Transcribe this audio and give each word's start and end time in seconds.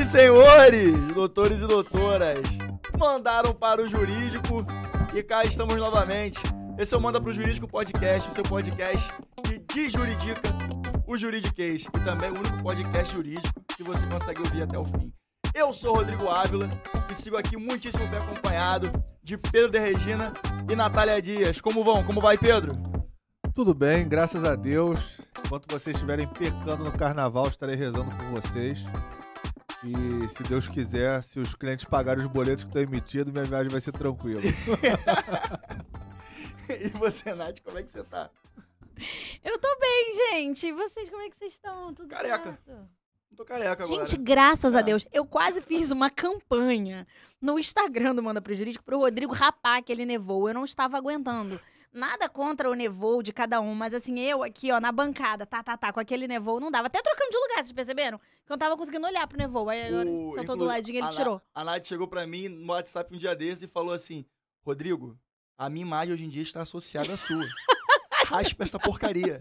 Senhoras 0.00 0.06
e 0.06 0.06
senhores, 0.06 1.14
doutores 1.14 1.60
e 1.60 1.66
doutoras, 1.66 2.40
mandaram 2.98 3.52
para 3.52 3.82
o 3.82 3.88
jurídico 3.88 4.64
e 5.14 5.22
cá 5.22 5.44
estamos 5.44 5.76
novamente. 5.76 6.40
Esse 6.78 6.94
é 6.94 6.96
o 6.96 7.00
Manda 7.00 7.20
pro 7.20 7.32
Jurídico 7.32 7.68
Podcast, 7.68 8.30
o 8.30 8.32
seu 8.32 8.42
podcast 8.44 9.12
que 9.44 9.58
desjuridica 9.58 10.40
o 11.06 11.18
juridiquês 11.18 11.84
e 11.84 12.04
também 12.04 12.30
o 12.30 12.38
único 12.38 12.62
podcast 12.62 13.12
jurídico 13.12 13.60
que 13.76 13.82
você 13.82 14.06
consegue 14.06 14.40
ouvir 14.40 14.62
até 14.62 14.78
o 14.78 14.84
fim. 14.84 15.12
Eu 15.54 15.72
sou 15.72 15.96
Rodrigo 15.96 16.28
Ávila 16.28 16.68
e 17.10 17.14
sigo 17.14 17.36
aqui 17.36 17.56
muitíssimo 17.56 18.06
bem 18.06 18.20
acompanhado 18.20 18.90
de 19.22 19.36
Pedro 19.36 19.70
de 19.70 19.78
Regina 19.78 20.32
e 20.70 20.76
Natália 20.76 21.20
Dias. 21.20 21.60
Como 21.60 21.84
vão? 21.84 22.02
Como 22.04 22.20
vai, 22.20 22.38
Pedro? 22.38 22.72
Tudo 23.54 23.74
bem, 23.74 24.08
graças 24.08 24.44
a 24.44 24.54
Deus. 24.54 24.98
Enquanto 25.44 25.70
vocês 25.70 25.94
estiverem 25.94 26.26
pecando 26.26 26.84
no 26.84 26.92
carnaval, 26.92 27.48
estarei 27.48 27.76
rezando 27.76 28.10
por 28.16 28.40
vocês. 28.40 28.78
E 29.82 30.28
se 30.28 30.42
Deus 30.42 30.68
quiser, 30.68 31.22
se 31.22 31.40
os 31.40 31.54
clientes 31.54 31.86
pagarem 31.86 32.22
os 32.24 32.30
boletos 32.30 32.64
que 32.64 32.68
estão 32.68 32.82
emitidos, 32.82 33.32
minha 33.32 33.44
viagem 33.44 33.70
vai 33.70 33.80
ser 33.80 33.92
tranquila. 33.92 34.42
e 36.68 36.88
você, 36.90 37.34
Nath, 37.34 37.60
como 37.64 37.78
é 37.78 37.82
que 37.82 37.90
você 37.90 38.02
tá? 38.04 38.30
Eu 39.42 39.58
tô 39.58 39.68
bem, 39.80 40.12
gente. 40.32 40.66
E 40.66 40.72
vocês, 40.72 41.08
como 41.08 41.22
é 41.22 41.30
que 41.30 41.36
vocês 41.36 41.54
estão? 41.54 41.94
Tudo 41.94 42.08
Careca. 42.08 42.58
certo? 42.66 42.88
Não 43.30 43.36
tô 43.36 43.44
careca 43.44 43.84
agora. 43.84 44.06
Gente, 44.06 44.16
graças 44.16 44.74
a 44.74 44.80
É. 44.80 44.82
Deus, 44.82 45.06
eu 45.12 45.24
quase 45.24 45.60
fiz 45.62 45.90
uma 45.90 46.10
campanha 46.10 47.06
no 47.40 47.58
Instagram 47.58 48.14
do 48.14 48.22
Manda 48.22 48.42
pro 48.42 48.54
Jurídico 48.54 48.84
pro 48.84 48.98
Rodrigo 48.98 49.32
rapar 49.32 49.78
aquele 49.78 50.04
nevou. 50.04 50.48
Eu 50.48 50.54
não 50.54 50.64
estava 50.64 50.98
aguentando. 50.98 51.58
Nada 51.92 52.28
contra 52.28 52.70
o 52.70 52.74
nevou 52.74 53.20
de 53.20 53.32
cada 53.32 53.60
um, 53.60 53.74
mas 53.74 53.92
assim, 53.92 54.18
eu 54.20 54.44
aqui, 54.44 54.70
ó, 54.70 54.78
na 54.80 54.92
bancada, 54.92 55.44
tá, 55.44 55.60
tá, 55.62 55.76
tá, 55.76 55.92
com 55.92 55.98
aquele 55.98 56.28
nevou, 56.28 56.60
não 56.60 56.70
dava. 56.70 56.86
Até 56.86 57.02
trocando 57.02 57.30
de 57.30 57.36
lugar, 57.36 57.56
vocês 57.56 57.72
perceberam? 57.72 58.16
Que 58.18 58.52
eu 58.52 58.54
não 58.54 58.58
tava 58.58 58.76
conseguindo 58.76 59.06
olhar 59.06 59.26
pro 59.26 59.36
nevou. 59.36 59.68
Aí 59.68 59.82
agora 59.88 60.08
O- 60.08 60.34
sentou 60.34 60.56
do 60.56 60.64
ladinho, 60.64 60.98
ele 60.98 61.02
a 61.02 61.06
Na- 61.06 61.10
tirou. 61.16 61.42
A 61.52 61.64
Nath 61.64 61.84
chegou 61.86 62.06
pra 62.06 62.26
mim 62.28 62.48
no 62.48 62.72
WhatsApp 62.72 63.12
um 63.12 63.18
dia 63.18 63.34
desses 63.34 63.62
e 63.62 63.66
falou 63.66 63.92
assim: 63.92 64.24
Rodrigo, 64.64 65.18
a 65.58 65.68
minha 65.68 65.82
imagem 65.84 66.14
hoje 66.14 66.24
em 66.24 66.28
dia 66.28 66.42
está 66.42 66.62
associada 66.62 67.12
à 67.12 67.16
sua. 67.16 67.44
Raspa 68.26 68.62
essa 68.62 68.78
porcaria. 68.78 69.40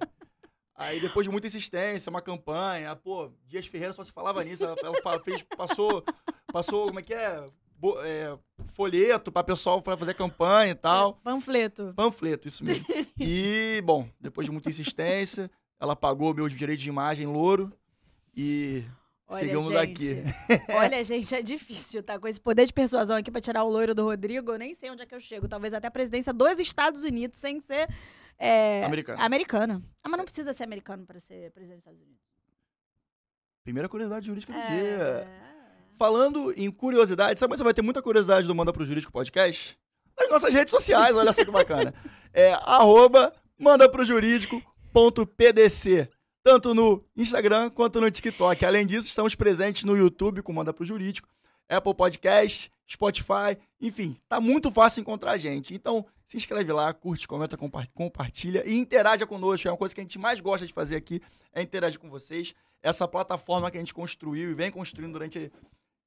Aí, 0.74 1.00
depois 1.00 1.26
de 1.26 1.30
muita 1.32 1.46
insistência, 1.46 2.10
uma 2.10 2.22
campanha, 2.22 2.96
pô, 2.96 3.32
Dias 3.46 3.68
Ferreira 3.68 3.94
só 3.94 4.04
se 4.04 4.12
falava 4.12 4.44
nisso. 4.44 4.64
Ela, 4.64 4.76
ela 4.82 5.20
fez, 5.20 5.44
passou, 5.56 6.04
passou, 6.52 6.88
como 6.88 7.00
é 7.00 7.04
que 7.04 7.14
é? 7.14 7.46
É, 8.04 8.38
folheto 8.74 9.32
pra 9.32 9.44
pessoal 9.44 9.82
pra 9.82 9.98
fazer 9.98 10.14
campanha 10.14 10.72
e 10.72 10.76
tal. 10.76 11.14
Panfleto. 11.24 11.94
Panfleto, 11.96 12.48
isso 12.48 12.64
mesmo. 12.64 12.86
E, 13.22 13.82
bom, 13.84 14.08
depois 14.20 14.46
de 14.46 14.52
muita 14.52 14.70
insistência, 14.70 15.52
ela 15.78 15.94
pagou 15.94 16.34
meus 16.34 16.54
direitos 16.54 16.82
de 16.82 16.88
imagem 16.88 17.28
louro 17.28 17.70
e 18.34 18.86
Olha, 19.28 19.40
seguimos 19.40 19.68
gente, 19.68 19.78
aqui. 19.78 20.24
Olha, 20.74 21.04
gente, 21.04 21.36
é 21.36 21.42
difícil, 21.42 22.02
tá? 22.02 22.18
Com 22.18 22.30
esse 22.30 22.40
poder 22.40 22.66
de 22.66 22.72
persuasão 22.72 23.18
aqui 23.18 23.30
pra 23.30 23.42
tirar 23.42 23.64
o 23.66 23.70
loiro 23.70 23.94
do 23.94 24.06
Rodrigo, 24.06 24.54
eu 24.54 24.58
nem 24.58 24.74
sei 24.74 24.90
onde 24.90 25.02
é 25.02 25.06
que 25.06 25.14
eu 25.14 25.20
chego. 25.20 25.50
Talvez 25.50 25.74
até 25.74 25.88
a 25.88 25.92
presidência 25.92 26.32
dos 26.32 26.60
Estados 26.60 27.04
Unidos, 27.04 27.38
sem 27.38 27.60
ser 27.60 27.90
é, 28.38 28.86
Americano. 28.86 29.22
americana. 29.22 29.84
Ah, 30.02 30.08
mas 30.08 30.18
não 30.18 30.24
precisa 30.24 30.54
ser 30.54 30.64
americano 30.64 31.06
pra 31.06 31.20
ser 31.20 31.52
presidente 31.52 31.80
dos 31.80 31.82
Estados 31.82 32.02
Unidos. 32.02 32.22
Primeira 33.64 33.90
curiosidade 33.90 34.26
jurídica 34.26 34.54
do 34.54 34.60
dia. 34.60 35.28
Falando 36.00 36.54
em 36.56 36.72
curiosidade, 36.72 37.38
sabe 37.38 37.58
você 37.58 37.64
vai 37.64 37.74
ter 37.74 37.82
muita 37.82 38.02
curiosidade 38.02 38.48
do 38.48 38.56
Manda 38.56 38.72
pro 38.72 38.86
Jurídico 38.86 39.12
Podcast? 39.12 39.78
Nas 40.18 40.30
nossas 40.30 40.54
redes 40.54 40.72
sociais, 40.72 41.14
olha 41.14 41.34
só 41.34 41.44
que 41.44 41.52
bacana. 41.52 41.94
É 42.32 42.54
arroba 42.54 43.34
mandaprojurídico.pdc. 43.58 46.08
Tanto 46.44 46.76
no 46.76 47.04
Instagram 47.18 47.72
quanto 47.72 48.00
no 48.00 48.10
TikTok. 48.10 48.64
Além 48.64 48.86
disso, 48.86 49.08
estamos 49.08 49.34
presentes 49.36 49.84
no 49.84 49.98
YouTube 49.98 50.42
com 50.44 50.54
Manda 50.54 50.72
pro 50.72 50.86
Jurídico, 50.86 51.28
Apple 51.68 51.94
Podcast, 51.96 52.72
Spotify, 52.90 53.58
enfim, 53.82 54.16
tá 54.30 54.40
muito 54.40 54.72
fácil 54.72 55.02
encontrar 55.02 55.32
a 55.32 55.38
gente. 55.38 55.74
Então, 55.74 56.06
se 56.26 56.38
inscreve 56.38 56.72
lá, 56.72 56.94
curte, 56.94 57.28
comenta, 57.28 57.58
compa- 57.58 57.88
compartilha 57.94 58.64
e 58.66 58.74
interaja 58.76 59.26
conosco. 59.28 59.68
É 59.68 59.72
uma 59.72 59.78
coisa 59.78 59.94
que 59.94 60.00
a 60.02 60.04
gente 60.04 60.18
mais 60.20 60.40
gosta 60.40 60.66
de 60.66 60.72
fazer 60.74 60.96
aqui, 60.96 61.22
é 61.52 61.62
interagir 61.62 62.00
com 62.00 62.10
vocês. 62.10 62.54
Essa 62.82 63.06
plataforma 63.08 63.70
que 63.72 63.78
a 63.78 63.82
gente 63.82 63.94
construiu 63.94 64.52
e 64.52 64.54
vem 64.54 64.72
construindo 64.72 65.12
durante 65.14 65.52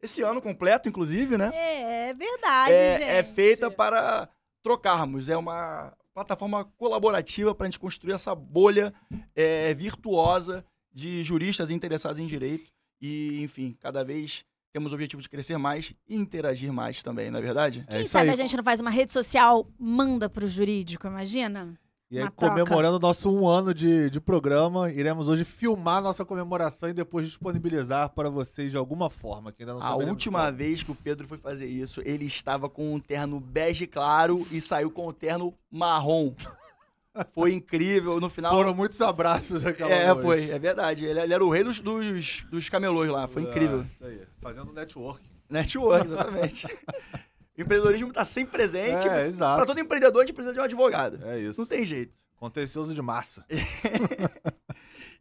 esse 0.02 0.22
ano 0.22 0.42
completo, 0.42 0.88
inclusive, 0.88 1.38
né? 1.38 1.50
É, 1.54 2.10
é 2.10 2.14
verdade, 2.14 2.72
é, 2.72 2.98
gente. 2.98 3.08
é 3.08 3.22
feita 3.22 3.70
para 3.70 4.28
trocarmos. 4.62 5.28
É 5.28 5.36
uma 5.36 5.96
plataforma 6.12 6.64
colaborativa 6.76 7.54
para 7.54 7.66
a 7.66 7.70
gente 7.70 7.78
construir 7.78 8.12
essa 8.12 8.34
bolha 8.34 8.92
é, 9.34 9.72
virtuosa 9.74 10.64
de 10.92 11.22
juristas 11.22 11.70
interessados 11.70 12.18
em 12.18 12.26
direito. 12.26 12.70
E, 13.00 13.42
enfim, 13.42 13.76
cada 13.80 14.04
vez 14.04 14.44
temos 14.72 14.92
o 14.92 14.94
objetivo 14.94 15.22
de 15.22 15.28
crescer 15.28 15.58
mais 15.58 15.92
e 16.08 16.16
interagir 16.16 16.72
mais 16.72 17.02
também, 17.02 17.30
não 17.30 17.38
é 17.38 17.42
verdade? 17.42 17.84
É 17.88 17.92
Quem 17.92 18.02
isso 18.02 18.12
sabe 18.12 18.28
aí. 18.28 18.34
a 18.34 18.36
gente 18.36 18.56
não 18.56 18.64
faz 18.64 18.80
uma 18.80 18.90
rede 18.90 19.12
social, 19.12 19.68
manda 19.78 20.28
pro 20.28 20.48
jurídico, 20.48 21.06
imagina? 21.06 21.78
E 22.12 22.18
aí, 22.20 22.28
comemorando 22.36 22.96
o 22.96 23.00
nosso 23.00 23.34
um 23.34 23.48
ano 23.48 23.72
de, 23.72 24.10
de 24.10 24.20
programa, 24.20 24.92
iremos 24.92 25.30
hoje 25.30 25.44
filmar 25.44 26.02
nossa 26.02 26.26
comemoração 26.26 26.90
e 26.90 26.92
depois 26.92 27.26
disponibilizar 27.26 28.10
para 28.10 28.28
vocês 28.28 28.70
de 28.70 28.76
alguma 28.76 29.08
forma, 29.08 29.50
que 29.50 29.62
ainda 29.62 29.72
não 29.72 29.82
A 29.82 29.94
última 29.96 30.40
qual. 30.40 30.52
vez 30.52 30.82
que 30.82 30.90
o 30.90 30.94
Pedro 30.94 31.26
foi 31.26 31.38
fazer 31.38 31.64
isso, 31.64 32.02
ele 32.04 32.26
estava 32.26 32.68
com 32.68 32.94
um 32.94 33.00
terno 33.00 33.40
bege 33.40 33.86
claro 33.86 34.46
e 34.52 34.60
saiu 34.60 34.90
com 34.90 35.08
um 35.08 35.12
terno 35.12 35.54
marrom. 35.70 36.34
Foi 37.34 37.52
incrível. 37.52 38.18
No 38.20 38.30
final, 38.30 38.54
Foram 38.54 38.74
muitos 38.74 38.98
abraços 39.02 39.66
aquela 39.66 39.90
É, 39.90 40.06
noite. 40.08 40.22
foi, 40.22 40.50
é 40.50 40.58
verdade. 40.58 41.04
Ele, 41.04 41.20
ele 41.20 41.34
era 41.34 41.44
o 41.44 41.50
rei 41.50 41.62
dos, 41.62 41.78
dos, 41.78 42.42
dos 42.50 42.70
camelôs 42.70 43.10
lá, 43.10 43.28
foi 43.28 43.42
incrível. 43.42 43.82
Isso 43.82 44.02
aí. 44.04 44.22
Fazendo 44.40 44.72
network. 44.72 45.20
Network, 45.50 46.06
exatamente. 46.06 46.66
o 47.56 47.62
empreendedorismo 47.62 48.12
tá 48.12 48.24
sempre 48.24 48.52
presente. 48.52 49.06
É, 49.06 49.10
Para 49.10 49.26
exato. 49.26 49.66
todo 49.66 49.80
empreendedor, 49.80 50.22
a 50.22 50.26
gente 50.26 50.34
precisa 50.34 50.54
de 50.54 50.60
um 50.60 50.64
advogado. 50.64 51.24
É 51.26 51.38
isso. 51.38 51.60
Não 51.60 51.66
tem 51.66 51.84
jeito. 51.84 52.14
Contencioso 52.36 52.94
de 52.94 53.02
massa. 53.02 53.44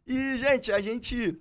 E, 0.06 0.36
gente, 0.36 0.72
a 0.72 0.80
gente 0.80 1.38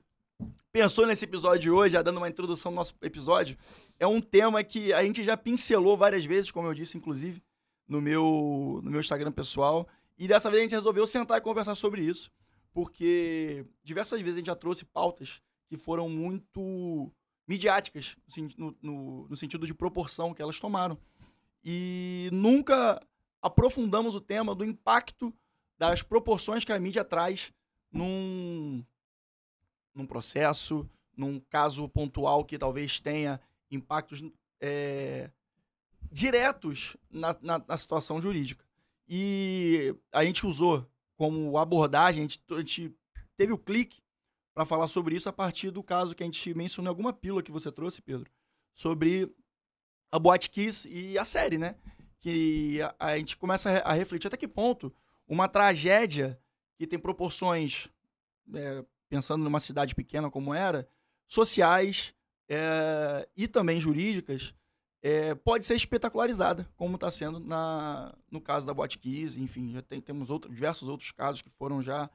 pensou 0.72 1.06
nesse 1.06 1.26
episódio 1.26 1.60
de 1.60 1.72
hoje, 1.72 1.94
já 1.94 2.02
dando 2.02 2.18
uma 2.18 2.30
introdução 2.30 2.72
ao 2.72 2.76
nosso 2.76 2.94
episódio. 3.02 3.58
É 4.00 4.06
um 4.06 4.22
tema 4.22 4.64
que 4.64 4.94
a 4.94 5.04
gente 5.04 5.24
já 5.24 5.36
pincelou 5.36 5.98
várias 5.98 6.24
vezes, 6.24 6.52
como 6.52 6.68
eu 6.68 6.74
disse, 6.74 6.98
inclusive, 6.98 7.42
no 7.88 8.00
meu, 8.00 8.80
no 8.84 8.92
meu 8.92 9.00
Instagram 9.00 9.32
pessoal. 9.32 9.88
E 10.18 10.28
dessa 10.28 10.50
vez 10.50 10.60
a 10.60 10.64
gente 10.64 10.76
resolveu 10.76 11.08
sentar 11.08 11.38
e 11.38 11.42
conversar 11.42 11.76
sobre 11.76 12.02
isso, 12.02 12.32
porque 12.72 13.66
diversas 13.84 14.22
vezes 14.22 14.36
a 14.36 14.38
gente 14.38 14.48
já 14.48 14.56
trouxe 14.56 14.86
pautas 14.86 15.42
que 15.68 15.76
foram 15.76 16.08
muito 16.08 17.12
midiáticas, 17.52 18.16
no, 18.58 18.74
no- 18.82 19.28
no 19.28 19.36
sentido 19.36 19.68
de 19.68 19.74
proporção 19.74 20.34
que 20.34 20.42
elas 20.42 20.58
tomaram. 20.60 20.98
E 21.64 22.30
nunca 22.32 23.06
aprofundamos 23.42 24.16
o 24.16 24.22
tema 24.22 24.56
do 24.56 24.64
impacto 24.64 25.34
das 25.78 26.02
proporções 26.02 26.64
que 26.64 26.72
a 26.72 26.80
mídia 26.80 27.04
traz 27.04 27.52
num, 27.92 28.84
num 29.94 30.06
processo, 30.08 30.90
num 31.18 31.40
caso 31.50 31.90
pontual 31.90 32.46
que 32.46 32.58
talvez 32.58 33.02
tenha 33.02 33.40
impactos 33.70 34.24
é, 34.62 35.30
diretos 36.10 36.96
na, 37.10 37.36
na- 37.42 37.64
na 37.68 37.78
situação 37.78 38.22
jurídica. 38.22 38.64
E 39.08 39.94
a 40.12 40.24
gente 40.24 40.46
usou 40.48 40.88
como 41.18 41.58
abordagem, 41.58 42.20
a 42.20 42.28
gente, 42.28 42.42
a 42.50 42.58
gente 42.60 42.96
teve 43.36 43.52
o 43.52 43.58
clique 43.58 44.02
para 44.54 44.66
falar 44.66 44.88
sobre 44.88 45.16
isso 45.16 45.30
a 45.30 45.34
partir 45.34 45.72
do 45.72 45.82
caso 45.84 46.14
que 46.16 46.24
a 46.24 46.26
gente 46.26 46.54
mencionou 46.54 46.90
em 46.90 46.94
alguma 46.94 47.14
pílula 47.14 47.42
que 47.44 47.52
você 47.52 47.72
trouxe, 47.72 48.02
Pedro, 48.02 48.30
sobre 48.74 49.34
a 50.12 50.20
Boate 50.20 50.50
Kiss 50.50 50.88
e 50.90 51.18
a 51.18 51.24
série, 51.26 51.58
né? 51.58 51.76
Que 52.20 52.82
a, 52.82 52.96
a 53.00 53.18
gente 53.18 53.38
começa 53.38 53.70
a, 53.72 53.92
a 53.92 53.94
refletir 53.94 54.28
até 54.28 54.38
que 54.38 54.48
ponto 54.48 54.94
uma 55.28 55.48
tragédia 55.48 56.40
que 56.78 56.86
tem 56.86 57.00
proporções, 57.00 57.88
é, 58.54 58.84
pensando 59.08 59.44
numa 59.44 59.60
cidade 59.60 59.96
pequena 59.96 60.30
como 60.30 60.54
era, 60.54 60.88
sociais 61.28 62.14
é, 62.50 63.28
e 63.38 63.48
também 63.48 63.80
jurídicas, 63.80 64.54
é, 65.02 65.34
pode 65.34 65.66
ser 65.66 65.76
espetacularizada, 65.76 66.70
como 66.76 66.96
está 66.96 67.10
sendo 67.10 67.40
na, 67.40 68.14
no 68.30 68.42
caso 68.42 68.68
da 68.68 68.74
Boate 68.74 69.00
Kiss, 69.00 69.40
enfim, 69.40 69.72
já 69.72 69.82
tem- 69.82 70.02
temos 70.02 70.30
outro, 70.30 70.54
diversos 70.54 70.88
outros 70.90 71.12
casos 71.12 71.42
que 71.42 71.50
foram 71.50 71.82
já 71.82 72.10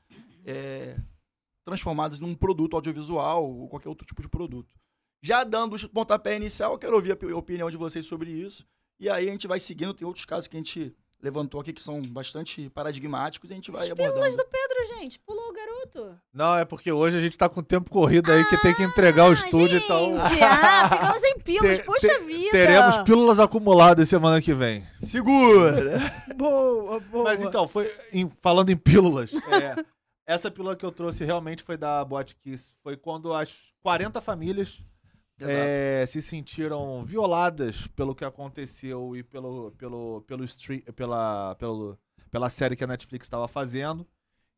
transformados 1.67 2.21
num 2.21 2.35
produto 2.35 2.77
audiovisual 2.77 3.45
ou 3.45 3.69
qualquer 3.69 3.89
outro 3.89 4.07
tipo 4.07 4.23
de 4.23 4.29
produto. 4.29 4.71
Já 5.21 5.43
dando 5.43 5.75
o 5.75 5.89
pontapé 5.89 6.37
inicial, 6.37 6.73
eu 6.73 6.79
quero 6.79 6.95
ouvir 6.95 7.13
a 7.13 7.17
pi- 7.17 7.33
opinião 7.33 7.69
de 7.71 7.77
vocês 7.77 8.07
sobre 8.07 8.31
isso. 8.31 8.65
E 9.01 9.11
aí 9.11 9.29
a 9.29 9.33
gente 9.33 9.49
vai 9.49 9.59
seguindo, 9.59 9.93
tem 9.93 10.07
outros 10.07 10.25
casos 10.25 10.47
que 10.47 10.57
a 10.57 10.61
gente 10.61 10.95
levantou 11.21 11.61
aqui 11.61 11.73
que 11.73 11.83
são 11.83 12.01
bastante 12.03 12.69
paradigmáticos 12.71 13.51
e 13.51 13.55
a 13.55 13.57
gente 13.57 13.71
vai 13.71 13.83
As 13.83 13.89
pílulas 13.89 14.13
abordando. 14.15 14.37
do 14.37 14.45
Pedro, 14.49 14.99
gente. 15.01 15.19
Pulou 15.21 15.49
o 15.49 15.53
garoto. 15.53 16.21
Não, 16.33 16.57
é 16.57 16.65
porque 16.65 16.93
hoje 16.93 17.17
a 17.17 17.21
gente 17.21 17.37
tá 17.37 17.49
com 17.49 17.63
tempo 17.63 17.91
corrido 17.91 18.31
aí 18.31 18.45
que 18.45 18.57
tem 18.63 18.75
que 18.75 18.83
entregar 18.85 19.25
o 19.25 19.31
Ah, 19.31 19.35
estúdio, 19.35 19.69
gente, 19.81 19.85
então. 19.85 20.19
Ah, 20.43 20.89
ficamos 20.89 21.23
em 21.25 21.39
pílulas. 21.41 21.81
Poxa 21.85 22.21
vida. 22.21 22.51
Teremos 22.53 22.97
pílulas 22.99 23.41
acumuladas 23.41 24.09
semana 24.09 24.41
que 24.41 24.55
vem. 24.55 24.87
Segura! 25.01 25.99
Boa, 26.37 27.01
boa. 27.01 27.25
Mas 27.25 27.43
então, 27.43 27.67
foi 27.67 27.91
em- 28.13 28.31
falando 28.41 28.69
em 28.71 28.77
pílulas. 28.77 29.33
é, 29.35 29.75
essa 30.27 30.51
pílula 30.51 30.75
que 30.75 30.85
eu 30.85 30.91
trouxe 30.91 31.25
realmente 31.25 31.63
foi 31.63 31.77
da 31.77 32.05
Boate 32.05 32.35
Kiss. 32.37 32.75
Foi 32.83 32.97
quando 32.97 33.33
as 33.33 33.55
40 33.83 34.21
famílias 34.21 34.83
é, 35.41 36.05
se 36.07 36.21
sentiram 36.21 37.05
violadas 37.05 37.87
pelo 37.89 38.15
que 38.15 38.25
aconteceu 38.25 39.15
e 39.17 39.23
pelo, 39.23 39.71
pelo, 39.73 40.23
pelo 40.23 40.45
stream, 40.45 40.81
pela, 40.95 41.55
pelo, 41.55 41.99
pela 42.31 42.51
série 42.51 42.75
que 42.75 42.85
a 42.85 42.89
Netflix 42.89 43.27
estava 43.27 43.47
fazendo. 43.47 44.07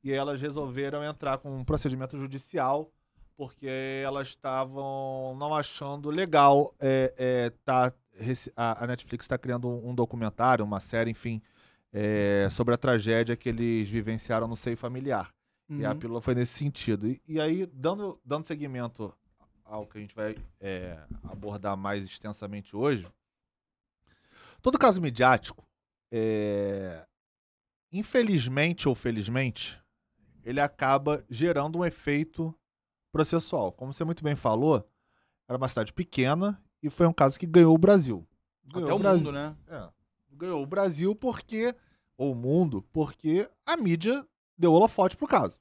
E 0.03 0.12
elas 0.12 0.41
resolveram 0.41 1.05
entrar 1.05 1.38
com 1.38 1.55
um 1.55 1.65
procedimento 1.65 2.17
judicial 2.19 2.91
porque 3.37 3.69
elas 4.05 4.29
estavam 4.29 5.37
não 5.38 5.55
achando 5.55 6.11
legal 6.11 6.75
é, 6.81 7.15
é, 7.17 7.50
tá, 7.65 7.93
a, 8.56 8.87
Netflix 8.87 9.25
está 9.25 9.38
criando 9.38 9.69
um, 9.69 9.91
um 9.91 9.94
documentário, 9.94 10.65
uma 10.65 10.81
série, 10.81 11.12
enfim, 11.12 11.41
é, 11.93 12.49
sobre 12.50 12.75
a 12.75 12.76
tragédia 12.76 13.37
que 13.37 13.49
eles 13.49 13.88
vivenciaram 13.88 14.49
no 14.49 14.56
seio 14.56 14.76
familiar. 14.76 15.32
E 15.69 15.85
a 15.85 15.93
Uhum. 15.93 15.99
pílula 15.99 16.20
foi 16.23 16.35
nesse 16.35 16.53
sentido. 16.55 17.06
E, 17.09 17.20
e 17.29 17.41
aí, 17.41 17.67
dando, 17.67 18.19
dando 18.25 18.47
seguimento 18.47 19.15
ao 19.65 19.87
que 19.87 19.99
a 19.99 20.00
gente 20.00 20.15
vai 20.15 20.37
é, 20.61 20.99
abordar 21.25 21.76
mais 21.76 22.05
extensamente 22.06 22.75
hoje, 22.75 23.06
todo 24.62 24.79
caso 24.79 25.00
midiático, 25.00 25.67
é, 26.11 27.06
infelizmente 27.93 28.88
ou 28.88 28.94
felizmente, 28.94 29.79
ele 30.43 30.61
acaba 30.61 31.25
gerando 31.29 31.79
um 31.79 31.85
efeito 31.85 32.55
processual. 33.12 33.70
Como 33.73 33.93
você 33.93 34.05
muito 34.05 34.25
bem 34.25 34.35
falou, 34.35 34.88
era 35.47 35.59
uma 35.59 35.69
cidade 35.69 35.93
pequena 35.93 36.62
e 36.82 36.88
foi 36.88 37.06
um 37.06 37.12
caso 37.12 37.38
que 37.38 37.47
ganhou 37.47 37.75
o 37.75 37.79
Brasil. 37.79 38.26
Ganhou 38.65 38.87
Até 38.88 38.94
o 38.94 38.99
Brasil. 38.99 39.26
mundo, 39.26 39.32
né? 39.32 39.56
É, 39.67 39.88
ganhou 40.32 40.62
o 40.62 40.67
Brasil 40.67 41.15
porque, 41.15 41.75
ou 42.17 42.32
o 42.32 42.35
mundo, 42.37 42.82
porque 42.93 43.49
a 43.67 43.76
mídia 43.76 44.26
deu 44.58 44.72
holofote 44.72 45.16
pro 45.16 45.26
caso. 45.26 45.58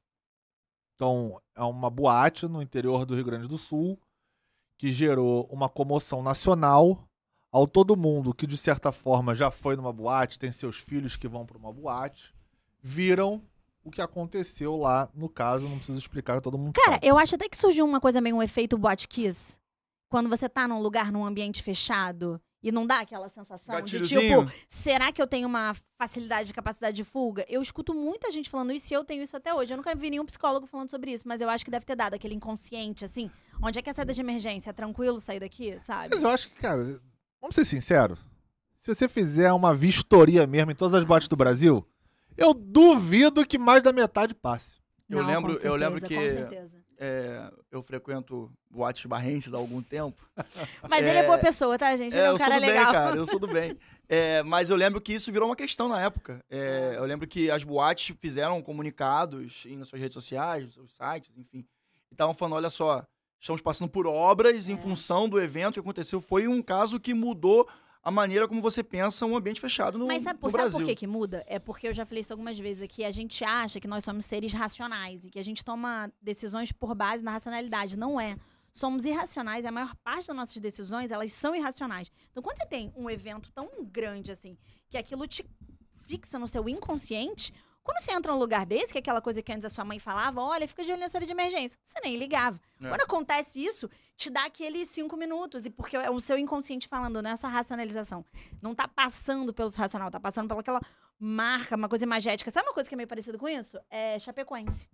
Então, 0.95 1.39
é 1.55 1.63
uma 1.63 1.89
boate 1.89 2.47
no 2.47 2.61
interior 2.61 3.05
do 3.05 3.13
Rio 3.15 3.25
Grande 3.25 3.47
do 3.47 3.57
Sul 3.57 3.99
que 4.77 4.91
gerou 4.91 5.47
uma 5.51 5.69
comoção 5.69 6.23
nacional 6.23 7.07
ao 7.51 7.67
todo 7.67 7.95
mundo 7.95 8.33
que, 8.33 8.45
de 8.47 8.57
certa 8.57 8.91
forma, 8.91 9.33
já 9.33 9.49
foi 9.49 9.75
numa 9.75 9.93
boate, 9.93 10.39
tem 10.39 10.51
seus 10.51 10.77
filhos 10.77 11.15
que 11.15 11.27
vão 11.27 11.45
para 11.45 11.57
uma 11.57 11.71
boate, 11.71 12.33
viram 12.81 13.41
o 13.83 13.91
que 13.91 14.01
aconteceu 14.01 14.75
lá 14.75 15.09
no 15.13 15.29
caso, 15.29 15.69
não 15.69 15.77
preciso 15.77 15.97
explicar, 15.97 16.41
todo 16.41 16.57
mundo 16.57 16.73
Cara, 16.73 16.93
sabe. 16.93 17.07
eu 17.07 17.17
acho 17.17 17.35
até 17.35 17.47
que 17.47 17.57
surgiu 17.57 17.85
uma 17.85 18.01
coisa 18.01 18.19
meio 18.19 18.35
um 18.35 18.43
efeito 18.43 18.77
boate 18.77 19.07
kiss. 19.07 19.57
Quando 20.09 20.29
você 20.29 20.49
tá 20.49 20.67
num 20.67 20.81
lugar, 20.81 21.11
num 21.11 21.25
ambiente 21.25 21.63
fechado, 21.63 22.41
e 22.67 22.71
não 22.71 22.85
dá 22.85 22.99
aquela 22.99 23.29
sensação 23.29 23.81
de 23.81 24.01
tipo, 24.01 24.51
será 24.67 25.11
que 25.11 25.21
eu 25.21 25.27
tenho 25.27 25.47
uma 25.47 25.75
facilidade, 25.97 26.53
capacidade 26.53 26.95
de 26.95 27.03
fuga? 27.03 27.45
Eu 27.47 27.61
escuto 27.61 27.93
muita 27.93 28.31
gente 28.31 28.49
falando 28.49 28.73
isso 28.73 28.93
e 28.93 28.95
eu 28.95 29.03
tenho 29.05 29.23
isso 29.23 29.37
até 29.37 29.53
hoje. 29.53 29.73
Eu 29.73 29.77
nunca 29.77 29.95
vi 29.95 30.09
nenhum 30.09 30.25
psicólogo 30.25 30.65
falando 30.67 30.89
sobre 30.89 31.11
isso, 31.13 31.27
mas 31.27 31.39
eu 31.39 31.49
acho 31.49 31.63
que 31.63 31.71
deve 31.71 31.85
ter 31.85 31.95
dado 31.95 32.13
aquele 32.13 32.35
inconsciente, 32.35 33.05
assim. 33.05 33.31
Onde 33.61 33.79
é 33.79 33.81
que 33.81 33.89
é 33.89 33.91
a 33.91 33.93
saída 33.95 34.13
de 34.13 34.19
emergência? 34.21 34.69
É 34.69 34.73
tranquilo 34.73 35.19
sair 35.19 35.39
daqui, 35.39 35.79
sabe? 35.79 36.09
Mas 36.13 36.23
eu 36.23 36.29
acho 36.29 36.49
que, 36.49 36.55
cara, 36.55 36.99
vamos 37.41 37.55
ser 37.55 37.65
sinceros. 37.65 38.19
Se 38.75 38.93
você 38.93 39.07
fizer 39.07 39.51
uma 39.53 39.73
vistoria 39.73 40.45
mesmo 40.45 40.71
em 40.71 40.75
todas 40.75 40.93
as 40.93 41.03
boates 41.03 41.27
do 41.27 41.35
Brasil, 41.35 41.85
eu 42.35 42.53
duvido 42.53 43.45
que 43.45 43.57
mais 43.57 43.81
da 43.81 43.91
metade 43.93 44.33
passe. 44.35 44.77
Eu 45.09 45.19
Não, 45.23 45.27
lembro- 45.27 45.59
com 45.59 45.65
eu 45.67 45.75
lembro 45.75 45.99
certeza, 46.01 46.21
que- 46.21 46.33
Com 46.43 46.49
certeza. 46.51 46.76
É, 46.99 47.51
eu 47.71 47.83
frequento 47.83 48.51
boates 48.71 49.05
barrenses 49.05 49.53
há 49.53 49.57
algum 49.57 49.81
tempo. 49.83 50.17
Mas 50.89 51.05
ele 51.05 51.19
é 51.19 51.23
boa 51.23 51.37
pessoa, 51.37 51.77
tá, 51.77 51.95
gente? 51.95 52.13
Ele 52.13 52.21
é, 52.23 52.25
É, 52.25 52.29
um 52.31 52.33
eu 52.33 52.37
cara 52.39 52.51
sou 52.55 52.59
do 52.61 52.65
legal. 52.67 52.83
bem, 52.85 52.93
cara. 52.93 53.15
Eu 53.15 53.27
sou 53.27 53.39
do 53.39 53.47
bem. 53.47 53.77
É, 54.09 54.41
mas 54.43 54.69
eu 54.69 54.77
lembro 54.77 55.01
que 55.01 55.11
isso 55.11 55.29
virou 55.33 55.49
uma 55.49 55.55
questão 55.55 55.89
na 55.89 56.01
época. 56.01 56.41
É, 56.49 56.93
eu 56.95 57.03
lembro 57.03 57.27
que 57.27 57.51
as 57.51 57.65
boates 57.65 58.15
fizeram 58.21 58.61
comunicados 58.61 59.65
nas 59.65 59.89
suas 59.89 60.01
redes 60.01 60.13
sociais, 60.13 60.63
nos 60.63 60.75
seus 60.75 60.91
sites, 60.95 61.29
enfim. 61.37 61.65
E 62.09 62.13
estavam 62.13 62.33
falando, 62.33 62.53
olha 62.55 62.69
só, 62.69 63.03
estamos 63.37 63.61
passando 63.61 63.89
por 63.89 64.07
obras 64.07 64.69
em 64.69 64.75
É. 64.75 64.77
função 64.77 65.27
do 65.27 65.37
evento 65.41 65.73
que 65.73 65.79
aconteceu. 65.81 66.21
Foi 66.21 66.47
um 66.47 66.61
caso 66.61 67.01
que 67.01 67.13
mudou 67.13 67.67
a 68.07 68.11
maneira 68.11 68.47
como 68.47 68.61
você 68.61 68.81
pensa 68.81 69.25
um 69.25 69.35
ambiente 69.35 69.59
fechado 69.59 69.97
no, 69.97 70.07
Mas 70.07 70.23
sabe, 70.23 70.35
no 70.35 70.39
por, 70.39 70.49
sabe 70.49 70.61
Brasil. 70.61 70.79
por 70.79 70.85
que, 70.85 70.95
que 70.95 71.05
muda? 71.05 71.43
É 71.45 71.59
porque 71.59 71.89
eu 71.89 71.93
já 71.93 72.05
falei 72.05 72.21
isso 72.21 72.31
algumas 72.31 72.57
vezes 72.57 72.81
aqui. 72.81 73.03
A 73.03 73.11
gente 73.11 73.43
acha 73.43 73.81
que 73.81 73.87
nós 73.87 74.05
somos 74.05 74.25
seres 74.25 74.53
racionais 74.53 75.25
e 75.25 75.29
que 75.29 75.37
a 75.37 75.43
gente 75.43 75.61
toma 75.61 76.09
decisões 76.21 76.71
por 76.71 76.95
base 76.95 77.21
na 77.21 77.31
racionalidade. 77.31 77.99
Não 77.99 78.17
é. 78.17 78.37
Somos 78.71 79.03
irracionais 79.03 79.65
a 79.65 79.71
maior 79.73 79.93
parte 80.05 80.27
das 80.27 80.35
nossas 80.37 80.55
decisões, 80.55 81.11
elas 81.11 81.33
são 81.33 81.53
irracionais. 81.53 82.09
Então, 82.31 82.41
quando 82.41 82.55
você 82.55 82.65
tem 82.65 82.93
um 82.95 83.09
evento 83.09 83.51
tão 83.51 83.67
grande 83.83 84.31
assim, 84.31 84.57
que 84.89 84.97
aquilo 84.97 85.27
te 85.27 85.45
fixa 86.05 86.39
no 86.39 86.47
seu 86.47 86.69
inconsciente, 86.69 87.53
quando 87.87 87.99
você 88.01 88.11
entra 88.11 88.31
num 88.33 88.37
lugar 88.37 88.65
desse, 88.65 88.91
que 88.91 88.97
é 88.97 89.01
aquela 89.01 89.21
coisa 89.21 89.41
que 89.41 89.51
antes 89.51 89.63
a 89.65 89.69
sua 89.69 89.85
mãe 89.85 89.97
falava, 89.97 90.41
olha, 90.41 90.67
fica 90.67 90.83
de 90.83 90.91
olho 90.91 90.99
na 90.99 91.07
saída 91.07 91.25
de 91.25 91.31
emergência. 91.31 91.79
Você 91.81 91.99
nem 92.03 92.17
ligava. 92.17 92.59
É. 92.83 92.89
Quando 92.89 93.01
acontece 93.01 93.63
isso, 93.63 93.89
te 94.15 94.29
dá 94.29 94.45
aqueles 94.45 94.89
cinco 94.89 95.15
minutos. 95.15 95.65
E 95.65 95.69
porque 95.69 95.95
é 95.95 96.11
o 96.11 96.19
seu 96.19 96.37
inconsciente 96.37 96.87
falando, 96.87 97.21
não 97.21 97.31
é 97.31 97.35
só 97.37 97.47
racionalização. 97.47 98.25
Não 98.61 98.75
tá 98.75 98.87
passando 98.87 99.53
pelo 99.53 99.69
racional, 99.69 100.11
tá 100.11 100.19
passando 100.19 100.47
pelaquela 100.49 100.81
marca, 101.19 101.75
uma 101.75 101.87
coisa 101.89 102.03
imagética. 102.03 102.51
Sabe 102.51 102.67
uma 102.67 102.73
coisa 102.73 102.89
que 102.89 102.93
é 102.93 102.97
meio 102.97 103.07
parecida 103.07 103.37
com 103.37 103.47
isso? 103.47 103.79
É 103.89 104.19
Chapecoense. 104.19 104.87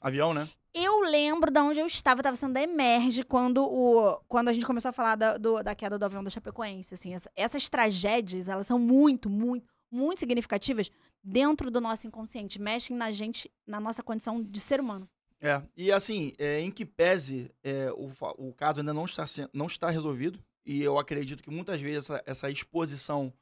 Avião, 0.00 0.32
né? 0.32 0.48
Eu 0.72 1.00
lembro 1.00 1.50
de 1.50 1.58
onde 1.60 1.80
eu 1.80 1.86
estava, 1.86 2.18
eu 2.18 2.22
estava 2.22 2.36
sendo 2.36 2.52
da 2.54 2.62
Emerge 2.62 3.22
quando, 3.24 3.64
o, 3.64 4.20
quando 4.28 4.48
a 4.48 4.52
gente 4.52 4.64
começou 4.64 4.90
a 4.90 4.92
falar 4.92 5.16
da, 5.16 5.36
do- 5.36 5.62
da 5.62 5.74
queda 5.74 5.98
do 5.98 6.04
avião 6.04 6.22
da 6.22 6.30
Chapecoense. 6.30 6.94
Assim, 6.94 7.12
essa- 7.14 7.30
essas 7.34 7.68
tragédias, 7.68 8.46
elas 8.48 8.66
são 8.66 8.78
muito, 8.78 9.28
muito, 9.28 9.66
muito 9.90 10.18
significativas 10.20 10.90
dentro 11.26 11.70
do 11.70 11.80
nosso 11.80 12.06
inconsciente. 12.06 12.60
Mexem 12.60 12.96
na 12.96 13.10
gente, 13.10 13.50
na 13.66 13.80
nossa 13.80 14.02
condição 14.02 14.40
de 14.40 14.60
ser 14.60 14.80
humano. 14.80 15.08
É, 15.40 15.60
e 15.76 15.92
assim, 15.92 16.32
é, 16.38 16.60
em 16.60 16.70
que 16.70 16.86
pese 16.86 17.50
é, 17.62 17.90
o, 17.92 18.10
o 18.38 18.54
caso 18.54 18.80
ainda 18.80 18.94
não 18.94 19.04
está, 19.04 19.24
não 19.52 19.66
está 19.66 19.90
resolvido, 19.90 20.42
e 20.64 20.82
eu 20.82 20.98
acredito 20.98 21.42
que 21.42 21.50
muitas 21.50 21.80
vezes 21.80 22.08
essa, 22.08 22.22
essa 22.24 22.50
exposição 22.50 23.32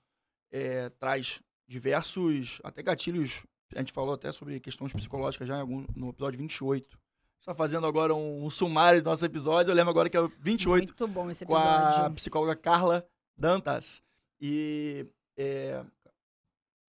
é, 0.51 0.89
traz 0.89 1.41
diversos, 1.69 2.61
até 2.65 2.83
gatilhos, 2.83 3.45
a 3.75 3.79
gente 3.79 3.93
falou 3.93 4.15
até 4.15 4.33
sobre 4.33 4.59
questões 4.61 4.93
psicológicas 4.93 5.47
já 5.47 5.57
em 5.57 5.61
algum, 5.61 5.87
no 5.95 6.11
episódio 6.11 6.39
28. 6.39 6.99
Está 7.41 7.55
fazendo 7.55 7.87
agora 7.87 8.15
um, 8.15 8.45
um 8.45 8.51
sumário 8.51 9.03
do 9.03 9.09
nosso 9.11 9.25
episódio, 9.25 9.71
eu 9.71 9.75
lembro 9.75 9.91
agora 9.91 10.09
que 10.09 10.17
é 10.17 10.21
o 10.21 10.33
28, 10.41 10.87
Muito 10.87 11.09
bom 11.09 11.31
esse 11.31 11.45
com 11.45 11.55
a 11.55 11.89
episódio. 11.89 12.15
psicóloga 12.15 12.57
Carla 12.57 13.07
Dantas. 13.37 14.03
E. 14.41 15.07
é, 15.37 15.85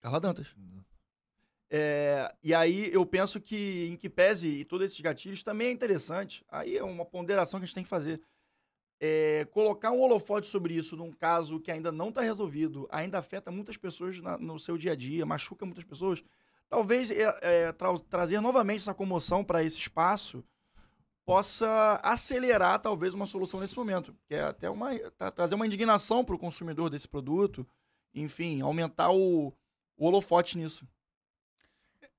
Carla 0.02 0.20
Dantas. 0.20 0.56
É, 1.78 2.34
e 2.42 2.54
aí 2.54 2.90
eu 2.94 3.06
penso 3.06 3.42
que, 3.42 3.90
em 3.92 3.98
que 3.98 4.10
pese 4.10 4.48
e 4.48 4.64
todos 4.64 4.86
esses 4.86 5.02
gatilhos, 5.02 5.44
também 5.44 5.68
é 5.68 5.72
interessante. 5.72 6.46
Aí 6.48 6.78
é 6.78 6.84
uma 6.84 7.04
ponderação 7.04 7.60
que 7.60 7.66
a 7.66 7.68
gente 7.68 7.76
tem 7.76 7.84
que 7.84 7.90
fazer. 7.90 8.22
É, 8.98 9.44
colocar 9.52 9.92
um 9.92 10.00
holofote 10.00 10.48
sobre 10.48 10.74
isso 10.74 10.96
num 10.96 11.12
caso 11.12 11.60
que 11.60 11.70
ainda 11.70 11.92
não 11.92 12.08
está 12.10 12.22
resolvido, 12.22 12.88
ainda 12.90 13.20
afeta 13.20 13.52
muitas 13.52 13.76
pessoas 13.76 14.22
na- 14.22 14.38
no 14.38 14.58
seu 14.58 14.78
dia 14.78 14.94
a 14.94 14.96
dia, 14.96 15.26
machuca 15.26 15.66
muitas 15.66 15.84
pessoas. 15.84 16.24
Talvez 16.70 17.12
é, 17.12 17.36
é, 17.42 17.72
tra- 17.74 18.00
trazer 18.10 18.40
novamente 18.40 18.80
essa 18.80 18.94
comoção 18.94 19.44
para 19.44 19.62
esse 19.62 19.78
espaço 19.78 20.46
possa 21.26 22.00
acelerar 22.04 22.80
talvez 22.80 23.14
uma 23.14 23.26
solução 23.26 23.60
nesse 23.60 23.76
momento, 23.76 24.16
que 24.28 24.36
é 24.36 24.44
até 24.44 24.70
uma 24.70 24.98
tra- 25.18 25.32
trazer 25.32 25.56
uma 25.56 25.66
indignação 25.68 26.24
para 26.24 26.36
o 26.36 26.40
consumidor 26.40 26.90
desse 26.90 27.08
produto, 27.08 27.68
enfim, 28.14 28.62
aumentar 28.62 29.12
o, 29.12 29.48
o 29.98 30.06
holofote 30.08 30.58
nisso. 30.58 30.88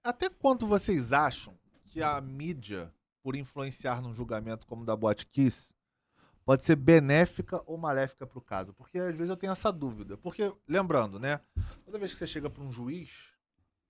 Até 0.07 0.29
quanto 0.29 0.69
vocês 0.69 1.13
acham 1.13 1.59
que 1.87 2.01
a 2.01 2.21
mídia, 2.21 2.95
por 3.25 3.35
influenciar 3.35 4.01
num 4.01 4.15
julgamento 4.15 4.65
como 4.65 4.83
o 4.83 4.87
da 4.87 4.95
Boate 4.95 5.27
Kiss, 5.27 5.75
pode 6.45 6.63
ser 6.63 6.77
benéfica 6.77 7.61
ou 7.67 7.77
maléfica 7.77 8.25
pro 8.25 8.41
caso? 8.41 8.73
Porque 8.73 9.01
às 9.01 9.17
vezes 9.17 9.29
eu 9.29 9.37
tenho 9.37 9.51
essa 9.51 9.73
dúvida. 9.73 10.17
Porque, 10.17 10.55
lembrando, 10.69 11.19
né? 11.19 11.41
Toda 11.85 11.99
vez 11.99 12.13
que 12.13 12.19
você 12.19 12.27
chega 12.29 12.49
para 12.49 12.63
um 12.63 12.71
juiz, 12.71 13.33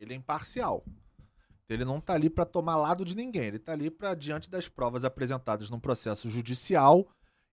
ele 0.01 0.15
é 0.15 0.17
imparcial. 0.17 0.83
Então, 0.87 1.77
Ele 1.77 1.85
não 1.85 2.01
tá 2.01 2.15
ali 2.15 2.31
para 2.31 2.47
tomar 2.47 2.77
lado 2.77 3.05
de 3.05 3.15
ninguém. 3.15 3.45
Ele 3.45 3.59
tá 3.59 3.73
ali 3.73 3.91
para, 3.91 4.15
diante 4.15 4.49
das 4.49 4.71
provas 4.71 5.05
apresentadas 5.05 5.69
num 5.69 5.79
processo 5.79 6.31
judicial 6.31 7.07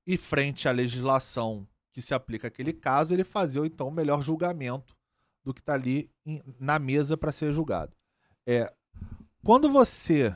e 0.07 0.15
frente 0.15 0.69
à 0.69 0.71
legislação 0.71 1.67
que 1.91 2.01
se 2.01 2.13
aplica 2.13 2.47
àquele 2.47 2.71
caso, 2.71 3.13
ele 3.13 3.25
fazer 3.25 3.65
então 3.65 3.89
o 3.89 3.91
melhor 3.91 4.23
julgamento 4.23 4.95
do 5.43 5.53
que 5.53 5.61
tá 5.61 5.73
ali 5.73 6.09
na 6.57 6.79
mesa 6.79 7.17
para 7.17 7.33
ser 7.33 7.51
julgado. 7.51 7.93
É, 8.47 8.71
quando 9.43 9.69
você. 9.69 10.35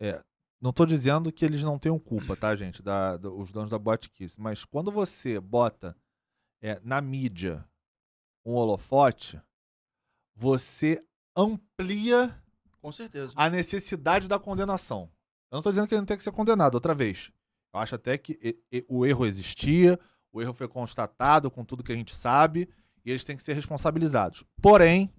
é, 0.00 0.22
não 0.60 0.72
tô 0.72 0.86
dizendo 0.86 1.30
que 1.32 1.44
eles 1.44 1.62
não 1.62 1.78
tenham 1.78 1.98
culpa, 1.98 2.34
tá, 2.36 2.54
gente? 2.56 2.82
Da, 2.82 3.16
do- 3.16 3.36
os 3.38 3.52
donos 3.52 3.70
da 3.70 3.78
Boate 3.78 4.08
Kiss. 4.10 4.40
Mas 4.40 4.64
quando 4.64 4.90
você 4.90 5.38
bota 5.38 5.96
é, 6.62 6.80
na 6.82 7.00
mídia 7.00 7.64
um 8.44 8.52
holofote, 8.54 9.40
você 10.34 11.04
amplia 11.36 12.34
Com 12.80 12.90
certeza. 12.92 13.32
a 13.36 13.50
necessidade 13.50 14.28
da 14.28 14.38
condenação. 14.38 15.10
Eu 15.50 15.56
não 15.56 15.62
tô 15.62 15.70
dizendo 15.70 15.86
que 15.88 15.94
ele 15.94 16.00
não 16.00 16.06
tem 16.06 16.16
que 16.16 16.22
ser 16.24 16.32
condenado 16.32 16.74
outra 16.74 16.94
vez. 16.94 17.30
Eu 17.74 17.80
acho 17.80 17.94
até 17.94 18.16
que 18.16 18.38
e- 18.42 18.58
e- 18.78 18.86
o 18.88 19.04
erro 19.04 19.26
existia, 19.26 19.98
o 20.32 20.40
erro 20.40 20.54
foi 20.54 20.68
constatado 20.68 21.50
com 21.50 21.64
tudo 21.64 21.82
que 21.84 21.92
a 21.92 21.96
gente 21.96 22.14
sabe, 22.14 22.68
e 23.04 23.10
eles 23.10 23.24
têm 23.24 23.36
que 23.36 23.42
ser 23.42 23.52
responsabilizados. 23.52 24.42
Porém, 24.60 25.12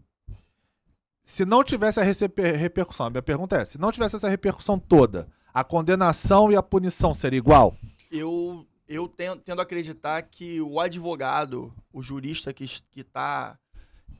se 1.29 1.45
não 1.45 1.61
tivesse 1.63 1.99
a 1.99 2.03
recepe- 2.03 2.51
repercussão, 2.53 3.07
a 3.07 3.09
minha 3.09 3.21
pergunta 3.21 3.57
é: 3.57 3.65
se 3.65 3.77
não 3.77 3.91
tivesse 3.91 4.15
essa 4.15 4.29
repercussão 4.29 4.79
toda, 4.79 5.27
a 5.53 5.63
condenação 5.63 6.49
e 6.51 6.55
a 6.55 6.63
punição 6.63 7.13
seria 7.13 7.37
igual? 7.37 7.75
Eu 8.09 8.65
eu 8.87 9.05
tendo, 9.09 9.41
tendo 9.41 9.59
a 9.59 9.63
acreditar 9.63 10.21
que 10.21 10.61
o 10.61 10.79
advogado, 10.79 11.73
o 11.91 12.01
jurista 12.01 12.53
que 12.53 12.63
está 12.95 13.59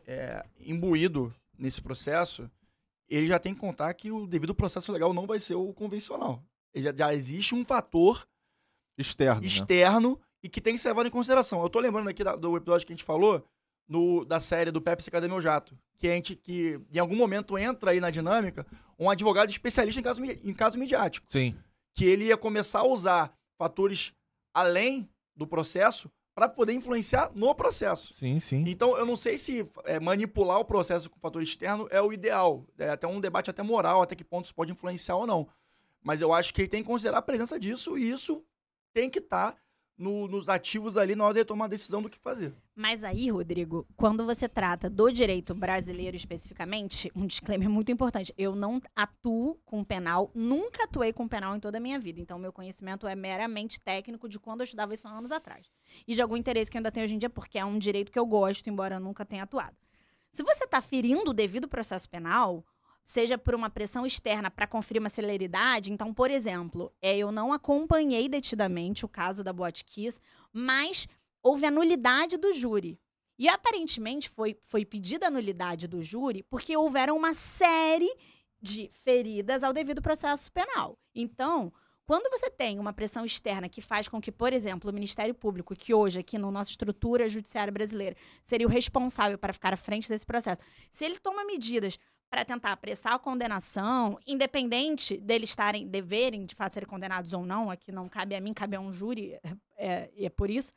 é, 0.05 0.43
imbuído 0.59 1.33
nesse 1.57 1.81
processo, 1.81 2.51
ele 3.09 3.29
já 3.29 3.39
tem 3.39 3.53
que 3.53 3.61
contar 3.61 3.93
que 3.93 4.11
o 4.11 4.27
devido 4.27 4.53
processo 4.53 4.91
legal 4.91 5.13
não 5.13 5.25
vai 5.25 5.39
ser 5.39 5.55
o 5.55 5.71
convencional. 5.73 6.43
Já, 6.75 6.93
já 6.93 7.13
existe 7.13 7.55
um 7.55 7.63
fator 7.63 8.27
Externo. 8.97 9.39
né? 9.39 9.47
externo 9.47 10.19
e 10.43 10.49
que 10.49 10.59
tem 10.59 10.73
que 10.73 10.81
ser 10.81 10.89
levado 10.89 11.07
em 11.07 11.11
consideração. 11.11 11.61
Eu 11.63 11.69
tô 11.69 11.79
lembrando 11.79 12.09
aqui 12.09 12.23
da- 12.23 12.35
do 12.35 12.57
episódio 12.57 12.85
que 12.85 12.91
a 12.91 12.95
gente 12.95 13.05
falou 13.05 13.41
no, 13.87 14.25
da 14.25 14.39
série 14.39 14.71
do 14.71 14.81
Pepsi 14.81 15.09
Cadê 15.09 15.27
Meu 15.27 15.41
Jato? 15.41 15.77
Que 15.97 16.07
a 16.07 16.13
gente, 16.13 16.35
que 16.35 16.79
em 16.93 16.99
algum 16.99 17.15
momento 17.15 17.57
entra 17.57 17.91
aí 17.91 17.99
na 17.99 18.09
dinâmica 18.09 18.65
um 18.99 19.09
advogado 19.09 19.49
especialista 19.49 19.99
em 19.99 20.03
caso, 20.03 20.23
em 20.23 20.53
caso 20.53 20.77
midiático. 20.77 21.25
Sim. 21.29 21.55
Que 21.93 22.05
ele 22.05 22.25
ia 22.25 22.37
começar 22.37 22.79
a 22.79 22.87
usar 22.87 23.33
fatores 23.57 24.13
além 24.53 25.09
do 25.35 25.47
processo 25.47 26.11
para 26.37 26.47
poder 26.47 26.73
influenciar 26.73 27.31
no 27.35 27.53
processo. 27.55 28.13
Sim, 28.13 28.39
sim. 28.39 28.63
Então, 28.67 28.95
eu 28.95 29.07
não 29.07 29.17
sei 29.17 29.39
se 29.39 29.67
é, 29.85 29.99
manipular 29.99 30.59
o 30.59 30.65
processo 30.65 31.09
com 31.09 31.19
fator 31.19 31.41
externo 31.41 31.87
é 31.89 31.99
o 31.99 32.13
ideal. 32.13 32.63
É 32.77 32.89
até 32.89 33.07
um 33.07 33.19
debate 33.19 33.49
até 33.49 33.63
moral, 33.63 34.03
até 34.03 34.15
que 34.15 34.23
ponto 34.23 34.45
isso 34.45 34.53
pode 34.53 34.71
influenciar 34.71 35.15
ou 35.15 35.25
não. 35.25 35.47
Mas 36.03 36.21
eu 36.21 36.31
acho 36.31 36.53
que 36.53 36.61
ele 36.61 36.67
tem 36.67 36.83
que 36.83 36.87
considerar 36.87 37.17
a 37.17 37.23
presença 37.23 37.59
disso 37.59 37.97
e 37.97 38.07
isso 38.11 38.45
tem 38.93 39.09
que 39.09 39.17
estar 39.17 39.55
nos 39.97 40.47
ativos 40.47 40.95
ali 40.95 41.15
na 41.15 41.25
hora 41.25 41.33
de 41.33 41.45
tomar 41.45 41.65
a 41.65 41.69
decisão 41.69 42.01
do 42.01 42.09
que 42.09 42.19
fazer. 42.19 42.53
Mas 42.75 43.03
aí, 43.03 43.31
Rodrigo, 43.31 43.87
quando 43.95 44.23
você 44.23 44.47
trata 44.47 44.89
do 44.89 45.11
direito 45.11 45.55
brasileiro 45.55 46.15
especificamente, 46.15 47.11
um 47.15 47.25
disclaimer 47.25 47.69
muito 47.69 47.91
importante. 47.91 48.33
Eu 48.37 48.55
não 48.55 48.79
atuo 48.95 49.59
com 49.65 49.83
penal, 49.83 50.29
nunca 50.35 50.83
atuei 50.83 51.11
com 51.11 51.27
penal 51.27 51.55
em 51.55 51.59
toda 51.59 51.79
a 51.79 51.81
minha 51.81 51.99
vida. 51.99 52.21
Então, 52.21 52.37
meu 52.37 52.53
conhecimento 52.53 53.07
é 53.07 53.15
meramente 53.15 53.79
técnico 53.79 54.29
de 54.29 54.39
quando 54.39 54.61
eu 54.61 54.65
estudava 54.65 54.93
isso 54.93 55.07
há 55.07 55.11
anos 55.11 55.31
atrás. 55.31 55.65
E 56.07 56.13
de 56.13 56.21
algum 56.21 56.37
interesse 56.37 56.69
que 56.69 56.77
eu 56.77 56.79
ainda 56.79 56.91
tenho 56.91 57.05
hoje 57.05 57.15
em 57.15 57.17
dia, 57.17 57.29
porque 57.29 57.57
é 57.57 57.65
um 57.65 57.79
direito 57.79 58.11
que 58.11 58.19
eu 58.19 58.25
gosto, 58.25 58.69
embora 58.69 58.95
eu 58.95 58.99
nunca 58.99 59.25
tenha 59.25 59.43
atuado. 59.43 59.75
Se 60.31 60.43
você 60.43 60.65
está 60.65 60.81
ferindo 60.81 61.31
o 61.31 61.33
devido 61.33 61.67
processo 61.67 62.07
penal, 62.07 62.63
seja 63.07 63.37
por 63.37 63.55
uma 63.55 63.69
pressão 63.69 64.05
externa 64.05 64.51
para 64.51 64.67
conferir 64.67 65.01
uma 65.01 65.07
celeridade, 65.07 65.93
então, 65.93 66.13
por 66.13 66.29
exemplo, 66.29 66.93
é, 67.01 67.17
eu 67.17 67.31
não 67.31 67.53
acompanhei 67.53 68.27
detidamente 68.27 69.05
o 69.05 69.07
caso 69.07 69.45
da 69.45 69.53
Boate 69.53 69.85
Kiss, 69.85 70.19
mas 70.51 71.07
houve 71.41 71.65
a 71.65 71.71
nulidade 71.71 72.35
do 72.35 72.51
júri. 72.51 72.99
E 73.39 73.47
aparentemente 73.47 74.29
foi, 74.29 74.57
foi 74.65 74.83
pedida 74.83 75.27
a 75.27 75.31
nulidade 75.31 75.87
do 75.87 76.03
júri 76.03 76.43
porque 76.43 76.75
houveram 76.75 77.15
uma 77.15 77.33
série 77.33 78.13
de 78.61 78.91
feridas 79.05 79.63
ao 79.63 79.71
devido 79.71 80.01
processo 80.01 80.51
penal. 80.51 80.99
Então, 81.15 81.71
quando 82.05 82.29
você 82.29 82.49
tem 82.49 82.77
uma 82.77 82.91
pressão 82.91 83.23
externa 83.23 83.69
que 83.69 83.79
faz 83.79 84.09
com 84.09 84.19
que, 84.19 84.33
por 84.33 84.51
exemplo, 84.51 84.89
o 84.89 84.93
Ministério 84.93 85.33
Público, 85.33 85.73
que 85.75 85.93
hoje, 85.93 86.19
aqui 86.19 86.37
na 86.37 86.51
nossa 86.51 86.71
estrutura 86.71 87.29
judiciária 87.29 87.71
brasileira, 87.71 88.17
seria 88.43 88.67
o 88.67 88.69
responsável 88.69 89.37
para 89.37 89.53
ficar 89.53 89.73
à 89.73 89.77
frente 89.77 90.09
desse 90.09 90.25
processo, 90.25 90.59
se 90.91 91.05
ele 91.05 91.19
toma 91.19 91.45
medidas 91.45 91.97
para 92.29 92.43
tentar 92.43 92.73
apressar 92.73 93.13
a 93.13 93.19
condenação, 93.19 94.19
independente 94.27 95.17
deles 95.17 95.49
estarem, 95.49 95.87
deverem 95.87 96.45
de 96.45 96.55
fato 96.55 96.73
serem 96.73 96.87
condenados 96.87 97.33
ou 97.33 97.45
não, 97.45 97.71
aqui 97.71 97.91
não 97.91 98.09
cabe 98.09 98.35
a 98.35 98.41
mim, 98.41 98.53
cabe 98.53 98.75
a 98.75 98.79
um 98.79 98.91
júri, 98.91 99.39
é, 99.77 100.09
e 100.15 100.25
é 100.25 100.29
por 100.29 100.49
isso. 100.49 100.73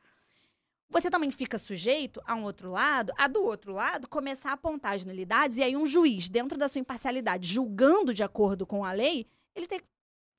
Você 0.88 1.09
também 1.09 1.30
fica 1.30 1.57
sujeito 1.57 2.21
a 2.26 2.35
um 2.35 2.42
outro 2.42 2.71
lado, 2.71 3.12
a 3.16 3.28
do 3.28 3.42
outro 3.45 3.73
lado 3.73 4.09
começar 4.09 4.50
a 4.50 4.54
apontar 4.54 4.95
as 4.95 5.04
nulidades 5.04 5.57
e 5.59 5.62
aí 5.62 5.76
um 5.76 5.87
juiz, 5.87 6.28
dentro 6.28 6.59
da 6.59 6.69
sua 6.69 6.80
imparcialidade, 6.80 7.47
julgando 7.47 8.12
de 8.12 8.23
acordo 8.23 8.66
com 8.66 8.85
a 8.85 8.92
lei, 8.92 9.26
ele 9.54 9.66
tem 9.66 9.78
que 9.78 9.87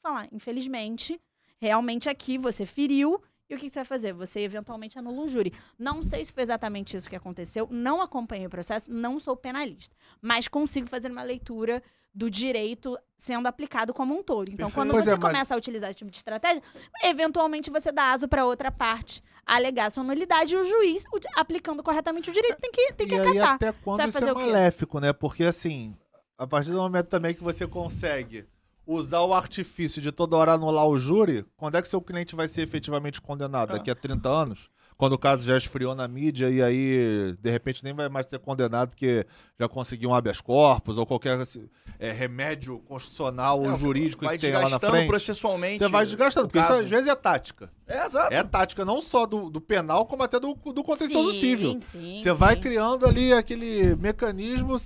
falar, 0.02 0.28
infelizmente, 0.32 1.20
realmente 1.58 2.10
aqui 2.10 2.38
você 2.38 2.66
feriu 2.66 3.22
e 3.54 3.56
o 3.56 3.60
que 3.60 3.66
que 3.68 3.70
você 3.74 3.80
vai 3.80 3.86
fazer? 3.86 4.14
Você 4.14 4.40
eventualmente 4.42 4.98
anula 4.98 5.22
um 5.22 5.28
júri. 5.28 5.54
Não 5.78 6.02
sei 6.02 6.24
se 6.24 6.32
foi 6.34 6.44
exatamente 6.44 6.96
isso 6.96 7.10
que 7.10 7.16
aconteceu, 7.16 7.68
não 7.72 8.02
acompanhei 8.02 8.46
o 8.46 8.50
processo, 8.50 8.92
não 8.92 9.20
sou 9.20 9.36
penalista, 9.36 9.96
mas 10.22 10.48
consigo 10.48 10.88
fazer 10.88 11.12
uma 11.12 11.24
leitura 11.24 11.82
do 12.14 12.30
direito 12.30 12.98
sendo 13.18 13.48
aplicado 13.48 13.94
como 13.94 14.18
um 14.18 14.22
todo. 14.22 14.50
Então, 14.50 14.68
Perfeito. 14.70 14.76
quando 14.76 14.92
Pois 14.92 15.06
você 15.06 15.12
é, 15.12 15.18
mas- 15.18 15.32
começa 15.32 15.54
a 15.54 15.58
utilizar 15.58 15.90
esse 15.90 15.98
tipo 16.00 16.12
de 16.12 16.18
estratégia, 16.18 16.62
eventualmente 17.04 17.70
você 17.70 17.92
dá 17.92 18.12
aso 18.12 18.28
para 18.28 18.46
outra 18.46 18.72
parte 18.72 19.24
alegar 19.46 19.90
sua 19.90 20.04
nulidade 20.04 20.54
e 20.54 20.58
o 20.58 20.64
juiz, 20.64 21.04
aplicando 21.36 21.82
corretamente 21.82 22.30
o 22.30 22.34
direito, 22.34 22.58
tem 22.58 22.72
que, 22.72 22.94
tem 22.94 23.08
que 23.08 23.16
e 23.16 23.20
acatar. 23.20 23.54
até 23.56 23.72
quando 23.72 23.98
vai 23.98 24.10
isso 24.10 24.20
fazer 24.20 24.30
é 24.30 24.34
o 24.34 24.36
quê? 24.36 24.42
maléfico, 24.46 25.00
né? 25.00 25.14
Porque 25.14 25.44
assim, 25.44 25.96
a 26.38 26.46
partir 26.46 26.72
do 26.72 26.78
momento 26.78 27.10
também 27.10 27.34
que 27.34 27.42
você 27.44 27.66
consegue 27.66 28.46
usar 28.94 29.22
o 29.22 29.34
artifício 29.34 30.02
de 30.02 30.12
toda 30.12 30.36
hora 30.38 30.54
anular 30.54 30.86
o 30.88 30.98
júri, 30.98 31.46
quando 31.58 31.76
é 31.78 31.82
que 31.82 31.88
seu 31.88 32.02
cliente 32.02 32.36
vai 32.36 32.48
ser 32.48 32.62
efetivamente 32.62 33.22
condenado? 33.22 33.72
Ah. 33.72 33.74
Daqui 33.78 33.90
a 33.92 33.96
30 33.96 34.30
anos? 34.30 34.70
Quando 34.98 35.14
o 35.14 35.18
caso 35.18 35.44
já 35.44 35.58
esfriou 35.58 35.96
na 35.96 36.08
mídia 36.08 36.48
e 36.48 36.62
aí, 36.62 37.36
de 37.42 37.50
repente, 37.50 37.84
nem 37.84 37.92
vai 37.92 38.08
mais 38.08 38.28
ser 38.28 38.38
condenado 38.38 38.90
porque 38.90 39.26
já 39.60 39.68
conseguiu 39.68 40.12
um 40.12 40.14
habeas 40.14 40.40
corpus 40.42 40.96
ou 40.96 41.08
qualquer 41.08 41.40
assim, 41.40 41.68
é, 41.98 42.12
remédio 42.12 42.78
constitucional 42.82 43.60
ou 43.62 43.74
É, 43.74 43.78
jurídico 43.80 44.26
vai 44.26 44.38
que 44.38 44.46
tenha 44.46 44.60
lá 44.60 44.70
na 44.70 44.80
frente. 44.80 45.08
processualmente. 45.08 45.80
Você 45.80 45.88
vai 45.88 46.06
desgastando, 46.06 46.48
porque 46.48 46.60
isso 46.60 46.68
caso. 46.68 46.82
às 46.84 46.88
vezes 46.90 47.08
é 47.08 47.16
tática. 47.16 47.72
É, 47.88 48.06
exato. 48.06 48.32
É 48.32 48.44
tática 48.44 48.86
não 48.86 49.02
só 49.02 49.26
do, 49.26 49.50
do 49.50 49.60
penal, 49.60 50.06
como 50.06 50.22
até 50.22 50.40
do, 50.40 50.54
do 50.54 50.84
contencioso 50.84 51.32
Sim, 51.32 51.40
civil. 51.40 51.78
sim, 51.82 52.18
Você 52.20 52.32
vai 52.32 52.54
sim. 52.56 52.62
criando 52.62 53.08
ali 53.08 53.34
aquele 53.34 53.96
mecanismo 53.96 54.80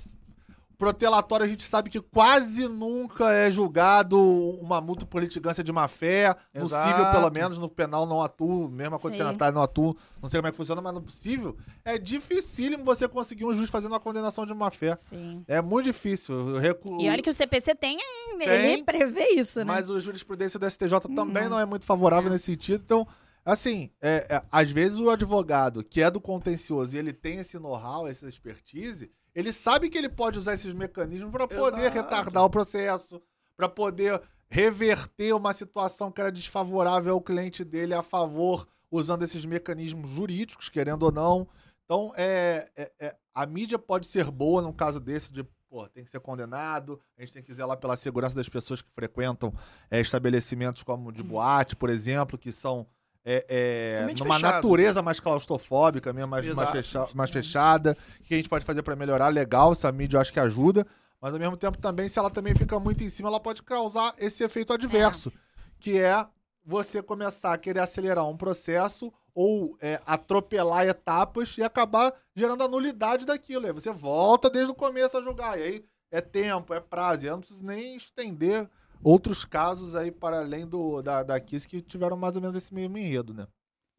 protelatório, 0.76 1.46
a 1.46 1.50
gente 1.50 1.64
sabe 1.68 1.90
que 1.90 2.00
quase 2.02 2.68
nunca 2.68 3.32
é 3.32 3.50
julgado 3.52 4.20
uma 4.62 4.80
multa 4.82 5.06
por 5.06 5.22
litigância 5.22 5.64
de 5.64 5.72
má 5.72 5.88
fé. 5.88 6.36
No 6.54 6.68
civil, 6.68 7.12
pelo 7.12 7.30
menos, 7.32 7.58
no 7.58 7.70
penal 7.70 8.06
não 8.06 8.22
atua. 8.22 8.70
Mesma 8.70 9.00
coisa 9.00 9.16
que 9.18 9.24
a 9.24 9.26
Sim. 9.26 9.32
Natália 9.32 9.54
não 9.54 9.62
atua. 9.62 9.96
Não 10.22 10.30
sei 10.30 10.40
como 10.40 10.48
é 10.48 10.52
que 10.52 10.58
funciona, 10.58 10.82
mas 10.82 10.94
no 10.94 11.10
civil 11.10 11.58
é 11.84 11.98
dificílimo 11.98 12.84
você 12.84 13.08
conseguir 13.08 13.46
um 13.46 13.54
juiz 13.54 13.70
fazendo 13.70 13.92
uma 13.94 14.00
condenação 14.00 14.46
de 14.46 14.54
má 14.54 14.70
fé. 14.72 14.96
Sim. 14.96 15.44
É 15.48 15.62
muito 15.62 15.86
difícil. 15.86 16.36
Eu 16.56 16.58
recu- 16.60 17.00
E 17.02 17.10
olha 17.10 17.22
que 17.22 17.30
o 17.30 17.34
CPC 17.34 17.76
tem, 17.76 17.98
Tem, 18.38 18.48
ele 18.74 18.84
prevê 18.84 19.30
isso, 19.30 19.60
né? 19.60 19.66
Mas 19.66 19.90
a 19.90 20.00
jurisprudência 20.00 20.60
do 20.60 20.66
STJ 20.70 21.00
também 21.16 21.44
Uhum. 21.44 21.50
não 21.52 21.60
é 21.60 21.66
muito 21.66 21.86
favorável 21.86 22.30
É. 22.30 22.34
nesse 22.34 22.46
sentido. 22.46 22.82
Então, 22.84 23.08
assim, 23.46 23.90
é, 24.02 24.26
é, 24.30 24.42
às 24.52 24.70
vezes 24.72 24.98
o 24.98 25.10
advogado 25.10 25.84
que 25.84 26.02
é 26.02 26.10
do 26.12 26.20
contencioso 26.20 26.96
e 26.96 27.00
ele 27.00 27.14
tem 27.14 27.38
esse 27.40 27.58
know-how, 27.60 28.08
essa 28.08 28.28
expertise, 28.28 29.12
ele 29.36 29.52
sabe 29.52 29.90
que 29.90 29.98
ele 29.98 30.08
pode 30.10 30.40
usar 30.40 30.54
esses 30.54 30.74
mecanismos 30.74 31.30
para 31.30 31.48
poder 31.48 31.82
Exato. 31.82 31.96
retardar 31.96 32.44
o 32.46 32.50
processo, 32.50 33.22
para 33.58 33.68
poder 33.68 34.22
reverter 34.50 35.34
uma 35.36 35.52
situação 35.52 36.10
que 36.12 36.22
era 36.22 36.32
desfavorável 36.32 37.14
ao 37.14 37.22
cliente 37.22 37.64
dele 37.64 37.94
a 37.94 38.02
favor, 38.02 38.66
usando 38.90 39.24
esses 39.24 39.44
mecanismos 39.46 40.10
jurídicos, 40.10 40.70
querendo 40.70 41.04
ou 41.04 41.12
não. 41.12 41.48
Então, 41.84 42.14
é, 42.16 42.70
é- 42.76 42.92
é- 43.00 43.18
a 43.34 43.46
mídia 43.46 43.78
pode 43.78 44.08
ser 44.08 44.32
boa 44.32 44.62
num 44.62 44.72
caso 44.72 45.00
desse 45.00 45.34
de, 45.34 45.44
pô, 45.70 45.88
tem 45.90 46.06
que 46.06 46.10
ser 46.10 46.22
condenado, 46.22 47.00
a 47.18 47.22
gente 47.22 47.34
tem 47.34 47.44
que 47.44 47.54
zelar 47.54 47.78
pela 47.78 47.98
segurança 47.98 48.36
das 48.36 48.48
pessoas 48.48 48.82
que 48.82 48.90
frequentam 48.96 49.54
é, 49.92 50.00
estabelecimentos 50.00 50.82
como 50.84 51.12
de 51.12 51.22
boate, 51.22 51.76
por 51.76 51.90
exemplo, 51.90 52.38
que 52.38 52.52
são 52.52 52.88
é, 53.26 53.46
é, 53.50 54.00
Ambiente 54.04 54.24
numa 54.24 54.36
fechado. 54.36 54.54
natureza 54.54 55.02
mais 55.02 55.20
claustrofóbica, 55.20 56.14
mesmo, 56.14 56.30
mais, 56.30 56.46
mais, 56.54 56.70
fecha- 56.70 57.08
mais 57.16 57.32
fechada. 57.32 57.98
O 58.20 58.24
que 58.24 58.34
a 58.36 58.38
gente 58.38 58.48
pode 58.50 58.64
fazer 58.64 58.84
para 58.84 58.96
melhorar? 58.96 59.30
Legal, 59.30 59.72
essa 59.72 59.92
mídia 59.92 60.18
eu 60.18 60.22
acho 60.22 60.32
que 60.32 60.40
ajuda. 60.40 60.86
Mas 61.20 61.34
ao 61.34 61.40
mesmo 61.40 61.58
tempo 61.58 61.78
também, 61.80 62.08
se 62.08 62.20
ela 62.20 62.30
também 62.30 62.54
fica 62.54 62.80
muito 62.80 63.04
em 63.04 63.10
cima, 63.10 63.30
ela 63.30 63.40
pode 63.40 63.64
causar 63.64 64.14
esse 64.20 64.44
efeito 64.44 64.72
adverso. 64.74 65.32
Que 65.80 66.00
é 66.00 66.26
você 66.64 67.02
começar 67.02 67.54
a 67.54 67.58
querer 67.58 67.80
acelerar 67.80 68.28
um 68.28 68.38
processo 68.38 69.12
ou 69.34 69.76
é, 69.82 70.00
atropelar 70.06 70.86
etapas 70.88 71.58
e 71.58 71.64
acabar 71.64 72.14
gerando 72.36 72.64
a 72.64 72.68
nulidade 72.68 73.26
daquilo. 73.26 73.66
Aí 73.66 73.72
você 73.74 73.92
volta 73.92 74.50
desde 74.50 74.72
o 74.72 74.76
começo 74.76 75.18
a 75.18 75.22
julgar. 75.22 75.60
E 75.60 75.64
aí 75.64 75.84
é 76.12 76.22
tempo, 76.22 76.74
é 76.74 76.80
prazo. 76.80 77.26
E 77.26 77.28
eu 77.28 77.34
não 77.34 77.40
preciso 77.40 77.64
nem 77.64 77.96
estender 77.98 78.70
outros 79.04 79.46
casos 79.46 79.96
aí 79.96 80.12
para 80.12 80.40
além 80.40 80.66
do, 80.68 81.02
da, 81.02 81.24
da 81.24 81.40
Kiss 81.40 81.68
que 81.68 81.82
tiveram 81.82 82.18
mais 82.18 82.36
ou 82.36 82.42
menos 82.42 82.56
esse 82.58 82.74
mesmo 82.74 82.98
enredo, 82.98 83.34
né? 83.34 83.48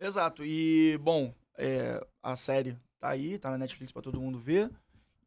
Exato. 0.01 0.45
E, 0.45 0.99
bom, 0.99 1.35
é, 1.57 2.05
a 2.23 2.37
série 2.37 2.77
tá 2.99 3.09
aí, 3.09 3.39
tá 3.39 3.51
na 3.51 3.59
Netflix 3.59 3.93
pra 3.93 4.03
todo 4.03 4.21
mundo 4.21 4.39
ver. 4.39 4.71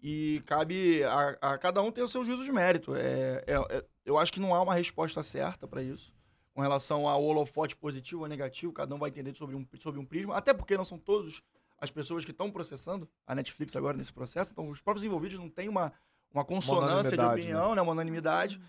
E 0.01 0.41
cabe 0.45 1.03
a, 1.03 1.29
a 1.41 1.57
cada 1.57 1.81
um 1.81 1.91
ter 1.91 2.01
o 2.01 2.07
seu 2.07 2.23
juízo 2.23 2.43
de 2.45 2.51
mérito. 2.51 2.95
É, 2.95 3.43
é- 3.45 3.77
é- 3.77 3.85
eu 4.05 4.17
acho 4.17 4.31
que 4.31 4.39
não 4.39 4.55
há 4.55 4.61
uma 4.61 4.73
resposta 4.73 5.21
certa 5.21 5.67
pra 5.67 5.83
isso. 5.83 6.13
Com 6.53 6.61
relação 6.61 7.07
ao 7.07 7.23
holofote 7.23 7.75
positivo 7.75 8.21
ou 8.21 8.27
negativo, 8.27 8.71
cada 8.73 8.93
um 8.95 8.99
vai 8.99 9.09
entender 9.09 9.35
sobre 9.35 9.55
um, 9.55 9.65
sobre 9.77 9.99
um 9.99 10.05
prisma. 10.05 10.35
Até 10.35 10.53
porque 10.53 10.77
não 10.77 10.85
são 10.85 10.97
todas 10.97 11.41
as 11.79 11.89
pessoas 11.91 12.25
que 12.25 12.31
estão 12.31 12.51
processando 12.51 13.09
a 13.25 13.33
Netflix 13.35 13.75
agora 13.75 13.95
nesse 13.97 14.11
processo. 14.11 14.51
Então, 14.51 14.69
os 14.69 14.81
próprios 14.81 15.03
envolvidos 15.03 15.38
não 15.38 15.49
têm 15.49 15.69
uma, 15.69 15.93
uma 16.33 16.43
consonância 16.43 17.11
de 17.11 17.15
Unanimidade, 17.15 17.41
opinião, 17.41 17.75
né? 17.75 17.81
uma 17.81 17.91
unanimidade. 17.91 18.61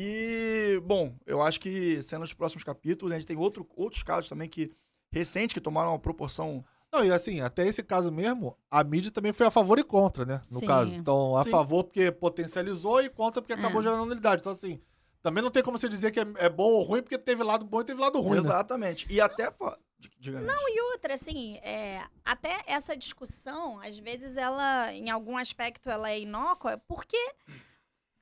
E, 0.00 0.80
bom, 0.84 1.12
eu 1.26 1.42
acho 1.42 1.58
que 1.58 2.00
sendo 2.04 2.22
os 2.22 2.32
próximos 2.32 2.62
capítulos, 2.62 3.12
a 3.12 3.18
gente 3.18 3.26
tem 3.26 3.36
outro, 3.36 3.66
outros 3.76 4.04
casos 4.04 4.28
também 4.28 4.48
que 4.48 4.70
recentes 5.10 5.52
que 5.52 5.60
tomaram 5.60 5.90
uma 5.90 5.98
proporção. 5.98 6.64
Não, 6.92 7.04
e 7.04 7.10
assim, 7.10 7.40
até 7.40 7.66
esse 7.66 7.82
caso 7.82 8.12
mesmo, 8.12 8.56
a 8.70 8.84
mídia 8.84 9.10
também 9.10 9.32
foi 9.32 9.46
a 9.46 9.50
favor 9.50 9.76
e 9.76 9.82
contra, 9.82 10.24
né? 10.24 10.40
No 10.52 10.60
Sim. 10.60 10.66
caso. 10.66 10.94
Então, 10.94 11.36
a 11.36 11.42
Sim. 11.42 11.50
favor 11.50 11.82
porque 11.82 12.12
potencializou 12.12 13.02
e 13.02 13.08
contra 13.08 13.42
porque 13.42 13.54
acabou 13.54 13.80
É. 13.80 13.84
gerando 13.84 14.06
nulidade. 14.06 14.40
Então, 14.40 14.52
assim, 14.52 14.80
também 15.20 15.42
não 15.42 15.50
tem 15.50 15.64
como 15.64 15.76
você 15.76 15.88
dizer 15.88 16.12
que 16.12 16.20
é, 16.20 16.26
é 16.36 16.48
bom 16.48 16.70
ou 16.70 16.82
ruim 16.84 17.02
porque 17.02 17.18
teve 17.18 17.42
lado 17.42 17.66
bom 17.66 17.80
e 17.80 17.84
teve 17.84 18.00
lado 18.00 18.20
ruim, 18.20 18.34
né? 18.34 18.38
Exatamente. 18.38 19.04
E 19.12 19.20
até 19.20 19.52
Diga 20.20 20.40
Não, 20.40 20.68
e 20.68 20.80
outra, 20.92 21.14
assim, 21.14 21.56
é, 21.56 22.04
até 22.24 22.62
essa 22.66 22.96
discussão, 22.96 23.80
às 23.80 23.98
vezes 23.98 24.36
ela, 24.36 24.92
em 24.92 25.10
algum 25.10 25.36
aspecto, 25.36 25.90
ela 25.90 26.08
é 26.10 26.20
inócua, 26.20 26.78
porque 26.86 27.18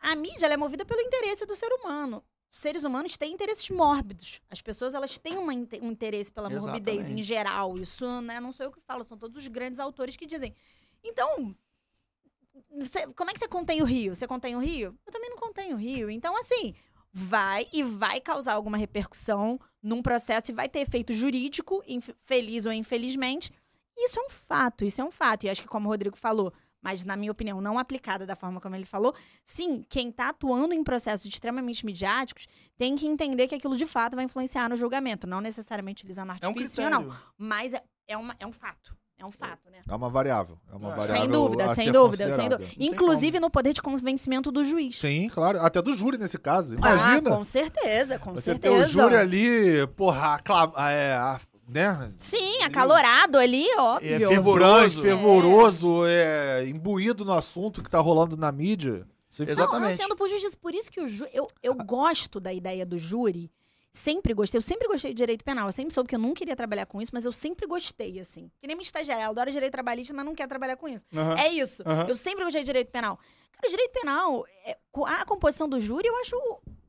a 0.01 0.15
mídia 0.15 0.47
é 0.47 0.57
movida 0.57 0.85
pelo 0.85 1.01
interesse 1.01 1.45
do 1.47 1.57
ser 1.57 1.69
humano. 1.73 2.23
Os 2.49 2.59
seres 2.59 2.85
humanos 2.85 3.17
têm 3.17 3.33
interesses 3.33 3.69
mórbidos. 3.71 4.41
As 4.49 4.63
pessoas, 4.63 4.95
elas 4.95 5.19
têm 5.19 5.37
uma 5.37 5.53
um 5.53 5.91
interesse 5.91 6.33
pela 6.33 6.49
morbidez 6.49 6.97
em 6.97 7.01
Exatamente. 7.01 7.23
geral. 7.25 7.77
Isso, 7.77 8.21
né, 8.21 8.39
não 8.41 8.53
sou 8.53 8.67
eu 8.67 8.73
que 8.73 8.81
falo, 8.81 9.05
são 9.07 9.19
todos 9.19 9.37
os 9.37 9.49
grandes 9.49 9.81
autores 9.81 10.17
que 10.17 10.27
dizem. 10.27 10.55
Então, 11.03 11.55
você- 12.71 13.07
como 13.15 13.31
é 13.31 13.33
que 13.33 13.39
você 13.39 13.49
contém 13.49 13.83
o 13.83 13.85
rio? 13.85 14.15
Você 14.15 14.27
contém 14.27 14.55
o 14.57 14.61
rio? 14.61 14.97
Eu 15.07 15.13
também 15.13 15.31
não 15.31 15.37
contenho 15.37 15.77
o 15.77 15.79
rio. 15.79 16.11
Então, 16.11 16.37
assim, 16.39 16.75
vai 17.13 17.67
e 17.73 17.83
vai 17.83 18.21
causar 18.21 18.55
alguma 18.55 18.77
repercussão 18.77 19.59
num 19.83 20.03
processo 20.03 20.51
e 20.51 20.55
vai 20.55 20.69
ter 20.69 20.81
efeito 20.81 21.13
jurídico, 21.13 21.83
feliz 22.25 22.65
ou 22.67 22.73
infelizmente. 22.73 23.51
Isso 23.99 24.19
é 24.19 24.23
um 24.23 24.31
fato, 24.31 24.85
isso 24.85 25.01
é 25.01 25.05
um 25.05 25.11
fato. 25.11 25.45
E 25.45 25.49
acho 25.51 25.63
que, 25.63 25.69
como 25.69 25.89
o 25.89 25.91
Rodrigo 25.91 26.17
falou, 26.17 26.53
mas 26.87 27.03
na 27.05 27.17
minha 27.17 27.33
opinião, 27.33 27.61
não 27.61 27.81
aplicada 27.81 28.25
da 28.25 28.37
forma 28.37 28.61
como 28.61 28.77
ele 28.77 28.85
falou, 28.85 29.13
sim, 29.45 29.85
quem 29.89 30.09
está 30.11 30.29
atuando 30.29 30.73
em 30.73 30.85
processos 30.85 31.27
extremamente 31.27 31.85
midiáticos 31.85 32.47
tem 32.79 32.95
que 32.95 33.09
entender 33.09 33.49
que 33.49 33.57
aquilo 33.57 33.77
de 33.77 33.87
fato 33.87 34.15
vai 34.15 34.25
influenciar 34.25 34.69
no 34.69 34.77
julgamento. 34.77 35.27
Não 35.27 35.41
necessariamente 35.41 36.05
utilizando 36.05 36.29
É 36.41 36.47
um 36.47 36.51
artifício, 36.51 36.89
não. 36.89 37.13
Mas 37.37 37.73
é, 37.75 37.83
é, 38.07 38.17
uma, 38.17 38.37
é 38.39 38.47
um 38.47 38.53
fato. 38.53 38.97
É 39.19 39.25
um 39.25 39.33
fato, 39.33 39.69
né? 39.69 39.79
É 39.89 39.95
uma 39.97 40.09
variável. 40.09 40.59
É 40.71 40.77
uma 40.77 40.91
Sem 40.91 40.99
variável 40.99 41.23
Sem 41.23 41.31
dúvida, 41.33 41.65
a 41.65 41.75
sem 41.75 41.85
ser 41.87 41.93
dúvida, 41.93 42.37
sem 42.37 42.49
dúvida. 42.51 42.71
tem 42.77 42.87
Inclusive 42.87 43.41
no 43.41 43.51
poder 43.51 43.73
de 43.73 43.83
convencimento 43.83 44.53
do 44.53 44.63
juiz. 44.63 44.97
Sim, 44.99 45.29
claro. 45.29 45.59
Até 45.61 45.83
do 45.83 45.93
júri 45.93 46.19
nesse 46.19 46.39
caso. 46.39 46.77
Ah, 46.83 46.93
Imagina. 46.93 47.31
com 47.31 47.43
certeza, 47.43 48.19
com 48.21 48.35
você 48.35 48.43
certeza. 48.53 48.77
o 48.77 48.89
júri 48.89 49.17
ali, 49.17 49.87
porra, 49.97 50.35
acla- 50.35 50.73
é, 50.93 51.15
a- 51.15 51.41
né? 51.69 52.13
Sim, 52.19 52.63
acalorado 52.63 53.39
ali, 53.39 53.67
óbvio. 53.77 54.15
É 54.15 54.19
Fervorante, 54.29 55.01
fervoroso. 55.01 55.03
fervoroso, 55.03 56.07
é, 56.07 56.67
imbuído 56.69 57.25
no 57.25 57.33
assunto 57.33 57.83
que 57.83 57.91
tá 57.91 57.99
rolando 57.99 58.37
na 58.37 58.51
mídia. 58.53 59.07
Você 59.31 59.45
fica- 59.45 59.53
Exatamente. 59.53 60.01
Não, 60.09 60.17
por 60.17 60.29
justiça. 60.29 60.57
Por 60.57 60.75
isso 60.75 60.91
que 60.91 61.01
o 61.01 61.07
ju... 61.09 61.27
eu, 61.33 61.47
eu 61.63 61.75
gosto 61.75 62.41
da 62.41 62.53
ideia 62.53 62.87
do 62.87 62.99
júri. 62.99 63.51
Sempre 63.93 64.35
gostei. 64.35 64.59
Eu 64.59 64.63
sempre 64.63 64.87
gostei 64.89 65.13
de 65.13 65.17
direito 65.17 65.45
penal. 65.45 65.67
Eu 65.69 65.73
sempre 65.73 65.93
soube 65.93 66.09
que 66.09 66.15
eu 66.15 66.19
não 66.19 66.35
queria 66.35 66.55
trabalhar 66.55 66.85
com 66.87 67.01
isso, 67.01 67.11
mas 67.15 67.25
eu 67.25 67.33
sempre 67.33 67.67
gostei, 67.67 68.21
assim. 68.21 68.51
Que 68.61 68.67
nem 68.67 68.77
minha 68.77 68.83
estagiária. 68.85 69.23
Ela 69.23 69.31
adora 69.31 69.51
direito 69.51 69.73
trabalhista, 69.73 70.13
mas 70.15 70.25
não 70.25 70.35
quer 70.35 70.47
trabalhar 70.47 70.77
com 70.77 70.87
isso. 70.89 71.05
Aham. 71.15 71.37
É 71.39 71.49
isso. 71.49 71.83
Aham. 71.87 72.07
Eu 72.09 72.15
sempre 72.17 72.45
gostei 72.45 72.63
de 72.63 72.67
direito 72.67 72.91
penal. 72.91 73.19
Cara, 73.53 73.67
o 73.67 73.71
direito 73.71 73.93
penal, 73.93 74.45
é, 74.67 74.77
a 75.07 75.25
composição 75.25 75.67
do 75.69 75.81
júri, 75.81 76.07
eu 76.07 76.17
acho 76.19 76.37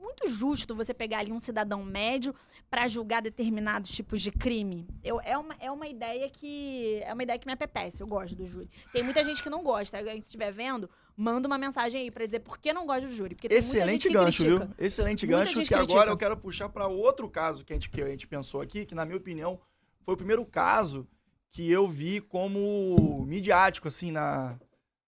muito 0.07 0.29
justo 0.29 0.73
você 0.73 0.93
pegar 0.93 1.19
ali 1.19 1.33
um 1.33 1.39
cidadão 1.39 1.83
médio 1.83 2.33
para 2.69 2.87
julgar 2.87 3.21
determinados 3.21 3.91
tipos 3.91 4.21
de 4.21 4.31
crime. 4.31 4.87
Eu, 5.03 5.19
é, 5.21 5.37
uma, 5.37 5.55
é 5.59 5.69
uma 5.69 5.85
ideia 5.85 6.29
que 6.29 7.01
é 7.03 7.13
uma 7.13 7.23
ideia 7.23 7.37
que 7.37 7.45
me 7.45 7.51
apetece. 7.51 8.01
Eu 8.01 8.07
gosto 8.07 8.33
do 8.35 8.47
júri. 8.47 8.69
Tem 8.93 9.03
muita 9.03 9.23
gente 9.25 9.43
que 9.43 9.49
não 9.49 9.61
gosta. 9.63 10.01
Se 10.01 10.17
estiver 10.17 10.51
vendo, 10.51 10.89
manda 11.15 11.45
uma 11.47 11.57
mensagem 11.57 12.01
aí 12.01 12.11
para 12.11 12.25
dizer 12.25 12.39
por 12.39 12.57
que 12.57 12.71
não 12.71 12.85
gosta 12.85 13.07
do 13.07 13.11
júri. 13.11 13.35
Porque 13.35 13.53
Excelente 13.53 14.09
gancho, 14.09 14.43
critica. 14.43 14.65
viu? 14.65 14.85
Excelente 14.85 15.25
Muita 15.25 15.39
gancho, 15.39 15.61
que 15.61 15.73
agora 15.73 15.87
critica. 15.87 16.09
eu 16.09 16.17
quero 16.17 16.37
puxar 16.37 16.69
para 16.69 16.87
outro 16.87 17.29
caso 17.29 17.65
que 17.65 17.73
a, 17.73 17.75
gente, 17.75 17.89
que 17.89 18.01
a 18.01 18.07
gente 18.07 18.27
pensou 18.27 18.61
aqui, 18.61 18.85
que 18.85 18.95
na 18.95 19.05
minha 19.05 19.17
opinião 19.17 19.59
foi 20.03 20.13
o 20.13 20.17
primeiro 20.17 20.45
caso 20.45 21.05
que 21.51 21.69
eu 21.69 21.87
vi 21.87 22.21
como 22.21 23.25
midiático, 23.25 23.87
assim, 23.87 24.11
na, 24.11 24.57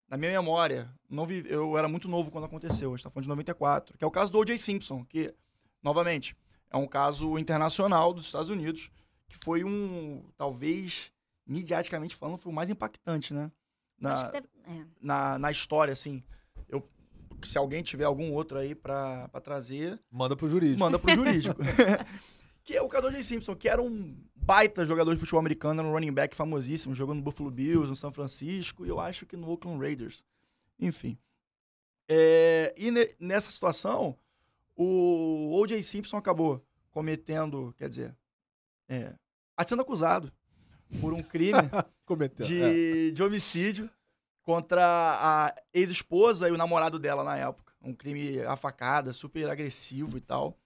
na 0.10 0.18
minha 0.18 0.32
memória. 0.32 0.90
Não 1.10 1.26
vi, 1.26 1.44
eu 1.48 1.78
era 1.78 1.88
muito 1.88 2.08
novo 2.08 2.32
quando 2.32 2.46
aconteceu, 2.46 2.92
a 2.94 2.96
gente 2.96 3.04
tá 3.04 3.10
falando 3.10 3.24
de 3.24 3.30
94, 3.30 3.98
que 3.98 4.04
é 4.04 4.08
o 4.08 4.12
caso 4.12 4.32
do 4.32 4.40
O.J. 4.40 4.58
Simpson, 4.58 5.06
que, 5.06 5.34
novamente, 5.84 6.36
é 6.72 6.78
um 6.78 6.88
caso 6.88 7.38
internacional 7.38 8.14
dos 8.14 8.26
Estados 8.26 8.50
Unidos, 8.50 8.90
que 9.28 9.38
foi 9.44 9.64
um, 9.64 10.24
talvez, 10.38 11.12
midiaticamente 11.46 12.16
falando, 12.16 12.38
foi 12.40 12.52
o 12.52 12.56
mais 12.56 12.70
impactante, 12.70 13.34
né? 13.34 13.52
Na, 14.00 14.14
Acho 14.14 14.26
que 14.28 14.32
deve, 14.32 14.48
é. 14.68 14.86
na, 15.02 15.38
na 15.38 15.52
história, 15.52 15.92
assim. 15.92 16.24
Eu, 16.68 16.88
se 17.44 17.58
alguém 17.58 17.84
tiver 17.84 18.06
algum 18.06 18.32
outro 18.32 18.58
aí 18.58 18.74
pra, 18.74 19.28
pra 19.30 19.42
trazer, 19.42 20.00
Manda 20.12 20.36
pro 20.36 20.48
jurídico. 20.48 20.80
manda 20.80 20.98
pro 20.98 21.14
jurídico. 21.14 21.60
que 22.64 22.76
é 22.76 22.82
o 22.82 22.88
Cador 22.88 23.12
J. 23.12 23.24
Simpson, 23.24 23.56
que 23.56 23.68
era 23.68 23.82
um 23.82 24.16
baita 24.50 24.84
jogador 24.84 25.14
de 25.14 25.20
futebol 25.20 25.40
americano, 25.40 25.80
era 25.80 25.88
um 25.88 25.94
running 25.94 26.12
back 26.12 26.36
famosíssimo, 26.36 26.96
jogou 26.96 27.14
no 27.14 27.22
Buffalo 27.22 27.52
Bills, 27.52 27.88
no 27.88 27.96
São 27.96 28.12
Francisco, 28.12 28.84
e 28.84 28.90
eu 28.90 29.00
acho 29.00 29.24
que 29.28 29.38
no 29.38 29.48
Oakland 29.48 29.80
Raiders. 29.80 30.26
Enfim. 30.80 31.20
É, 32.08 32.74
e 32.76 32.90
ne- 32.90 33.14
nessa 33.20 33.52
situação, 33.52 34.18
o 34.76 35.56
O.J. 35.62 35.84
Simpson 35.84 36.18
acabou 36.18 36.66
cometendo, 36.90 37.76
quer 37.78 37.90
dizer, 37.90 38.18
é, 38.88 39.14
sendo 39.68 39.84
acusado 39.84 40.34
por 41.00 41.14
um 41.14 41.22
crime 41.22 41.54
Cometeu. 42.04 42.44
É. 42.44 42.50
de, 42.50 43.12
de 43.12 43.22
homicídio 43.22 43.88
contra 44.42 44.82
a 44.84 45.56
ex-esposa 45.72 46.50
e 46.50 46.52
o 46.52 46.58
namorado 46.58 46.98
dela 46.98 47.24
na 47.24 47.38
época. 47.38 47.72
Um 47.80 47.94
crime 47.94 48.42
a 48.42 48.56
facada, 48.56 49.14
super 49.14 49.48
agressivo 49.48 50.18
e 50.18 50.22
tal. 50.22 50.58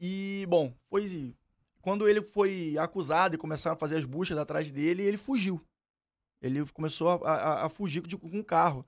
E, 0.00 0.46
bom, 0.48 0.72
foi. 0.88 1.36
Quando 1.82 2.08
ele 2.08 2.22
foi 2.22 2.76
acusado 2.78 3.34
e 3.34 3.38
começaram 3.38 3.74
a 3.74 3.78
fazer 3.78 3.96
as 3.96 4.04
buscas 4.06 4.38
atrás 4.38 4.70
dele, 4.70 5.02
ele 5.02 5.18
fugiu. 5.18 5.60
Ele 6.40 6.64
começou 6.72 7.08
a, 7.08 7.14
a- 7.30 7.66
a 7.66 7.68
fugir 7.68 8.00
de- 8.06 8.16
com 8.16 8.28
um 8.28 8.42
carro. 8.42 8.86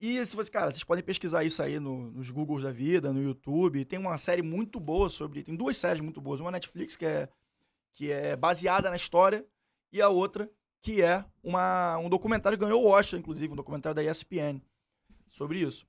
E 0.00 0.24
se 0.24 0.34
você, 0.34 0.50
cara, 0.50 0.70
vocês 0.70 0.84
podem 0.84 1.04
pesquisar 1.04 1.44
isso 1.44 1.62
aí 1.62 1.78
no- 1.78 2.10
nos 2.10 2.30
Googles 2.30 2.62
da 2.62 2.72
vida, 2.72 3.12
no 3.12 3.22
YouTube. 3.22 3.84
Tem 3.84 3.98
uma 3.98 4.16
série 4.18 4.42
muito 4.42 4.80
boa 4.80 5.08
sobre. 5.10 5.42
Tem 5.42 5.54
duas 5.54 5.76
séries 5.76 6.00
muito 6.00 6.20
boas. 6.20 6.40
Uma 6.40 6.50
Netflix, 6.50 6.96
que 6.96 7.04
é, 7.04 7.28
que 7.94 8.10
é 8.10 8.34
baseada 8.36 8.88
na 8.90 8.96
história, 8.96 9.44
e 9.92 10.00
a 10.00 10.08
outra, 10.08 10.50
que 10.82 11.02
é 11.02 11.24
uma, 11.42 11.98
um 11.98 12.08
documentário 12.08 12.56
que 12.56 12.64
ganhou 12.64 12.82
o 12.84 12.88
Oscar, 12.88 13.18
inclusive, 13.18 13.52
um 13.52 13.56
documentário 13.56 13.94
da 13.96 14.02
ESPN 14.04 14.60
sobre 15.28 15.58
isso. 15.60 15.86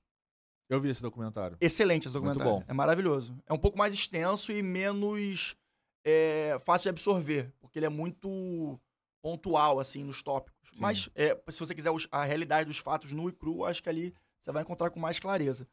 Eu 0.68 0.80
vi 0.80 0.88
esse 0.88 1.02
documentário. 1.02 1.56
Excelente 1.60 2.06
esse 2.08 2.14
Muito 2.18 2.34
documentário. 2.38 2.64
bom. 2.66 2.70
É 2.70 2.74
maravilhoso. 2.74 3.36
É 3.46 3.52
um 3.52 3.58
pouco 3.58 3.76
mais 3.78 3.92
extenso 3.94 4.50
e 4.52 4.62
menos 4.62 5.56
é, 6.04 6.56
fácil 6.60 6.84
de 6.84 6.88
absorver, 6.90 7.52
porque 7.60 7.78
ele 7.78 7.86
é 7.86 7.90
muito 7.90 8.78
pontual, 9.22 9.78
assim, 9.80 10.02
nos 10.02 10.22
tópicos. 10.22 10.70
Sim. 10.70 10.76
Mas, 10.78 11.10
é, 11.14 11.38
se 11.50 11.60
você 11.60 11.74
quiser 11.74 11.90
os- 11.90 12.08
a 12.10 12.24
realidade 12.24 12.68
dos 12.68 12.78
fatos 12.78 13.12
nu 13.12 13.28
e 13.28 13.32
cru, 13.32 13.64
acho 13.64 13.82
que 13.82 13.88
ali 13.88 14.14
você 14.40 14.50
vai 14.50 14.62
encontrar 14.62 14.90
com 14.90 14.98
mais 14.98 15.18
clareza. 15.20 15.68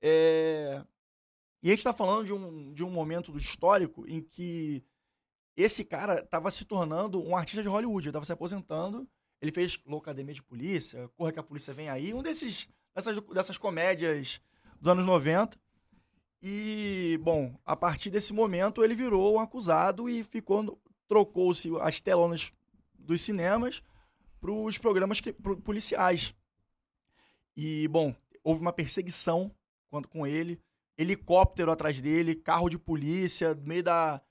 É, 0.00 0.84
E 1.62 1.68
a 1.68 1.70
gente 1.70 1.78
está 1.80 1.92
falando 1.92 2.24
de 2.24 2.32
um, 2.32 2.72
de 2.72 2.84
um 2.84 2.90
momento 2.90 3.36
histórico 3.36 4.04
em 4.06 4.20
que 4.22 4.84
esse 5.56 5.84
cara 5.84 6.20
estava 6.20 6.50
se 6.50 6.64
tornando 6.64 7.20
um 7.20 7.34
artista 7.34 7.62
de 7.62 7.68
Hollywood, 7.68 8.06
ele 8.06 8.10
estava 8.10 8.24
se 8.26 8.32
aposentando. 8.32 9.08
Ele 9.40 9.50
fez 9.50 9.78
Loucademia 9.84 10.34
de 10.34 10.42
Polícia, 10.42 11.08
Corra 11.16 11.32
que 11.32 11.38
a 11.40 11.42
Polícia 11.42 11.74
Vem 11.74 11.88
Aí, 11.88 12.14
um 12.14 12.22
desses 12.22 12.68
dessas, 12.94 13.20
dessas 13.30 13.58
comédias 13.58 14.40
dos 14.78 14.88
anos 14.92 15.04
90. 15.06 15.58
E, 16.48 17.18
bom, 17.22 17.58
a 17.64 17.74
partir 17.74 18.08
desse 18.08 18.32
momento 18.32 18.84
ele 18.84 18.94
virou 18.94 19.34
um 19.34 19.40
acusado 19.40 20.08
e 20.08 20.22
ficou 20.22 20.78
trocou-se 21.08 21.68
as 21.80 22.00
telonas 22.00 22.52
dos 22.96 23.20
cinemas 23.20 23.82
para 24.40 24.52
os 24.52 24.78
programas 24.78 25.20
que- 25.20 25.32
pro- 25.32 25.56
policiais. 25.60 26.32
E, 27.56 27.88
bom, 27.88 28.14
houve 28.44 28.60
uma 28.60 28.72
perseguição 28.72 29.50
quando, 29.90 30.06
com 30.06 30.24
ele, 30.24 30.60
helicóptero 30.96 31.72
atrás 31.72 32.00
dele, 32.00 32.36
carro 32.36 32.68
de 32.68 32.78
polícia, 32.78 33.52
no 33.52 33.64
meio 33.66 33.82
da, 33.82 34.22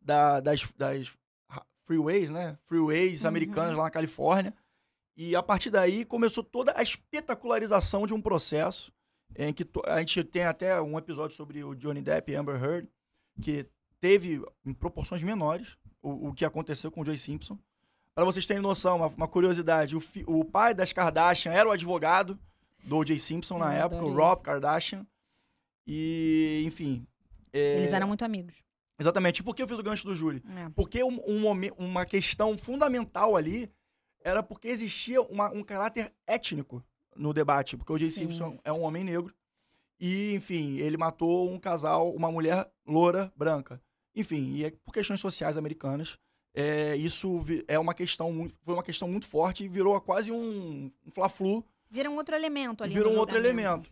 da- 0.00 0.38
das, 0.38 0.62
das 0.76 1.12
freeways, 1.86 2.30
né? 2.30 2.56
Freeways 2.66 3.22
Uhum. 3.22 3.28
americanas 3.28 3.76
lá 3.76 3.82
na 3.84 3.90
Califórnia. 3.90 4.54
E 5.16 5.34
a 5.34 5.42
partir 5.42 5.70
daí 5.70 6.04
começou 6.04 6.44
toda 6.44 6.72
a 6.78 6.82
espetacularização 6.84 8.06
de 8.06 8.14
um 8.14 8.22
processo 8.22 8.92
em 9.36 9.52
que 9.52 9.66
a 9.86 9.98
gente 10.00 10.22
tem 10.24 10.44
até 10.44 10.80
um 10.80 10.96
episódio 10.98 11.36
sobre 11.36 11.62
o 11.64 11.74
Johnny 11.74 12.00
Depp 12.02 12.30
e 12.32 12.36
Amber 12.36 12.62
Heard, 12.62 12.88
que 13.40 13.66
teve 14.00 14.42
em 14.64 14.72
proporções 14.72 15.22
menores 15.22 15.76
o, 16.02 16.28
o 16.28 16.34
que 16.34 16.44
aconteceu 16.44 16.90
com 16.90 17.00
o 17.00 17.04
Joe 17.04 17.16
Simpson. 17.18 17.58
Para 18.14 18.24
vocês 18.24 18.46
terem 18.46 18.62
noção, 18.62 18.98
uma, 18.98 19.06
uma 19.08 19.26
curiosidade, 19.28 19.96
o, 19.96 20.00
fi- 20.00 20.24
o 20.26 20.44
pai 20.44 20.72
das 20.72 20.92
Kardashian 20.92 21.52
era 21.52 21.68
o 21.68 21.72
advogado 21.72 22.38
do 22.84 22.98
O.J. 22.98 23.18
Simpson 23.18 23.58
na 23.58 23.74
Eu 23.76 23.86
época, 23.86 24.04
o 24.04 24.14
Rob 24.14 24.34
isso. 24.34 24.42
Kardashian. 24.42 25.06
E, 25.86 26.62
enfim. 26.66 27.06
é, 27.52 27.76
Eles 27.76 27.92
eram 27.92 28.06
muito 28.08 28.24
amigos. 28.24 28.62
Exatamente. 28.98 29.38
E 29.40 29.42
por 29.42 29.54
que 29.56 29.62
eu 29.62 29.68
fiz 29.68 29.78
o 29.78 29.82
gancho 29.82 30.06
do 30.06 30.14
júri? 30.14 30.42
É. 30.56 30.68
Porque 30.76 31.02
um, 31.02 31.20
um 31.26 31.50
uma 31.78 32.06
questão 32.06 32.56
fundamental 32.56 33.36
ali 33.36 33.70
era 34.22 34.42
porque 34.42 34.68
existia 34.68 35.20
uma- 35.22 35.50
um 35.52 35.62
caráter 35.64 36.12
étnico 36.26 36.82
no 37.16 37.32
debate. 37.32 37.76
Porque 37.76 37.92
o 37.92 37.98
J. 37.98 38.10
Sim. 38.10 38.26
Simpson 38.26 38.58
é 38.64 38.72
um 38.72 38.82
homem 38.82 39.04
negro. 39.04 39.34
E, 40.00 40.34
enfim, 40.34 40.78
ele 40.78 40.96
matou 40.96 41.50
um 41.50 41.58
casal, 41.58 42.10
uma 42.12 42.30
mulher 42.30 42.68
loura, 42.86 43.32
branca. 43.36 43.80
Enfim, 44.14 44.54
e 44.54 44.64
é 44.64 44.70
por 44.70 44.92
questões 44.92 45.20
sociais 45.20 45.56
americanas. 45.56 46.18
é, 46.54 46.96
isso 46.96 47.44
é 47.66 47.78
uma 47.78 47.94
questão 47.94 48.32
muito, 48.32 48.54
foi 48.64 48.74
uma 48.74 48.82
questão 48.82 49.08
muito 49.08 49.26
forte 49.26 49.64
e 49.64 49.68
virou 49.68 50.00
quase 50.00 50.30
um, 50.30 50.90
um 51.04 51.10
fla-flu 51.10 51.64
Vira 51.94 52.10
um 52.10 52.16
outro 52.16 52.34
elemento 52.34 52.82
ali. 52.82 52.92
Vira 52.92 53.08
um 53.08 53.16
outro 53.16 53.36
elemento. 53.36 53.88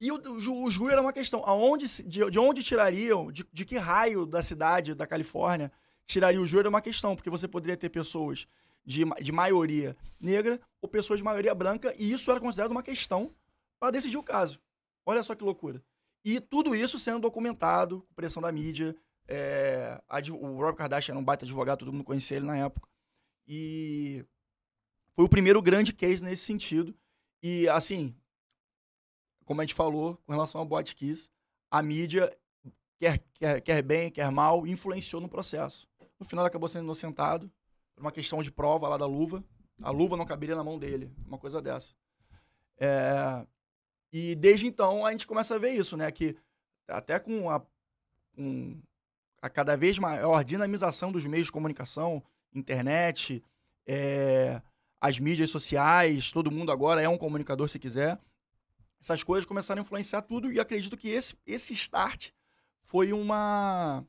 E 0.00 0.10
o, 0.10 0.16
o, 0.16 0.64
o 0.64 0.70
júri 0.72 0.92
era 0.92 1.00
uma 1.00 1.12
questão. 1.12 1.40
Aonde, 1.44 1.86
de, 2.02 2.28
de 2.28 2.38
onde 2.38 2.64
tirariam, 2.64 3.30
de, 3.30 3.46
de 3.52 3.64
que 3.64 3.78
raio 3.78 4.26
da 4.26 4.42
cidade 4.42 4.92
da 4.92 5.06
Califórnia 5.06 5.70
tiraria 6.04 6.40
o 6.40 6.46
júri 6.48 6.66
é 6.66 6.68
uma 6.68 6.80
questão, 6.80 7.14
porque 7.14 7.30
você 7.30 7.46
poderia 7.46 7.76
ter 7.76 7.90
pessoas 7.90 8.48
de, 8.84 9.04
de 9.20 9.32
maioria 9.32 9.96
negra 10.18 10.60
ou 10.80 10.88
pessoas 10.88 11.18
de 11.18 11.24
maioria 11.24 11.54
branca, 11.54 11.94
e 11.98 12.12
isso 12.12 12.30
era 12.30 12.40
considerado 12.40 12.70
uma 12.70 12.82
questão 12.82 13.34
para 13.78 13.92
decidir 13.92 14.16
o 14.16 14.22
caso. 14.22 14.60
Olha 15.06 15.22
só 15.22 15.34
que 15.34 15.44
loucura. 15.44 15.82
E 16.24 16.40
tudo 16.40 16.74
isso 16.74 16.98
sendo 16.98 17.20
documentado, 17.20 18.02
com 18.02 18.14
pressão 18.14 18.42
da 18.42 18.52
mídia. 18.52 18.94
é, 19.26 20.02
adv- 20.08 20.34
o 20.34 20.56
Rob 20.58 20.76
Kardashian 20.76 21.12
era 21.12 21.18
um 21.20 21.24
baita 21.24 21.44
advogado, 21.44 21.78
todo 21.78 21.92
mundo 21.92 22.04
conhecia 22.04 22.36
ele 22.36 22.46
na 22.46 22.56
época. 22.56 22.88
E 23.46 24.24
foi 25.14 25.24
o 25.24 25.28
primeiro 25.28 25.62
grande 25.62 25.92
case 25.92 26.22
nesse 26.22 26.44
sentido. 26.44 26.94
E, 27.42 27.68
assim, 27.68 28.14
como 29.44 29.60
a 29.60 29.64
gente 29.64 29.74
falou, 29.74 30.16
com 30.26 30.32
relação 30.32 30.60
ao 30.60 30.66
Bot 30.66 30.94
Kiss, 30.94 31.30
a 31.70 31.82
mídia, 31.82 32.30
quer, 32.98 33.18
quer, 33.34 33.60
quer 33.60 33.82
bem, 33.82 34.10
quer 34.10 34.30
mal, 34.30 34.66
influenciou 34.66 35.22
no 35.22 35.28
processo. 35.28 35.88
No 36.18 36.26
final, 36.26 36.44
acabou 36.44 36.68
sendo 36.68 36.84
inocentado 36.84 37.50
uma 37.96 38.12
questão 38.12 38.42
de 38.42 38.50
prova 38.50 38.88
lá 38.88 38.96
da 38.96 39.06
luva. 39.06 39.44
A 39.82 39.90
luva 39.90 40.16
não 40.16 40.26
caberia 40.26 40.56
na 40.56 40.64
mão 40.64 40.78
dele, 40.78 41.10
uma 41.26 41.38
coisa 41.38 41.60
dessa. 41.60 41.94
É, 42.78 43.46
e 44.12 44.34
desde 44.34 44.66
então, 44.66 45.04
a 45.06 45.12
gente 45.12 45.26
começa 45.26 45.54
a 45.54 45.58
ver 45.58 45.70
isso, 45.70 45.96
né? 45.96 46.10
Que 46.10 46.36
até 46.88 47.18
com 47.18 47.48
a, 47.48 47.62
com 48.34 48.80
a 49.40 49.48
cada 49.48 49.76
vez 49.76 49.98
maior 49.98 50.44
dinamização 50.44 51.12
dos 51.12 51.24
meios 51.24 51.46
de 51.46 51.52
comunicação, 51.52 52.22
internet, 52.54 53.42
é, 53.86 54.60
as 55.00 55.18
mídias 55.18 55.50
sociais, 55.50 56.30
todo 56.30 56.50
mundo 56.50 56.70
agora 56.70 57.00
é 57.00 57.08
um 57.08 57.18
comunicador 57.18 57.68
se 57.68 57.78
quiser. 57.78 58.18
Essas 59.00 59.22
coisas 59.22 59.46
começaram 59.46 59.80
a 59.80 59.84
influenciar 59.84 60.22
tudo 60.22 60.52
e 60.52 60.60
acredito 60.60 60.96
que 60.96 61.08
esse, 61.08 61.34
esse 61.46 61.72
start 61.72 62.30
foi 62.82 63.12
uma. 63.12 64.04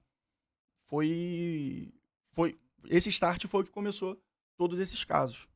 Foi. 0.83 1.93
Foi. 2.31 2.59
Esse 2.89 3.09
start 3.09 3.45
foi 3.47 3.61
o 3.61 3.63
que 3.63 3.71
começou 3.71 4.17
todos 4.57 4.79
esses 4.79 5.03
casos. 5.03 5.47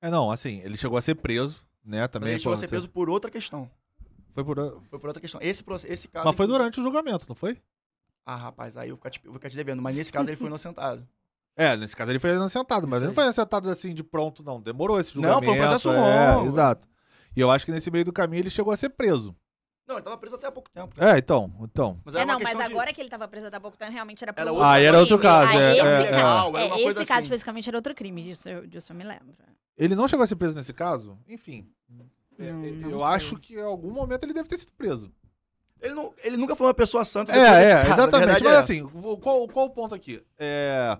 É, 0.00 0.10
não, 0.10 0.30
assim, 0.30 0.60
ele 0.64 0.76
chegou 0.76 0.96
a 0.96 1.02
ser 1.02 1.16
preso, 1.16 1.64
né? 1.84 2.00
Mas 2.02 2.10
Também 2.10 2.30
ele 2.30 2.38
chegou 2.38 2.54
a 2.54 2.56
ser 2.56 2.68
preso 2.68 2.88
por 2.88 3.10
outra 3.10 3.30
questão. 3.30 3.70
Foi 4.32 4.44
por... 4.44 4.56
Foi 4.88 4.98
por 4.98 5.06
outra 5.08 5.20
questão. 5.20 5.40
Esse, 5.42 5.64
esse 5.86 6.08
caso. 6.08 6.26
Mas 6.26 6.36
foi 6.36 6.46
durante 6.46 6.78
o 6.78 6.82
julgamento, 6.82 7.26
não 7.28 7.34
foi? 7.34 7.60
Ah, 8.24 8.36
rapaz, 8.36 8.76
aí 8.76 8.90
eu 8.90 8.96
vou 8.96 8.98
ficar 8.98 9.10
te, 9.10 9.20
vou 9.24 9.34
ficar 9.34 9.50
te 9.50 9.56
devendo. 9.56 9.82
Mas 9.82 9.96
nesse 9.96 10.12
caso 10.12 10.28
ele 10.28 10.36
foi 10.36 10.46
inocentado. 10.48 11.06
É, 11.60 11.76
nesse 11.76 11.96
caso 11.96 12.12
ele 12.12 12.20
foi 12.20 12.30
inocentado, 12.30 12.86
mas 12.86 13.00
ele 13.00 13.08
não 13.08 13.14
foi 13.14 13.24
inocentado 13.24 13.68
assim 13.68 13.92
de 13.92 14.04
pronto, 14.04 14.44
não. 14.44 14.60
Demorou 14.60 15.00
esse 15.00 15.16
Não, 15.16 15.24
julgamento. 15.24 15.44
foi 15.44 15.54
um 15.54 15.56
processo 15.56 15.90
é, 15.90 16.34
longo. 16.36 16.46
Exato. 16.46 16.86
E 17.34 17.40
eu 17.40 17.50
acho 17.50 17.66
que 17.66 17.72
nesse 17.72 17.90
meio 17.90 18.04
do 18.04 18.12
caminho 18.12 18.42
ele 18.42 18.48
chegou 18.48 18.72
a 18.72 18.76
ser 18.76 18.90
preso. 18.90 19.34
Não, 19.88 19.96
ele 19.96 20.04
tava 20.04 20.18
preso 20.18 20.36
até 20.36 20.46
há 20.46 20.52
pouco 20.52 20.68
tempo. 20.70 20.94
É, 21.02 21.16
então, 21.16 21.50
então. 21.62 21.98
Mas 22.04 22.14
É, 22.14 22.18
não, 22.26 22.34
mas 22.34 22.50
questão 22.50 22.58
de- 22.66 22.72
agora 22.72 22.92
que 22.92 23.00
ele 23.00 23.08
tava 23.08 23.26
preso 23.26 23.46
há 23.50 23.58
pouco 23.58 23.76
tempo, 23.78 23.90
realmente 23.90 24.22
era 24.22 24.32
por 24.34 24.40
Era 24.42 24.52
outro 24.52 24.66
Ah, 24.66 24.78
era 24.78 24.98
outro 24.98 25.18
crime. 25.18 25.32
caso, 25.32 25.48
Ah, 25.56 25.62
é, 25.62 25.70
esse 25.72 25.80
é, 25.80 25.82
caso, 25.82 25.90
é. 25.94 26.10
Legal, 26.10 26.48
era 26.56 26.60
é, 26.60 26.66
uma 26.66 26.74
esse 26.74 26.84
coisa 26.84 26.98
caso 27.00 27.12
assim. 27.12 27.20
especificamente 27.22 27.68
era 27.70 27.78
outro 27.78 27.94
crime, 27.94 28.22
disso, 28.22 28.48
eu- 28.50 28.66
disso 28.66 28.92
eu 28.92 28.96
me 28.96 29.02
lembro. 29.04 29.34
Ele 29.78 29.94
não 29.96 30.06
chegou 30.06 30.24
a 30.24 30.26
ser 30.26 30.36
preso 30.36 30.54
nesse 30.54 30.72
caso? 30.74 31.18
Enfim. 31.26 31.66
é, 32.38 32.52
Não, 32.52 32.64
é, 32.64 32.70
não 32.70 32.90
eu 32.90 32.98
sei. 33.00 33.08
acho 33.08 33.36
que 33.38 33.54
em 33.56 33.62
algum 33.62 33.90
momento 33.90 34.24
ele 34.24 34.34
deve 34.34 34.48
ter 34.48 34.58
sido 34.58 34.72
preso. 34.72 35.10
Ele, 35.80 35.94
não, 35.94 36.12
ele 36.22 36.36
nunca 36.36 36.54
foi 36.54 36.66
uma 36.66 36.74
pessoa 36.74 37.04
santa. 37.04 37.32
É, 37.32 37.38
é, 37.38 37.74
caso, 37.86 37.92
exatamente. 37.94 38.42
Mas 38.44 38.52
é 38.54 38.56
assim, 38.58 38.82
o- 38.82 39.16
qual, 39.16 39.48
qual 39.48 39.66
o 39.66 39.70
ponto 39.70 39.94
aqui? 39.94 40.22
É, 40.38 40.98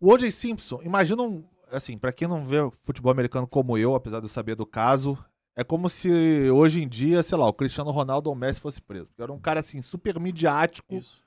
o 0.00 0.10
O.J. 0.12 0.30
Simpson, 0.30 0.80
imagina 0.84 1.20
um. 1.22 1.42
Assim, 1.72 1.98
pra 1.98 2.12
quem 2.12 2.28
não 2.28 2.42
vê 2.44 2.58
futebol 2.82 3.10
americano 3.12 3.46
como 3.46 3.76
eu, 3.76 3.94
apesar 3.94 4.20
de 4.20 4.26
eu 4.26 4.30
saber 4.30 4.54
do 4.54 4.64
caso, 4.64 5.18
é 5.58 5.64
como 5.64 5.88
se 5.88 6.08
hoje 6.52 6.80
em 6.80 6.88
dia, 6.88 7.20
sei 7.20 7.36
lá, 7.36 7.48
o 7.48 7.52
Cristiano 7.52 7.90
Ronaldo 7.90 8.30
ou 8.30 8.36
o 8.36 8.38
Messi 8.38 8.60
fosse 8.60 8.80
preso. 8.80 9.08
Era 9.18 9.32
um 9.32 9.40
cara, 9.40 9.58
assim, 9.58 9.82
super 9.82 10.16
midiático. 10.20 10.94
Isso. 10.94 11.20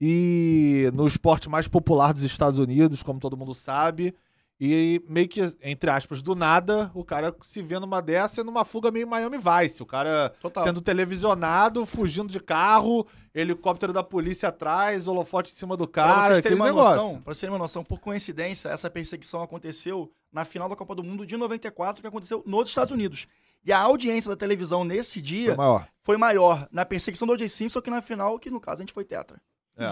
e 0.00 0.90
no 0.94 1.06
esporte 1.06 1.50
mais 1.50 1.68
popular 1.68 2.14
dos 2.14 2.22
Estados 2.22 2.58
Unidos, 2.58 3.02
como 3.02 3.20
todo 3.20 3.36
mundo 3.36 3.52
sabe. 3.54 4.14
E 4.58 5.02
meio 5.06 5.28
que, 5.28 5.40
entre 5.62 5.90
aspas, 5.90 6.22
do 6.22 6.34
nada, 6.34 6.90
o 6.94 7.04
cara 7.04 7.36
se 7.42 7.60
vê 7.60 7.78
numa 7.78 8.00
dessa 8.00 8.42
numa 8.42 8.64
fuga 8.64 8.90
meio 8.90 9.06
Miami 9.06 9.36
Vice. 9.36 9.82
O 9.82 9.86
cara 9.86 10.32
Total. 10.40 10.64
sendo 10.64 10.80
televisionado, 10.80 11.84
fugindo 11.84 12.32
de 12.32 12.40
carro, 12.40 13.06
helicóptero 13.34 13.92
da 13.92 14.02
polícia 14.02 14.48
atrás, 14.48 15.06
holofote 15.06 15.52
em 15.52 15.54
cima 15.54 15.76
do 15.76 15.86
Pra 15.86 16.04
cara, 16.04 16.14
vocês 16.22 16.38
aquele 16.38 16.42
terem 16.42 16.56
uma 16.58 16.66
negócio. 16.66 16.96
noção, 16.96 17.20
pra 17.20 17.34
vocês 17.34 17.40
terem 17.40 17.52
uma 17.52 17.58
noção, 17.58 17.84
por 17.84 17.98
coincidência, 18.00 18.70
essa 18.70 18.88
perseguição 18.88 19.42
aconteceu 19.42 20.10
na 20.32 20.46
final 20.46 20.70
da 20.70 20.76
Copa 20.76 20.94
do 20.94 21.04
Mundo 21.04 21.26
de 21.26 21.36
94, 21.36 22.00
que 22.00 22.08
aconteceu 22.08 22.42
nos 22.46 22.68
Estados 22.68 22.92
Unidos. 22.92 23.26
E 23.64 23.72
a 23.72 23.78
audiência 23.78 24.28
da 24.30 24.36
televisão 24.36 24.84
nesse 24.84 25.14
Foi 25.14 25.22
dia 25.22 25.54
maior. 25.56 25.88
foi 26.02 26.16
maior 26.16 26.68
na 26.70 26.84
perseguição 26.84 27.26
do 27.26 27.32
O.J. 27.32 27.48
Simpson 27.48 27.80
que 27.80 27.90
na 27.90 28.02
final, 28.02 28.38
que 28.38 28.50
no 28.50 28.60
caso 28.60 28.76
a 28.76 28.80
gente 28.82 28.92
foi 28.92 29.04
tetra. 29.04 29.40
É. 29.76 29.90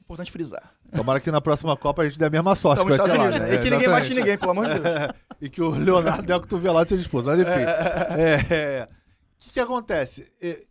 Importante 0.00 0.30
frisar. 0.30 0.74
Tomara 0.94 1.18
que 1.20 1.30
na 1.30 1.40
próxima 1.40 1.76
Copa 1.76 2.02
a 2.02 2.04
gente 2.08 2.18
dê 2.18 2.26
a 2.26 2.30
mesma 2.30 2.54
sorte. 2.54 2.80
Estamos 2.80 2.94
Estados 2.96 3.16
lá, 3.16 3.24
Unidos. 3.24 3.40
né? 3.48 3.54
E 3.54 3.58
que 3.62 3.70
ninguém 3.70 3.88
bate 3.88 4.12
ninguém, 4.14 4.36
pelo 4.38 4.50
amor 4.50 4.66
de 4.68 4.78
Deus. 4.80 4.94
e 5.40 5.48
que 5.48 5.62
o 5.62 5.70
Leonardo 5.70 6.22
deu 6.24 6.36
a 6.36 6.40
cotovelada 6.40 6.86
e 6.86 6.88
seja 6.90 7.02
expulso. 7.02 7.26
Mas 7.26 7.38
enfim. 7.40 7.50
É, 7.50 8.86
O 8.86 9.38
que, 9.38 9.50
que 9.52 9.60
acontece? 9.60 10.30
É, 10.40 10.64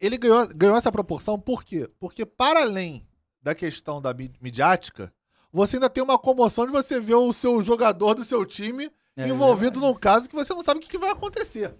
Ele 0.00 0.18
ganhou, 0.18 0.46
ganhou 0.54 0.76
essa 0.76 0.92
proporção 0.92 1.38
por 1.38 1.64
quê? 1.64 1.88
Porque, 1.98 2.26
para 2.26 2.60
além 2.62 3.06
da 3.42 3.54
questão 3.54 4.02
da 4.02 4.12
mi- 4.12 4.32
midiática, 4.40 5.12
você 5.52 5.76
ainda 5.76 5.88
tem 5.88 6.02
uma 6.02 6.18
comoção 6.18 6.66
de 6.66 6.72
você 6.72 7.00
ver 7.00 7.14
o 7.14 7.32
seu 7.32 7.62
jogador 7.62 8.14
do 8.14 8.24
seu 8.24 8.44
time 8.44 8.90
É, 9.24 9.28
envolvido 9.28 9.80
num 9.80 9.94
caso 9.94 10.28
que 10.28 10.34
você 10.34 10.52
não 10.54 10.62
sabe 10.62 10.78
o 10.78 10.82
que, 10.82 10.88
que 10.88 10.98
vai 10.98 11.10
acontecer. 11.10 11.70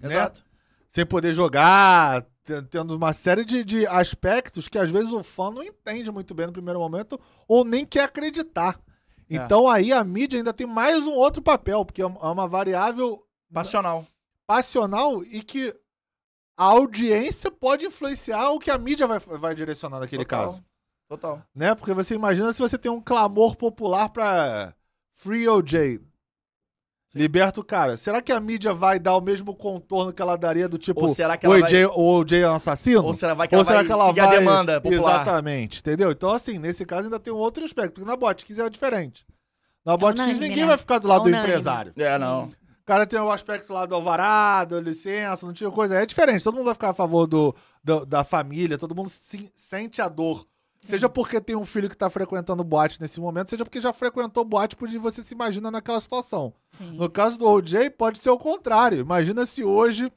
né? 0.00 0.10
Exato. 0.14 0.44
Sem 0.90 1.04
poder 1.04 1.34
jogar, 1.34 2.22
te- 2.44 2.62
tendo 2.70 2.96
uma 2.96 3.12
série 3.12 3.44
de, 3.44 3.62
de 3.64 3.86
aspectos 3.86 4.68
que 4.68 4.78
às 4.78 4.90
vezes 4.90 5.12
o 5.12 5.22
fã 5.22 5.50
não 5.50 5.62
entende 5.62 6.10
muito 6.10 6.34
bem 6.34 6.46
no 6.46 6.52
primeiro 6.52 6.78
momento 6.80 7.20
ou 7.46 7.64
nem 7.64 7.84
quer 7.84 8.04
acreditar. 8.04 8.80
É. 9.28 9.34
Então 9.36 9.68
aí 9.68 9.92
a 9.92 10.02
mídia 10.02 10.38
ainda 10.38 10.52
tem 10.54 10.66
mais 10.66 11.04
um 11.04 11.12
outro 11.12 11.42
papel, 11.42 11.84
porque 11.84 12.00
é 12.00 12.06
uma- 12.06 12.20
é 12.20 12.26
uma 12.32 12.48
variável 12.48 13.22
Passional. 13.52 14.06
passional 14.46 15.22
e 15.24 15.42
que 15.42 15.74
a 16.56 16.64
audiência 16.64 17.50
pode 17.50 17.84
influenciar 17.86 18.50
o 18.50 18.58
que 18.58 18.70
a 18.70 18.78
mídia 18.78 19.06
vai, 19.06 19.18
vai 19.18 19.54
direcionar 19.54 20.00
naquele 20.00 20.24
Total. 20.24 20.46
caso. 20.46 20.64
Total. 21.08 21.42
Né? 21.54 21.74
Porque 21.74 21.92
você 21.94 22.14
imagina 22.14 22.52
se 22.52 22.58
você 22.60 22.76
tem 22.78 22.90
um 22.90 23.00
clamor 23.00 23.56
popular 23.56 24.08
pra 24.08 24.74
Free 25.14 25.48
OJ. 25.48 26.00
Liberta 27.14 27.58
o 27.60 27.64
cara. 27.64 27.96
Será 27.96 28.20
que 28.20 28.30
a 28.30 28.38
mídia 28.38 28.74
vai 28.74 28.98
dar 28.98 29.16
o 29.16 29.20
mesmo 29.20 29.54
contorno 29.54 30.12
que 30.12 30.20
ela 30.20 30.36
daria 30.36 30.68
do 30.68 30.76
tipo 30.76 31.00
Ou 31.00 31.08
será 31.08 31.36
que 31.38 31.46
o 31.48 31.54
ela 31.54 31.64
OJ, 31.64 31.86
o 31.86 32.18
OJ 32.18 32.38
é 32.42 32.50
um 32.50 32.54
assassino? 32.54 33.02
Ou 33.04 33.14
será 33.14 33.32
vai 33.32 33.48
que 33.48 33.54
Ou 33.54 33.60
ela 33.60 33.64
será 33.64 33.78
vai 33.78 33.86
que 33.86 33.92
ela 33.92 34.06
seguir 34.08 34.20
vai... 34.20 34.28
a 34.28 34.38
demanda 34.38 34.80
popular? 34.80 35.22
Exatamente, 35.22 35.80
entendeu? 35.80 36.10
Então, 36.12 36.30
assim, 36.30 36.58
nesse 36.58 36.84
caso 36.84 37.04
ainda 37.04 37.18
tem 37.18 37.32
um 37.32 37.36
outro 37.38 37.64
aspecto. 37.64 37.94
Porque 37.94 38.06
na 38.08 38.14
Botkiss 38.16 38.58
é 38.58 38.68
diferente. 38.68 39.24
Na 39.86 39.96
Botkiss 39.96 40.22
unânime, 40.22 40.48
ninguém 40.48 40.64
né? 40.64 40.68
vai 40.68 40.76
ficar 40.78 40.98
do 40.98 41.08
lado 41.08 41.22
do 41.22 41.28
Unânime. 41.28 41.48
empresário. 41.48 41.92
É, 41.96 42.18
não. 42.18 42.44
O 42.44 42.84
cara 42.84 43.06
tem 43.06 43.18
o 43.18 43.30
aspecto 43.30 43.72
lá 43.72 43.86
do 43.86 43.94
alvarado, 43.94 44.78
licença, 44.80 45.46
não 45.46 45.52
tinha 45.54 45.70
coisa. 45.70 45.94
É 45.94 46.04
diferente, 46.06 46.44
todo 46.44 46.54
mundo 46.56 46.66
vai 46.66 46.74
ficar 46.74 46.90
a 46.90 46.94
favor 46.94 47.26
do, 47.26 47.54
do- 47.82 48.04
da 48.04 48.22
família, 48.24 48.76
todo 48.78 48.94
mundo 48.94 49.08
se- 49.08 49.50
sente 49.56 50.02
a 50.02 50.08
dor. 50.08 50.46
Seja 50.80 51.08
porque 51.08 51.40
tem 51.40 51.56
um 51.56 51.64
filho 51.64 51.88
que 51.90 51.96
tá 51.96 52.08
frequentando 52.08 52.62
boate 52.62 53.00
nesse 53.00 53.20
momento, 53.20 53.50
seja 53.50 53.64
porque 53.64 53.80
já 53.80 53.92
frequentou 53.92 54.44
boate 54.44 54.76
porque 54.76 54.98
você 54.98 55.22
se 55.22 55.34
imagina 55.34 55.70
naquela 55.70 56.00
situação. 56.00 56.52
Sim. 56.70 56.92
No 56.92 57.10
caso 57.10 57.36
do 57.38 57.46
OJ, 57.46 57.90
pode 57.90 58.18
ser 58.18 58.30
o 58.30 58.38
contrário. 58.38 58.98
Imagina 58.98 59.44
se 59.44 59.64
hoje, 59.64 60.10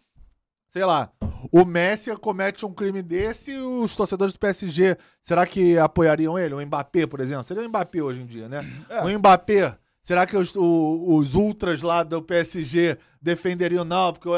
sei 0.69 0.85
lá, 0.85 1.11
o 1.51 1.65
Messi 1.65 2.15
comete 2.17 2.65
um 2.65 2.73
crime 2.73 3.01
desse 3.01 3.51
e 3.53 3.57
os 3.59 3.95
torcedores 3.95 4.33
do 4.35 4.39
PSG, 4.39 4.95
será 5.23 5.45
que 5.47 5.77
apoiariam 5.79 6.37
ele? 6.37 6.53
O 6.53 6.65
Mbappé, 6.65 7.07
por 7.07 7.19
exemplo? 7.19 7.43
Seria 7.43 7.63
o 7.63 7.67
Mbappé 7.67 8.01
hoje 8.03 8.21
em 8.21 8.25
dia, 8.27 8.47
né? 8.47 8.61
É. 8.87 9.01
O 9.01 9.09
Mbappé, 9.19 9.75
será 10.03 10.27
que 10.27 10.37
os, 10.37 10.55
o- 10.55 11.15
os 11.17 11.33
ultras 11.33 11.81
lá 11.81 12.03
do 12.03 12.21
PSG 12.21 12.97
defenderiam? 13.19 13.83
Não, 13.83 14.13
porque 14.13 14.29
o, 14.29 14.35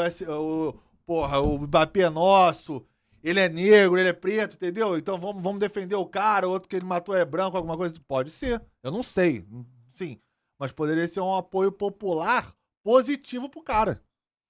o- 0.68 0.74
porra, 1.06 1.38
o 1.40 1.58
Mbappé 1.58 2.00
é 2.00 2.10
nosso, 2.10 2.82
ele 3.24 3.40
é 3.40 3.48
negro, 3.48 3.98
ele 3.98 4.10
é 4.10 4.12
preto, 4.12 4.54
entendeu? 4.54 4.98
Então 4.98 5.18
vamos, 5.18 5.42
vamos 5.42 5.58
defender 5.58 5.94
o 5.96 6.06
cara, 6.06 6.46
o 6.46 6.50
outro 6.50 6.68
que 6.68 6.76
ele 6.76 6.84
matou 6.84 7.16
é 7.16 7.24
branco, 7.24 7.56
alguma 7.56 7.76
coisa. 7.76 7.94
Pode 8.06 8.30
ser, 8.30 8.62
eu 8.82 8.92
não 8.92 9.02
sei, 9.02 9.44
sim. 9.94 10.18
Mas 10.58 10.70
poderia 10.70 11.06
ser 11.06 11.20
um 11.20 11.34
apoio 11.34 11.72
popular 11.72 12.54
positivo 12.82 13.48
pro 13.48 13.62
cara. 13.62 14.00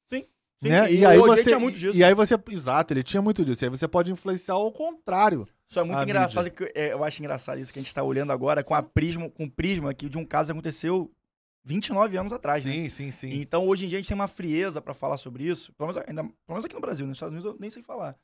Sim, 0.07 0.71
né? 0.71 0.93
E, 0.93 0.99
E, 0.99 1.07
aí 1.07 1.19
você, 1.19 1.45
tinha 1.45 1.59
muito 1.59 1.79
disso. 1.79 1.97
e 1.97 2.03
aí 2.03 2.15
você, 2.15 2.35
exato, 2.51 2.93
ele 2.93 3.03
tinha 3.03 3.23
muito 3.23 3.45
disso. 3.45 3.65
E 3.65 3.67
aí 3.67 3.71
você 3.71 3.87
pode 3.87 4.11
influenciar 4.11 4.55
ao 4.55 4.73
contrário. 4.73 5.47
Isso 5.69 5.79
é 5.79 5.85
muito 5.85 6.03
engraçado. 6.03 6.51
Que, 6.51 6.71
é, 6.75 6.93
eu 6.93 7.03
acho 7.05 7.21
engraçado 7.23 7.59
isso 7.61 7.73
que 7.73 7.79
a 7.79 7.83
gente 7.83 7.95
tá 7.95 8.03
olhando 8.03 8.33
agora 8.33 8.63
com 8.63 8.75
a 8.75 8.83
prisma, 8.83 9.31
com 9.31 9.45
o 9.45 9.51
prisma 9.51 9.95
que 9.95 10.09
de 10.09 10.19
um 10.19 10.25
caso 10.25 10.49
que 10.49 10.53
aconteceu 10.53 11.11
29 11.65 12.17
anos 12.17 12.33
atrás, 12.33 12.65
né? 12.65 12.73
Sim, 12.73 12.89
sim, 12.89 13.11
sim. 13.11 13.41
Então, 13.41 13.67
hoje 13.67 13.87
em 13.87 13.89
dia, 13.89 13.99
a 13.99 14.01
gente 14.01 14.09
tem 14.09 14.15
uma 14.15 14.29
frieza 14.29 14.83
pra 14.83 14.93
falar 14.95 15.17
sobre 15.17 15.45
isso. 15.45 15.73
Pelo 15.73 15.89
menos, 15.89 16.05
ainda, 16.07 16.23
pelo 16.23 16.35
menos 16.49 16.65
aqui 16.65 16.75
no 16.75 16.81
Brasil, 16.81 17.07
nos 17.07 17.17
Estados 17.17 17.33
Unidos 17.33 17.53
eu 17.53 17.59
nem 17.59 17.71
sei 17.71 17.83
falar. 17.83 18.17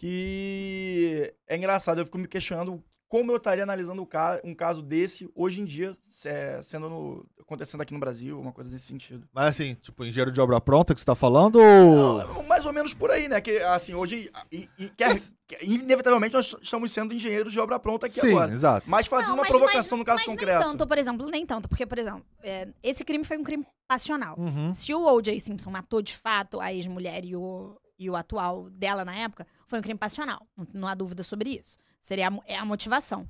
Que 0.00 1.32
é 1.46 1.56
engraçado, 1.56 2.00
eu 2.00 2.04
fico 2.06 2.16
me 2.18 2.26
questionando 2.26 2.82
como 3.08 3.32
eu 3.32 3.36
estaria 3.38 3.64
analisando 3.64 4.06
um 4.44 4.54
caso 4.54 4.82
desse 4.82 5.28
hoje 5.34 5.60
em 5.60 5.64
dia, 5.64 5.96
é, 6.24 6.60
sendo 6.62 6.88
no- 6.88 7.26
acontecendo 7.40 7.80
aqui 7.80 7.92
no 7.92 7.98
Brasil, 7.98 8.38
uma 8.40 8.52
coisa 8.52 8.70
nesse 8.70 8.86
sentido. 8.86 9.28
Mas 9.32 9.46
assim, 9.46 9.74
tipo, 9.74 10.04
engenheiro 10.04 10.30
de 10.30 10.40
obra 10.40 10.60
pronta 10.60 10.94
que 10.94 11.00
você 11.00 11.06
tá 11.06 11.16
falando 11.16 11.56
ou. 11.56 12.18
Não, 12.24 12.42
mais 12.44 12.64
ou 12.64 12.72
menos 12.72 12.94
por 12.94 13.10
aí, 13.10 13.26
né? 13.28 13.40
Que, 13.40 13.58
assim, 13.58 13.94
hoje, 13.94 14.30
e, 14.52 14.68
e 14.78 14.88
quer- 14.90 15.20
inevitavelmente, 15.60 16.34
nós 16.34 16.54
estamos 16.62 16.92
sendo 16.92 17.12
engenheiros 17.12 17.52
de 17.52 17.58
obra 17.58 17.80
pronta 17.80 18.06
aqui 18.06 18.20
Sim, 18.20 18.28
agora. 18.30 18.52
exato. 18.52 18.88
Mas 18.88 19.08
fazendo 19.08 19.30
Não, 19.30 19.34
uma 19.34 19.42
mas- 19.42 19.50
provocação 19.50 19.98
no 19.98 20.04
caso 20.04 20.18
mas 20.18 20.26
concreto. 20.26 20.60
nem 20.60 20.68
tanto, 20.70 20.86
por 20.86 20.96
exemplo, 20.96 21.26
nem 21.28 21.44
tanto. 21.44 21.68
Porque, 21.68 21.84
por 21.84 21.98
exemplo, 21.98 22.24
é, 22.44 22.68
esse 22.82 23.04
crime 23.04 23.24
foi 23.24 23.36
um 23.38 23.42
crime 23.44 23.66
passional. 23.88 24.36
Uhum. 24.38 24.72
Se 24.72 24.94
o 24.94 25.04
O.J. 25.04 25.38
Simpson 25.40 25.70
matou 25.70 26.00
de 26.00 26.16
fato 26.16 26.60
a 26.60 26.72
ex-mulher 26.72 27.24
e 27.24 27.34
o, 27.34 27.76
e 27.98 28.08
o 28.08 28.14
atual 28.14 28.70
dela 28.70 29.04
na 29.04 29.16
época, 29.16 29.44
foi 29.70 29.78
um 29.78 29.82
crime 29.82 29.98
passional. 29.98 30.46
Não, 30.74 30.88
há 30.88 30.94
dúvida 30.94 31.22
sobre 31.22 31.50
isso. 31.50 31.78
Seria 32.00 32.28
a, 32.28 32.32
é 32.44 32.56
a 32.56 32.64
motivação. 32.64 33.26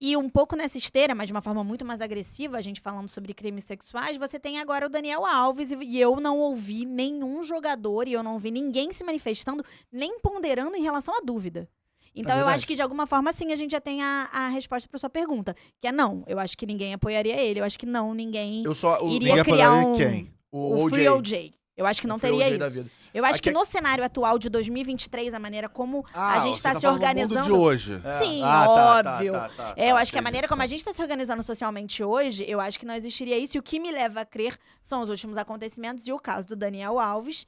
E 0.00 0.16
um 0.16 0.30
pouco 0.30 0.56
nessa 0.56 0.78
esteira, 0.78 1.14
mas 1.14 1.26
de 1.26 1.32
uma 1.32 1.42
forma 1.42 1.62
muito 1.62 1.84
mais 1.84 2.00
agressiva, 2.00 2.56
a 2.56 2.62
gente 2.62 2.80
falando 2.80 3.08
sobre 3.08 3.34
crimes 3.34 3.64
sexuais, 3.64 4.16
você 4.16 4.38
tem 4.38 4.58
agora 4.58 4.86
o 4.86 4.88
Daniel 4.88 5.26
Alves, 5.26 5.72
e, 5.72 5.98
eu 6.00 6.18
não 6.20 6.38
ouvi 6.38 6.86
nenhum 6.86 7.42
jogador, 7.42 8.08
e 8.08 8.12
eu 8.14 8.22
não 8.22 8.38
vi 8.38 8.50
ninguém 8.50 8.92
se 8.92 9.04
manifestando, 9.04 9.62
nem 9.92 10.18
ponderando 10.20 10.74
em 10.74 10.82
relação 10.82 11.14
à 11.14 11.20
dúvida. 11.20 11.68
Então, 12.14 12.32
eu 12.32 12.38
verdade. 12.38 12.54
acho 12.56 12.66
que, 12.66 12.74
de 12.74 12.80
alguma 12.80 13.06
forma, 13.06 13.32
sim, 13.32 13.52
a 13.52 13.56
gente 13.56 13.72
já 13.72 13.80
tem 13.80 14.02
a, 14.02 14.28
a 14.32 14.48
resposta 14.48 14.88
para 14.88 14.98
sua 14.98 15.10
pergunta. 15.10 15.54
Que 15.80 15.88
é 15.88 15.92
não. 15.92 16.24
Eu 16.26 16.38
acho 16.38 16.56
que 16.56 16.66
ninguém 16.66 16.94
apoiaria 16.94 17.36
ele. 17.36 17.60
Eu 17.60 17.64
acho 17.64 17.78
que 17.78 17.86
não, 17.86 18.14
ninguém 18.14 18.64
Eu 18.64 18.74
só. 18.74 18.98
O, 19.00 19.12
iria 19.12 19.36
Ninguém 19.36 19.44
criar 19.44 19.72
um... 19.72 19.96
quem? 19.96 20.32
o, 20.50 20.58
O, 20.58 20.84
OJ. 20.84 20.94
Free 20.94 21.08
OJ. 21.08 21.54
Eu 21.76 21.86
acho 21.86 22.00
que 22.00 22.06
não 22.06 22.18
teria 22.18 22.48
isso. 22.48 22.90
Eu 23.12 23.24
acho 23.24 23.34
Aqui- 23.38 23.48
que 23.48 23.50
no 23.50 23.64
cenário 23.64 24.04
atual 24.04 24.38
de 24.38 24.48
2023, 24.48 25.34
a 25.34 25.38
maneira 25.38 25.68
como 25.68 26.04
Ah, 26.14 26.34
a 26.36 26.40
gente 26.40 26.54
está 26.56 26.72
tá 26.74 26.80
se 26.80 26.86
organizando. 26.86 27.44
de 27.46 27.52
hoje. 27.52 28.00
É. 28.04 28.10
Sim, 28.18 28.42
Ah, 28.44 28.64
tá, 28.66 29.02
tá, 29.02 29.12
óbvio. 29.14 29.32
tá, 29.32 29.48
tá, 29.48 29.74
É, 29.76 29.90
eu 29.90 29.94
tá, 29.96 30.00
acho 30.00 30.12
que 30.12 30.18
a 30.18 30.22
maneira 30.22 30.46
como 30.46 30.62
a 30.62 30.66
gente 30.66 30.78
está 30.78 30.92
se 30.92 31.02
organizando 31.02 31.42
socialmente 31.42 32.04
hoje, 32.04 32.44
eu 32.48 32.60
acho 32.60 32.78
que 32.78 32.86
não 32.86 32.94
existiria 32.94 33.36
isso. 33.38 33.56
E 33.56 33.60
o 33.60 33.62
que 33.62 33.80
me 33.80 33.90
leva 33.90 34.20
a 34.20 34.24
crer 34.24 34.56
são 34.82 35.00
os 35.00 35.08
últimos 35.08 35.36
acontecimentos. 35.36 36.06
E 36.06 36.12
o 36.12 36.18
caso 36.18 36.46
do 36.48 36.54
Daniel 36.56 36.98
Alves, 37.00 37.46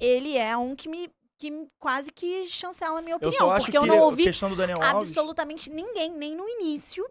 ele 0.00 0.36
é 0.38 0.56
um 0.56 0.74
que 0.74 0.88
me, 0.88 1.10
que 1.38 1.50
quase 1.78 2.10
que 2.10 2.48
chancela 2.48 2.98
a 3.00 3.02
minha 3.02 3.14
Eu 3.14 3.28
opinião. 3.28 3.50
acho 3.52 3.66
porque 3.66 3.72
que 3.72 3.78
eu 3.78 3.86
não 3.86 3.98
a 3.98 4.04
ouvi 4.06 4.24
Daniel 4.56 4.82
Alves. 4.82 5.08
absolutamente 5.10 5.68
ninguém, 5.70 6.10
nem 6.10 6.34
no 6.34 6.48
início, 6.48 7.04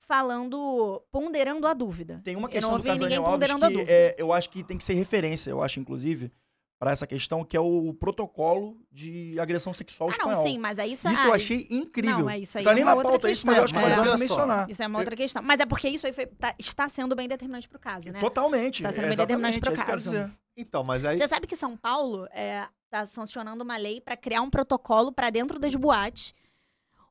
falando, 0.00 1.02
ponderando 1.10 1.66
a 1.66 1.72
dúvida. 1.74 2.20
Tem 2.24 2.36
uma 2.36 2.46
Eu 2.46 2.52
questão 2.52 2.70
não 2.72 2.76
do 2.78 2.80
ouvi 2.80 2.88
caso 2.88 2.98
do 3.00 3.02
ninguém 3.04 3.16
Daniel 3.18 3.32
Alves 3.32 3.48
ponderando 3.48 3.64
a 3.64 3.68
que 3.68 3.74
dúvida. 3.74 3.92
é, 3.92 4.14
eu 4.18 4.32
acho 4.32 4.50
que 4.50 4.62
tem 4.62 4.76
que 4.78 4.84
ser 4.84 4.94
referência, 4.94 5.50
eu 5.50 5.62
acho, 5.62 5.80
inclusive, 5.80 6.30
para 6.78 6.90
essa 6.90 7.06
questão, 7.06 7.42
que 7.42 7.56
é 7.56 7.60
o 7.60 7.94
protocolo 7.94 8.76
de 8.92 9.38
agressão 9.40 9.72
sexual 9.72 10.10
Ah, 10.10 10.12
espanhol. 10.12 10.34
não, 10.36 10.46
sim, 10.46 10.58
mas 10.58 10.78
aí 10.78 10.92
isso, 10.92 11.08
Isso 11.08 11.24
ah, 11.24 11.28
eu 11.28 11.34
achei 11.34 11.66
incrível. 11.70 12.18
Não, 12.18 12.30
é 12.30 12.38
isso 12.38 12.58
aí. 12.58 12.64
tá 12.64 12.72
é 12.72 12.74
nem 12.74 12.84
na 12.84 12.94
outra 12.94 13.10
pauta 13.12 13.30
isso, 13.30 13.46
questão. 13.46 13.50
mas 13.52 13.58
eu 13.58 13.64
acho 13.64 13.72
que 13.72 13.78
É. 13.78 13.82
nós 13.82 13.88
Mas 13.90 13.96
vamos 13.98 14.12
olha 14.12 14.28
só, 14.28 14.34
mencionar. 14.36 14.70
Isso 14.70 14.82
é 14.82 14.86
uma 14.86 14.98
outra 14.98 15.16
questão. 15.16 15.42
Mas 15.42 15.60
é 15.60 15.66
porque 15.66 15.88
isso 15.88 16.06
aí 16.06 16.12
foi- 16.12 16.26
tá- 16.26 16.54
está 16.58 16.86
sendo 16.88 17.16
bem 17.16 17.26
determinante 17.28 17.66
pro 17.68 17.78
caso, 17.78 18.12
né? 18.12 18.20
Totalmente. 18.20 18.82
Tá 18.82 18.92
sendo 18.92 19.06
é 19.06 19.08
bem 19.08 19.16
determinante 19.16 19.56
exatamente, 19.58 19.84
pro 19.84 20.12
é 20.12 20.22
caso. 20.22 20.36
Então, 20.54 20.84
mas 20.84 21.04
aí. 21.04 21.16
Você 21.18 21.26
sabe 21.26 21.46
que 21.46 21.56
São 21.56 21.76
Paulo 21.78 22.26
está 22.84 23.06
sancionando 23.06 23.64
uma 23.64 23.76
lei 23.78 24.00
para 24.00 24.16
criar 24.16 24.42
um 24.42 24.50
protocolo 24.50 25.10
para 25.12 25.30
dentro 25.30 25.58
das 25.58 25.74
boates. 25.74 26.34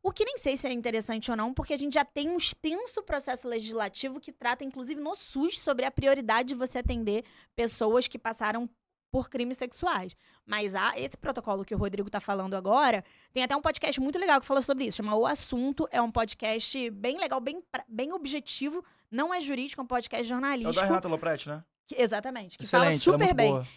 O 0.04 0.12
que 0.12 0.23
nem 0.23 0.38
sei 0.38 0.56
se 0.56 0.67
é 0.67 0.71
interessante 0.71 1.32
ou 1.32 1.38
não, 1.38 1.51
porque 1.51 1.73
a 1.73 1.78
gente 1.78 1.95
já 1.95 2.06
tem 2.06 2.30
um 2.30 2.38
extenso 2.38 3.01
processo 3.01 3.47
legislativo 3.47 4.19
que 4.19 4.32
trata, 4.32 4.63
inclusive 4.63 5.01
no 5.01 5.15
SUS, 5.15 5.58
sobre 5.58 5.84
a 5.86 5.89
prioridade 5.89 6.49
de 6.49 6.54
você 6.56 6.78
atender 6.78 7.25
pessoas 7.56 8.08
que 8.08 8.19
passaram 8.19 8.69
por 9.11 9.29
crimes 9.29 9.57
sexuais. 9.57 10.15
Mas 10.45 10.75
há 10.75 10.97
esse 10.99 11.17
protocolo 11.17 11.63
que 11.63 11.73
o 11.73 11.77
Rodrigo 11.77 12.07
está 12.07 12.19
falando 12.19 12.53
agora, 12.55 13.03
tem 13.31 13.43
até 13.43 13.55
um 13.55 13.61
podcast 13.61 13.99
muito 14.01 14.19
legal 14.19 14.39
que 14.41 14.45
fala 14.45 14.61
sobre 14.61 14.85
isso, 14.85 14.97
chama 14.97 15.15
O 15.15 15.25
Assunto. 15.25 15.87
É 15.91 16.01
um 16.01 16.11
podcast 16.11 16.89
bem 16.91 17.17
legal, 17.17 17.39
bem, 17.39 17.63
bem 17.87 18.11
objetivo. 18.13 18.83
Não 19.09 19.33
é 19.33 19.39
jurídico, 19.39 19.81
é 19.81 19.83
um 19.83 19.87
podcast 19.87 20.21
É 20.23 20.25
o 20.25 20.27
jornalístico. 20.27 20.75
da 20.75 20.85
Renata 20.85 21.07
Lopretti, 21.07 21.47
né? 21.49 21.63
que- 21.87 21.95
exatamente, 22.01 22.57
que 22.57 22.63
Excelente, 22.63 22.85
fala 22.85 22.95
é 22.95 22.97
super 22.97 23.25
muito 23.25 23.35
bem. 23.35 23.51
boa. 23.51 23.67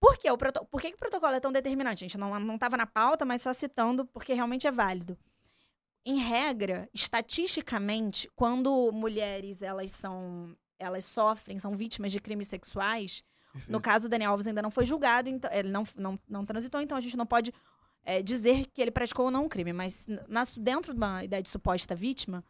Por 0.00 0.18
quê? 0.18 0.30
O 0.30 0.36
proto... 0.36 0.64
Por 0.66 0.82
que, 0.82 0.88
que 0.90 0.96
o 0.96 0.98
protocolo 0.98 1.32
é 1.32 1.40
tão 1.40 1.50
determinante? 1.52 2.04
A 2.04 2.06
gente 2.08 2.18
não, 2.18 2.38
não 2.40 2.58
tava 2.58 2.76
na 2.76 2.84
pauta, 2.84 3.24
mas 3.24 3.40
só 3.40 3.52
citando 3.54 4.04
porque 4.04 4.34
realmente 4.34 4.66
é 4.66 4.70
válido. 4.72 5.16
Em 6.04 6.18
regra, 6.18 6.86
estatisticamente, 6.92 8.28
quando 8.36 8.90
mulheres 8.92 9.62
elas 9.62 9.90
são 9.92 10.54
elas 10.78 11.04
sofrem, 11.04 11.58
são 11.58 11.74
vítimas 11.76 12.12
de 12.12 12.20
crimes 12.20 12.48
sexuais, 12.48 13.22
no 13.68 13.80
caso, 13.80 14.06
o 14.06 14.08
Daniel 14.08 14.30
Alves 14.32 14.46
ainda 14.46 14.62
não 14.62 14.70
foi 14.70 14.84
julgado, 14.86 15.28
então 15.28 15.50
ele 15.52 15.68
não, 15.68 15.84
não, 15.96 16.18
não 16.28 16.44
transitou, 16.44 16.80
então 16.80 16.96
a 16.96 17.00
gente 17.00 17.16
não 17.16 17.26
pode 17.26 17.52
é, 18.04 18.22
dizer 18.22 18.66
que 18.72 18.82
ele 18.82 18.90
praticou 18.90 19.26
ou 19.26 19.30
não 19.30 19.44
um 19.44 19.48
crime. 19.48 19.72
Mas 19.72 20.06
na- 20.28 20.44
dentro 20.58 20.92
de 20.92 20.98
uma 20.98 21.24
ideia 21.24 21.42
de 21.42 21.48
suposta 21.48 21.94
vítima, 21.94 22.42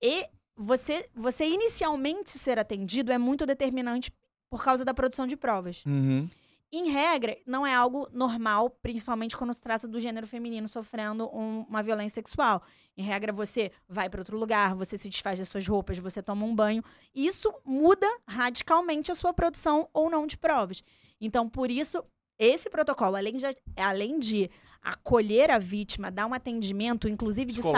e 0.00 0.26
você, 0.56 1.08
você 1.14 1.46
inicialmente 1.46 2.30
ser 2.30 2.58
atendido 2.58 3.12
é 3.12 3.18
muito 3.18 3.44
determinante 3.46 4.12
por 4.48 4.62
causa 4.64 4.84
da 4.84 4.92
produção 4.94 5.26
de 5.26 5.36
provas. 5.36 5.84
Uhum. 5.86 6.28
Em 6.72 6.88
regra, 6.90 7.36
não 7.44 7.66
é 7.66 7.74
algo 7.74 8.08
normal, 8.12 8.70
principalmente 8.80 9.36
quando 9.36 9.52
se 9.52 9.60
trata 9.60 9.88
do 9.88 9.98
gênero 9.98 10.26
feminino 10.26 10.68
sofrendo 10.68 11.26
um- 11.36 11.62
uma 11.68 11.82
violência 11.82 12.14
sexual. 12.14 12.62
Em 12.96 13.02
regra, 13.02 13.32
você 13.32 13.72
vai 13.88 14.08
para 14.08 14.20
outro 14.20 14.38
lugar, 14.38 14.74
você 14.76 14.96
se 14.96 15.08
desfaz 15.08 15.38
das 15.40 15.48
suas 15.48 15.66
roupas, 15.66 15.98
você 15.98 16.22
toma 16.22 16.46
um 16.46 16.54
banho. 16.54 16.84
Isso 17.12 17.52
muda 17.64 18.06
radicalmente 18.26 19.10
a 19.10 19.16
sua 19.16 19.32
produção 19.32 19.88
ou 19.92 20.08
não 20.08 20.26
de 20.28 20.36
provas. 20.36 20.82
Então, 21.20 21.48
por 21.48 21.70
isso, 21.70 22.04
esse 22.38 22.70
protocolo, 22.70 23.16
além 23.16 23.36
de, 23.36 23.44
além 23.76 24.18
de 24.20 24.48
acolher 24.80 25.50
a 25.50 25.58
vítima, 25.58 26.10
dar 26.10 26.26
um 26.26 26.32
atendimento, 26.32 27.08
inclusive 27.08 27.52
de 27.52 27.60
saúde, 27.62 27.72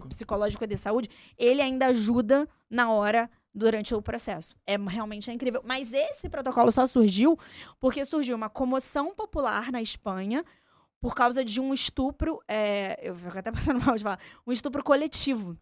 Psicológico. 0.00 0.08
psicológico 0.08 0.64
e 0.64 0.66
de 0.68 0.76
saúde, 0.76 1.08
ele 1.36 1.60
ainda 1.62 1.86
ajuda 1.86 2.48
na 2.70 2.92
hora 2.92 3.28
durante 3.54 3.94
o 3.94 4.02
processo. 4.02 4.56
É 4.66 4.76
realmente 4.76 5.30
é 5.30 5.32
incrível. 5.32 5.62
Mas 5.64 5.92
esse 5.92 6.28
protocolo 6.28 6.72
só 6.72 6.86
surgiu 6.86 7.38
porque 7.78 8.04
surgiu 8.04 8.36
uma 8.36 8.50
comoção 8.50 9.14
popular 9.14 9.70
na 9.70 9.80
Espanha 9.80 10.44
por 11.00 11.14
causa 11.14 11.44
de 11.44 11.60
um 11.60 11.74
estupro, 11.74 12.40
é, 12.48 12.98
eu 13.02 13.14
fico 13.14 13.38
até 13.38 13.52
passando 13.52 13.78
mal 13.84 13.94
de 13.94 14.02
falar, 14.02 14.18
um 14.46 14.50
estupro 14.52 14.82
coletivo. 14.82 15.56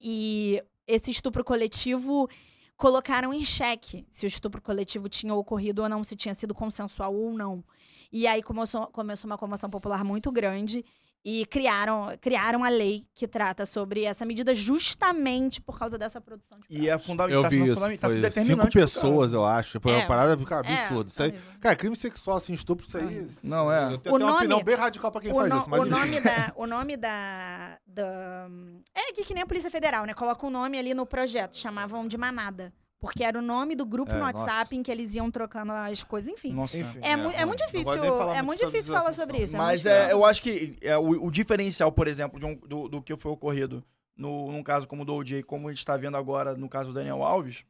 E 0.00 0.62
esse 0.86 1.10
estupro 1.10 1.42
coletivo 1.44 2.28
colocaram 2.76 3.34
em 3.34 3.44
xeque 3.44 4.06
se 4.08 4.24
o 4.24 4.28
estupro 4.28 4.62
coletivo 4.62 5.08
tinha 5.08 5.34
ocorrido 5.34 5.82
ou 5.82 5.88
não, 5.88 6.04
se 6.04 6.14
tinha 6.14 6.32
sido 6.32 6.54
consensual 6.54 7.12
ou 7.12 7.32
não. 7.32 7.64
E 8.10 8.26
aí 8.26 8.40
começou, 8.40 8.86
começou 8.86 9.28
uma 9.28 9.36
comoção 9.36 9.68
popular 9.68 10.04
muito 10.04 10.30
grande 10.30 10.84
e 11.30 11.44
criaram, 11.44 12.08
criaram 12.20 12.64
a 12.64 12.70
lei 12.70 13.04
que 13.14 13.28
trata 13.28 13.66
sobre 13.66 14.04
essa 14.04 14.24
medida 14.24 14.54
justamente 14.54 15.60
por 15.60 15.78
causa 15.78 15.98
dessa 15.98 16.20
produção 16.22 16.58
de 16.60 16.66
E 16.70 16.88
é 16.88 16.98
fundamental. 16.98 17.38
Eu 17.38 17.42
tá 17.42 17.48
vi 17.50 17.56
sendo 17.56 17.66
isso. 17.66 17.74
fundamental, 17.74 18.10
tá 18.22 18.30
cinco 18.44 18.70
pessoas, 18.70 19.32
eu 19.34 19.44
acho. 19.44 19.78
Foi 19.78 19.92
É. 19.92 19.96
uma 19.96 20.06
parada 20.06 20.36
cara, 20.46 20.66
É, 20.66 20.84
absurdo. 20.86 21.08
Isso 21.10 21.22
aí, 21.22 21.32
cara, 21.60 21.76
crime 21.76 21.94
sexual, 21.96 22.38
assim, 22.38 22.54
estupro, 22.54 22.86
isso 22.88 22.96
aí. 22.96 23.28
Não, 23.42 23.70
é. 23.70 23.92
Eu 23.92 23.98
tenho 23.98 24.14
O 24.14 24.16
até 24.16 24.24
uma 24.24 24.30
nome- 24.32 24.36
opinião 24.46 24.62
bem 24.62 24.74
radical 24.74 25.12
pra 25.12 25.20
quem 25.20 25.30
o, 25.32 25.34
faz 25.34 25.50
no- 25.50 25.58
isso. 25.58 25.68
Mas 25.70 25.80
o 25.80 25.82
enfim. 25.86 25.94
nome 25.98 26.20
da 26.20 26.52
o 26.56 26.66
nome 26.66 26.96
da, 26.96 27.78
da 27.86 28.48
é 28.94 29.12
que, 29.12 29.24
que 29.24 29.34
nem 29.34 29.42
a 29.42 29.46
polícia 29.46 29.70
federal 29.70 30.06
né 30.06 30.14
coloca 30.14 30.46
um 30.46 30.50
nome 30.50 30.78
ali 30.78 30.94
no 30.94 31.04
projeto 31.04 31.56
chamavam 31.56 32.08
de 32.08 32.16
manada 32.16 32.72
porque 33.00 33.22
era 33.22 33.38
o 33.38 33.42
nome 33.42 33.74
do 33.76 33.86
grupo 33.86 34.10
É, 34.10 34.14
no 34.14 34.20
nossa. 34.20 34.38
WhatsApp 34.38 34.76
em 34.76 34.82
que 34.82 34.90
eles 34.90 35.14
iam 35.14 35.30
trocando 35.30 35.72
as 35.72 36.02
coisas 36.02 36.30
enfim 36.32 36.52
Nossa. 36.52 36.78
Enfim, 36.78 36.98
é, 37.02 37.16
mu- 37.16 37.30
é 37.30 37.44
muito 37.44 37.64
difícil 37.66 37.92
é 38.34 38.42
muito 38.42 38.58
sobre 38.60 38.72
difícil 38.72 38.94
falar 38.94 39.12
sobre 39.12 39.38
isso 39.38 39.56
Mas 39.56 39.84
muito 39.84 39.94
é, 39.94 40.12
eu 40.12 40.24
acho 40.24 40.42
que 40.42 40.76
é, 40.80 40.96
o, 40.98 41.26
o 41.26 41.30
diferencial, 41.30 41.92
por 41.92 42.08
exemplo, 42.08 42.38
de 42.40 42.46
um- 42.46 42.56
do, 42.56 42.88
do 42.88 43.02
que 43.02 43.16
foi 43.16 43.30
ocorrido 43.32 43.84
no, 44.16 44.50
num 44.50 44.62
caso 44.64 44.86
como 44.88 45.02
o 45.02 45.04
do 45.04 45.14
OJ, 45.14 45.42
como 45.44 45.68
a 45.68 45.70
gente 45.70 45.78
está 45.78 45.96
vendo 45.96 46.16
agora 46.16 46.56
no 46.56 46.68
caso 46.68 46.88
do 46.88 46.94
Daniel 46.94 47.22
Alves, 47.22 47.64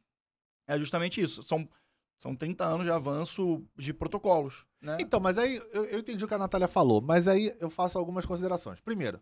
é 0.67 0.77
justamente 0.79 1.21
isso. 1.21 1.43
São, 1.43 1.69
são 2.17 2.35
30 2.35 2.65
anos 2.65 2.85
de 2.85 2.91
avanço 2.91 3.63
de 3.77 3.93
protocolos, 3.93 4.65
né? 4.81 4.97
Então, 4.99 5.19
mas 5.19 5.37
aí 5.37 5.61
eu, 5.71 5.85
eu 5.85 5.99
entendi 5.99 6.25
o 6.25 6.27
que 6.27 6.33
a 6.33 6.39
Natália 6.39 6.67
falou, 6.67 7.01
mas 7.01 7.27
aí 7.27 7.55
eu 7.59 7.69
faço 7.69 7.97
algumas 7.99 8.25
considerações. 8.25 8.79
Primeiro, 8.79 9.19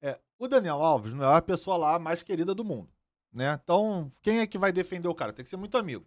é, 0.00 0.18
o 0.38 0.46
Daniel 0.46 0.80
Alves 0.80 1.14
não 1.14 1.24
é 1.32 1.36
a 1.36 1.42
pessoa 1.42 1.76
lá 1.76 1.98
mais 1.98 2.22
querida 2.22 2.54
do 2.54 2.64
mundo, 2.64 2.88
né? 3.32 3.58
Então, 3.62 4.10
quem 4.22 4.40
é 4.40 4.46
que 4.46 4.58
vai 4.58 4.72
defender 4.72 5.08
o 5.08 5.14
cara? 5.14 5.32
Tem 5.32 5.42
que 5.44 5.48
ser 5.50 5.56
muito 5.56 5.76
amigo. 5.78 6.06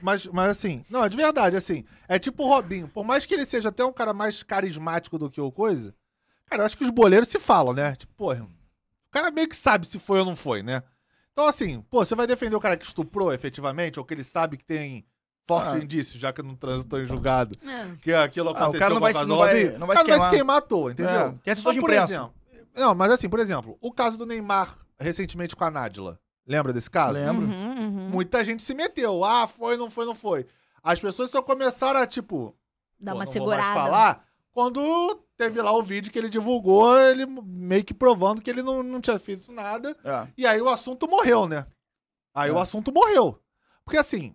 Mas, 0.00 0.24
mas, 0.26 0.50
assim, 0.50 0.84
não, 0.88 1.04
é 1.04 1.08
de 1.08 1.16
verdade, 1.16 1.56
assim, 1.56 1.84
é 2.06 2.16
tipo 2.18 2.44
o 2.44 2.48
Robinho. 2.48 2.86
Por 2.88 3.04
mais 3.04 3.26
que 3.26 3.34
ele 3.34 3.44
seja 3.44 3.70
até 3.70 3.84
um 3.84 3.92
cara 3.92 4.12
mais 4.14 4.42
carismático 4.44 5.18
do 5.18 5.28
que 5.28 5.40
o 5.40 5.50
coisa, 5.50 5.92
cara, 6.46 6.62
eu 6.62 6.66
acho 6.66 6.76
que 6.78 6.84
os 6.84 6.90
boleiros 6.90 7.28
se 7.28 7.40
falam, 7.40 7.72
né? 7.74 7.96
Tipo, 7.96 8.12
pô, 8.14 8.32
o 8.32 8.48
cara 9.10 9.30
meio 9.32 9.48
que 9.48 9.56
sabe 9.56 9.86
se 9.86 9.98
foi 9.98 10.20
ou 10.20 10.24
não 10.24 10.36
foi, 10.36 10.62
né? 10.62 10.82
Então, 11.32 11.46
assim, 11.46 11.80
pô, 11.90 12.04
você 12.04 12.14
vai 12.14 12.26
defender 12.26 12.54
o 12.54 12.60
cara 12.60 12.76
que 12.76 12.86
estuprou 12.86 13.32
efetivamente, 13.32 13.98
ou 13.98 14.04
que 14.04 14.14
ele 14.14 14.22
sabe 14.22 14.56
que 14.56 14.64
tem 14.64 15.04
forte 15.46 15.76
Ah. 15.76 15.78
indício, 15.78 16.18
já 16.20 16.32
que 16.32 16.40
não 16.42 16.54
transitou 16.54 17.00
em 17.00 17.06
julgado 17.06 17.56
É. 17.66 17.96
que 18.02 18.12
aquilo 18.14 18.50
Ah, 18.50 18.52
o 18.52 18.56
aconteceu 18.56 18.78
cara 18.80 18.90
não 18.94 18.96
com 18.96 19.00
vai 19.00 19.10
a 19.10 19.14
se- 19.14 19.18
casa 19.20 19.28
não 19.28 19.36
do 19.36 19.42
vai- 19.42 19.54
Robinho. 19.62 19.78
não 19.78 19.86
vai 19.88 19.96
O 19.96 19.98
se 19.98 20.04
cara 20.04 20.16
não 20.18 20.24
vai 20.24 20.30
se 20.30 20.36
queimar. 20.36 20.56
à 20.56 20.60
toa, 20.60 20.92
entendeu? 20.92 21.12
É, 21.44 21.54
tem 21.54 21.72
de 21.72 21.80
por 21.80 21.90
exemplo, 21.90 22.34
não, 22.76 22.94
mas 22.94 23.10
assim, 23.10 23.28
por 23.28 23.40
exemplo, 23.40 23.76
o 23.80 23.90
caso 23.92 24.16
do 24.16 24.26
Neymar 24.26 24.78
recentemente 25.00 25.56
com 25.56 25.64
a 25.64 25.70
Nádila. 25.70 26.20
Lembra 26.48 26.72
desse 26.72 26.90
caso? 26.90 27.12
Lembro. 27.12 27.44
Uhum, 27.44 27.78
uhum. 27.78 28.08
Muita 28.08 28.42
gente 28.44 28.62
se 28.62 28.74
meteu. 28.74 29.22
Ah, 29.22 29.46
foi, 29.46 29.76
não 29.76 29.90
foi, 29.90 30.06
não 30.06 30.14
foi. 30.14 30.46
As 30.82 30.98
pessoas 30.98 31.30
só 31.30 31.42
começaram 31.42 32.00
a, 32.00 32.06
tipo, 32.06 32.56
dá 32.98 33.12
pô, 33.12 33.18
uma 33.18 33.24
não 33.26 33.32
segurada 33.32 33.62
vou 33.62 33.72
mais 33.74 33.84
falar 33.84 34.24
quando 34.50 35.14
teve 35.36 35.60
lá 35.60 35.72
o 35.72 35.82
vídeo 35.82 36.10
que 36.10 36.18
ele 36.18 36.28
divulgou, 36.30 36.98
ele 36.98 37.26
meio 37.26 37.84
que 37.84 37.92
provando 37.94 38.40
que 38.40 38.48
ele 38.50 38.62
não, 38.62 38.82
não 38.82 39.00
tinha 39.00 39.18
feito 39.18 39.52
nada. 39.52 39.94
É. 40.02 40.26
E 40.38 40.46
aí 40.46 40.60
o 40.60 40.68
assunto 40.68 41.06
morreu, 41.06 41.46
né? 41.46 41.66
Aí 42.34 42.48
É. 42.50 42.52
o 42.52 42.58
assunto 42.58 42.90
morreu. 42.92 43.38
Porque 43.84 43.98
assim, 43.98 44.34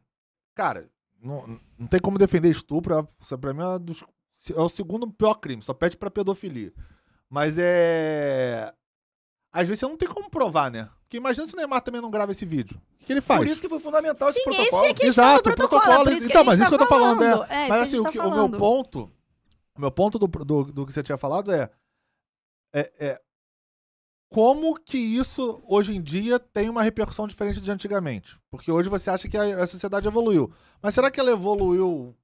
cara, 0.54 0.88
não, 1.19 1.60
não 1.78 1.88
tem 1.88 1.99
como 1.99 2.17
defender 2.19 2.49
estupro. 2.49 2.93
é- 2.99 3.08
Isso 3.21 3.38
pra 3.38 3.54
mim 3.54 3.63
é, 3.63 3.80
dos- 3.80 4.04
é 4.56 4.60
o 4.62 4.69
segundo 4.69 5.12
pior 5.12 5.36
crime, 5.36 5.62
só 5.63 5.73
pede 5.73 5.97
pra 5.97 6.12
pedofilia. 6.12 6.71
Mas 7.30 7.56
é. 7.58 8.71
Às 9.52 9.67
vezes 9.67 9.80
você 9.80 9.88
não 9.88 9.97
tem 9.97 10.08
como 10.10 10.30
provar, 10.30 10.69
né? 10.71 10.89
Porque 11.13 11.17
imagina 11.19 11.45
se 11.45 11.54
o 11.54 11.58
Neymar 11.58 11.80
também 11.82 12.02
não 12.02 12.10
grava 12.10 12.32
esse 12.32 12.43
vídeo. 12.43 12.76
O 12.95 12.97
que, 12.97 13.06
que 13.06 13.13
ele 13.13 13.21
faz? 13.21 13.39
Por 13.41 13.47
isso 13.47 13.62
que 13.62 13.69
foi 13.69 13.80
fundamental 13.80 14.30
esse 14.30 14.41
Sim, 14.41 14.49
esse 14.49 14.58
protocolo. 14.58 14.84
é 14.86 14.88
que- 14.88 15.02
questão 15.02 15.26
Exato, 15.26 15.38
o 15.38 15.43
protocolo, 15.56 15.82
protocolo. 15.84 16.26
então, 16.26 16.43
mas 16.43 16.58
gente 16.58 16.62
isso 16.63 16.69
que 16.69 16.73
eu 16.73 16.80
tá 16.80 16.86
tô 16.86 16.89
falando, 16.89 17.23
é. 17.23 17.32
falando. 17.32 17.52
É, 17.52 17.60
isso 17.62 17.69
mas 17.69 17.82
assim, 17.82 17.99
o, 17.99 18.04
tá 18.04 18.12
que- 18.12 18.19
o 18.19 18.32
meu 18.32 18.49
ponto. 18.49 19.12
O 19.76 19.82
meu 19.82 19.91
ponto 19.91 20.17
do, 20.17 20.26
do, 20.28 20.63
do 20.63 20.86
que 20.88 20.91
você 20.91 21.04
tinha 21.04 21.17
falado 21.17 21.52
é, 21.54 21.69
é. 22.73 22.91
é 22.99 23.21
como 24.28 24.73
que 24.80 24.97
isso, 24.97 25.62
hoje 25.67 25.95
em 25.95 26.02
dia, 26.02 26.39
tem 26.39 26.67
uma 26.67 26.82
repercussão 26.82 27.28
diferente 27.28 27.62
de 27.62 27.69
antigamente? 27.69 28.36
Porque 28.49 28.71
hoje 28.71 28.89
você 28.89 29.12
acha 29.12 29.30
que 29.30 29.38
a, 29.38 29.62
a 29.62 29.67
sociedade 29.67 30.08
evoluiu. 30.08 30.52
Mas 30.82 30.95
será 30.95 31.12
que 31.12 31.19
ela 31.19 31.30
evoluiu 31.30 32.15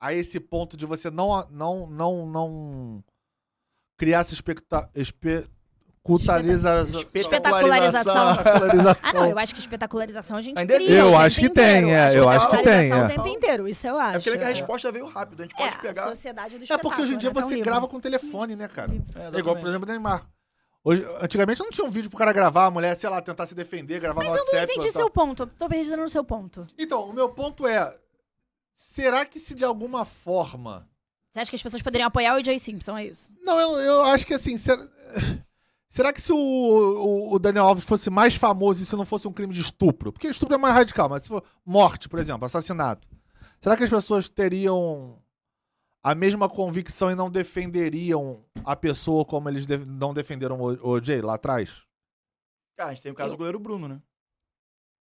a 0.00 0.12
esse 0.12 0.40
ponto 0.40 0.76
de 0.76 0.84
você 0.84 1.08
não, 1.08 1.46
não, 1.50 1.86
não, 1.86 2.26
não 2.26 3.04
criar 3.96 4.20
essa 4.20 4.34
expecta, 6.98 7.18
espetacularização? 7.20 8.30
Espetacularização. 8.32 9.10
Ah, 9.10 9.12
não, 9.12 9.26
eu 9.26 9.38
acho 9.38 9.54
que 9.54 9.60
espetacularização 9.60 10.36
a 10.36 10.42
gente 10.42 10.58
Ainda 10.58 10.74
cria 10.74 10.86
existe. 10.86 11.02
o 11.02 11.08
Eu 11.12 11.16
acho 11.18 11.40
que 11.40 11.48
tem, 11.50 11.94
é, 11.94 12.18
eu 12.18 12.28
acho 12.28 12.48
que 12.50 12.62
tem, 12.62 12.90
é. 12.90 13.04
o 13.04 13.08
tempo 13.08 13.26
inteiro, 13.28 13.68
isso 13.68 13.86
eu 13.86 13.98
acho. 13.98 14.16
É 14.16 14.20
porque 14.20 14.38
que 14.38 14.44
a 14.44 14.48
resposta 14.48 14.90
veio 14.92 15.06
rápido. 15.06 15.40
A 15.40 15.42
gente 15.44 15.54
pode 15.54 15.74
É, 15.76 15.78
pegar. 15.80 16.04
a 16.04 16.08
sociedade 16.08 16.58
do 16.58 16.72
É 16.72 16.78
porque 16.78 17.02
hoje 17.02 17.14
em 17.14 17.18
dia 17.18 17.30
né? 17.32 17.40
Você 17.42 17.60
grava 17.60 17.86
com 17.88 18.00
telefone, 18.00 18.56
né, 18.56 18.68
cara? 18.68 18.90
É, 19.14 19.36
É 19.36 19.38
igual, 19.38 19.56
por 19.56 19.68
exemplo, 19.68 19.86
o 19.86 19.90
Neymar. 19.90 20.26
Hoje, 20.84 21.04
antigamente 21.20 21.60
não 21.62 21.70
tinha 21.70 21.86
um 21.86 21.90
vídeo 21.90 22.08
pro 22.08 22.18
cara 22.18 22.32
gravar, 22.32 22.66
a 22.66 22.70
mulher, 22.70 22.94
sei 22.96 23.10
lá, 23.10 23.20
tentar 23.20 23.44
se 23.46 23.54
defender, 23.54 24.00
gravar 24.00 24.22
no 24.22 24.28
Mas 24.28 24.36
eu 24.38 24.44
WhatsApp. 24.44 24.56
não 24.56 24.74
entendi 24.74 24.92
seu 24.92 25.10
ponto. 25.10 25.42
eu 25.42 25.46
Tô 25.48 25.68
perdida 25.68 25.96
no 25.96 26.08
seu 26.08 26.24
ponto. 26.24 26.66
Então, 26.78 27.04
o 27.10 27.12
meu 27.12 27.28
ponto 27.28 27.66
é: 27.66 27.94
será 28.74 29.26
que 29.26 29.38
se 29.38 29.54
de 29.54 29.64
alguma 29.64 30.04
forma. 30.04 30.88
Você 31.30 31.40
acha 31.40 31.50
que 31.50 31.56
as 31.56 31.62
pessoas 31.62 31.82
poderiam 31.82 32.06
apoiar 32.08 32.36
o 32.36 32.42
Jay 32.44 32.58
Simpson, 32.58 32.96
é 32.96 33.04
isso? 33.04 33.34
Não, 33.42 33.60
eu, 33.60 33.76
eu 33.78 34.04
acho 34.06 34.24
que 34.26 34.32
assim. 34.34 34.56
Será, 34.56 34.82
será 35.88 36.12
que 36.12 36.20
se 36.20 36.32
o, 36.32 36.36
o- 36.36 37.34
o 37.34 37.38
Daniel 37.38 37.64
Alves 37.66 37.84
fosse 37.84 38.10
mais 38.10 38.34
famoso 38.34 38.82
e 38.82 38.86
se 38.86 38.94
não 38.96 39.04
fosse 39.06 39.26
um 39.28 39.32
crime 39.32 39.52
de 39.54 39.60
estupro? 39.60 40.12
Porque 40.12 40.28
estupro 40.28 40.54
é 40.54 40.58
mais 40.58 40.74
radical, 40.74 41.08
mas 41.08 41.22
se 41.22 41.28
for 41.28 41.42
morte, 41.64 42.08
por 42.08 42.18
exemplo, 42.18 42.44
assassinato. 42.46 43.06
Será 43.60 43.76
que 43.76 43.84
as 43.84 43.90
pessoas 43.90 44.28
teriam 44.28 45.18
a 46.02 46.14
mesma 46.14 46.48
convicção 46.48 47.10
e 47.10 47.14
não 47.14 47.30
defenderiam 47.30 48.44
a 48.64 48.76
pessoa 48.76 49.24
como 49.24 49.48
eles 49.48 49.66
de- 49.66 49.78
não 49.84 50.14
defenderam 50.14 50.60
o, 50.60 50.90
o 50.92 51.04
Jay 51.04 51.20
lá 51.20 51.34
atrás? 51.34 51.82
Cara, 52.76 52.90
a 52.90 52.94
gente 52.94 53.02
tem 53.02 53.12
o 53.12 53.14
caso 53.14 53.30
Eu- 53.30 53.34
do 53.34 53.38
goleiro 53.38 53.58
Bruno, 53.58 53.88
né? 53.88 54.00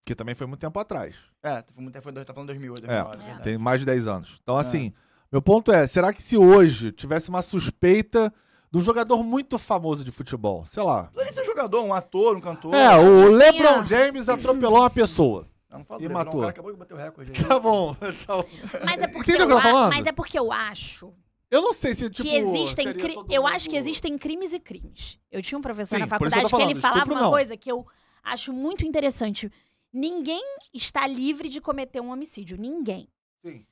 Que 0.05 0.15
também 0.15 0.33
foi 0.33 0.47
muito 0.47 0.61
tempo 0.61 0.79
atrás. 0.79 1.15
É, 1.43 1.63
foi 1.71 1.83
muito 1.83 1.93
tempo, 1.93 2.03
foi, 2.03 2.13
tá 2.25 2.33
falando 2.33 2.47
2008, 2.47 2.85
É, 2.85 2.87
2009. 2.87 3.17
verdade. 3.23 3.43
Tem 3.43 3.57
mais 3.57 3.79
de 3.81 3.85
10 3.85 4.07
anos. 4.07 4.37
Então, 4.41 4.57
assim, 4.57 4.93
meu 5.31 5.41
ponto 5.41 5.69
é: 5.71 5.85
será 5.85 6.13
que 6.13 6.21
se 6.21 6.37
hoje 6.37 6.91
tivesse 6.93 7.29
uma 7.29 7.41
suspeita 7.41 8.33
de 8.71 8.77
um 8.77 8.81
jogador 8.81 9.23
muito 9.23 9.57
famoso 9.57 10.03
de 10.03 10.11
futebol, 10.11 10.65
sei 10.65 10.83
lá. 10.83 11.05
Precisa 11.13 11.41
ser 11.41 11.45
jogador, 11.45 11.83
um 11.83 11.93
ator, 11.93 12.35
um 12.37 12.41
cantor. 12.41 12.73
É, 12.73 12.95
o 12.97 13.29
LeBron 13.29 13.83
James 13.85 14.27
atropelou 14.29 14.79
uma 14.79 14.89
pessoa. 14.89 15.47
Não, 15.69 15.79
não 15.79 15.85
fala 15.85 16.01
E 16.03 16.07
do 16.07 16.13
matou. 16.13 16.35
O 16.35 16.39
cara 16.39 16.49
acabou 16.51 16.71
de 16.71 16.77
bater 16.77 16.93
o 16.93 16.97
recorde 16.97 17.31
aí. 17.35 17.43
Tá 17.45 17.59
bom. 17.59 17.95
Então, 18.01 18.45
Mas 18.85 19.01
é 19.01 19.07
porque, 19.07 19.31
eu, 19.33 19.57
a- 19.57 19.61
falando? 19.61 19.89
mas 19.93 20.05
é 20.05 20.11
porque 20.11 20.39
eu 20.39 20.51
acho 20.51 21.13
eu 21.49 21.61
não 21.61 21.73
sei 21.73 21.93
se, 21.93 22.09
tipo. 22.09 22.27
que 22.27 22.35
existem. 22.35 22.93
cri- 22.93 23.15
Eu 23.29 23.43
mundo- 23.43 23.53
acho 23.55 23.69
que 23.69 23.77
existem 23.77 24.17
crimes 24.17 24.51
e 24.51 24.59
crimes. 24.59 25.17
Eu 25.31 25.41
tinha 25.41 25.57
um 25.57 25.61
professor 25.61 25.95
Sim, 25.95 25.99
na 26.01 26.05
isso 26.05 26.13
que 26.15 26.19
faculdade 26.19 26.49
tô 26.49 26.57
que, 26.57 26.63
ele 26.63 26.75
falando, 26.75 26.81
falava 26.81 26.97
estupro 26.99 27.13
uma 27.15 27.21
não. 27.21 27.31
coisa 27.31 27.55
que 27.55 27.71
eu 27.71 27.87
acho 28.23 28.51
muito 28.51 28.85
interessante. 28.85 29.49
Ninguém 29.93 30.41
está 30.73 31.07
livre 31.07 31.47
de 31.47 31.61
cometer 31.61 32.01
um 32.01 32.11
homicídio. 32.11 32.57
Ninguém. 32.57 33.07
Sim. 33.45 33.65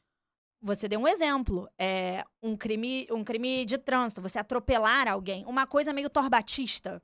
Você 0.65 0.87
deu 0.87 0.99
um 0.99 1.07
exemplo. 1.07 1.69
É 1.77 2.25
um 2.41 2.57
crime, 2.57 3.07
um 3.11 3.23
crime 3.23 3.65
de 3.65 3.77
trânsito, 3.77 4.19
você 4.19 4.39
atropelar 4.39 5.07
alguém. 5.07 5.45
Uma 5.45 5.67
coisa 5.67 5.93
meio 5.93 6.09
torbatista. 6.09 6.99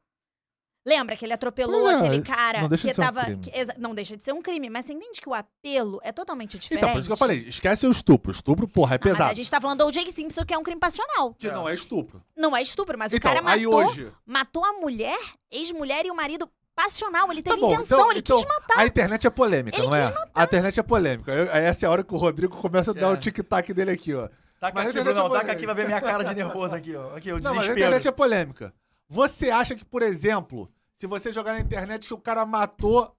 Lembra 0.83 1.15
que 1.15 1.23
ele 1.23 1.33
atropelou 1.33 1.87
é, 1.87 1.95
aquele 1.95 2.23
cara 2.23 2.61
não 2.61 2.67
deixa 2.67 2.87
que 2.87 2.89
de 2.89 2.95
ser 2.95 3.01
um 3.01 3.05
tava. 3.05 3.23
crime. 3.23 3.41
que 3.43 3.51
não 3.79 3.93
deixa 3.93 4.17
de 4.17 4.23
ser 4.23 4.33
um 4.33 4.41
crime, 4.41 4.67
mas 4.67 4.85
você 4.87 4.93
entende 4.93 5.21
que 5.21 5.29
o 5.29 5.33
apelo 5.35 5.99
é 6.01 6.11
totalmente 6.11 6.57
diferente. 6.57 6.81
Então, 6.81 6.93
por 6.93 6.97
isso 6.99 7.07
que 7.07 7.13
eu 7.13 7.17
falei: 7.17 7.37
esquece 7.37 7.85
o 7.85 7.91
estupro. 7.91 8.31
Estupro, 8.31 8.67
porra, 8.67 8.95
é 8.95 8.97
Não, 8.97 9.03
mas 9.03 9.13
pesado. 9.13 9.29
a 9.29 9.33
gente 9.35 9.51
tá 9.51 9.61
falando 9.61 9.77
do 9.77 9.85
O.J. 9.85 10.11
Simpson, 10.11 10.43
que 10.43 10.55
é 10.55 10.57
um 10.57 10.63
crime 10.63 10.79
passional. 10.79 11.35
Que 11.35 11.51
não 11.51 11.69
é 11.69 11.75
estupro. 11.75 12.23
Não 12.35 12.57
é 12.57 12.63
estupro, 12.63 12.97
mas 12.97 13.13
então, 13.13 13.31
o 13.31 13.35
cara 13.35 13.47
aí 13.47 13.63
matou, 13.63 13.85
hoje. 13.89 14.11
matou 14.25 14.65
a 14.65 14.73
mulher, 14.73 15.19
ex-mulher 15.51 16.03
e 16.07 16.09
o 16.09 16.15
marido 16.15 16.49
passional. 16.75 17.31
Ele 17.31 17.41
Tá 17.43 17.51
teve 17.51 17.61
bom, 17.61 17.73
intenção, 17.73 17.97
então, 17.99 18.11
ele 18.11 18.19
então, 18.19 18.37
quis 18.37 18.47
matar. 18.47 18.79
A 18.79 18.85
internet 18.85 19.27
é 19.27 19.29
polêmica, 19.29 19.77
Ele 19.77 19.87
não 19.87 19.95
é? 19.95 20.13
A 20.33 20.43
internet 20.43 20.79
é 20.79 20.83
polêmica. 20.83 21.31
Eu- 21.31 21.49
essa 21.51 21.85
é 21.85 21.87
a 21.87 21.91
hora 21.91 22.03
que 22.03 22.13
o 22.13 22.17
Rodrigo 22.17 22.55
começa 22.57 22.91
a 22.91 22.93
dar 22.93 23.07
É. 23.07 23.13
o 23.13 23.17
tic-tac 23.17 23.73
dele 23.73 23.91
aqui, 23.91 24.13
ó. 24.13 24.27
Taca 24.59 24.75
Mas 24.75 24.89
aqui, 24.89 25.01
Bruno, 25.01 25.25
é 25.35 25.39
taca 25.39 25.51
aqui, 25.53 25.65
vai 25.65 25.73
ver 25.75 25.85
minha 25.87 25.99
cara 26.01 26.23
de 26.23 26.35
nervoso 26.35 26.75
aqui, 26.75 26.95
ó. 26.95 27.15
Aqui, 27.15 27.31
o 27.31 27.39
Não, 27.39 27.41
mas 27.41 27.47
a 27.47 27.51
desespero. 27.73 27.79
internet 27.79 28.07
é 28.07 28.11
polêmica. 28.11 28.73
Você 29.09 29.49
acha 29.49 29.75
que, 29.75 29.83
por 29.83 30.01
exemplo, 30.03 30.71
se 30.97 31.07
você 31.07 31.33
jogar 31.33 31.53
na 31.53 31.59
internet 31.59 32.07
que 32.07 32.13
o 32.13 32.17
cara 32.17 32.45
matou. 32.45 33.11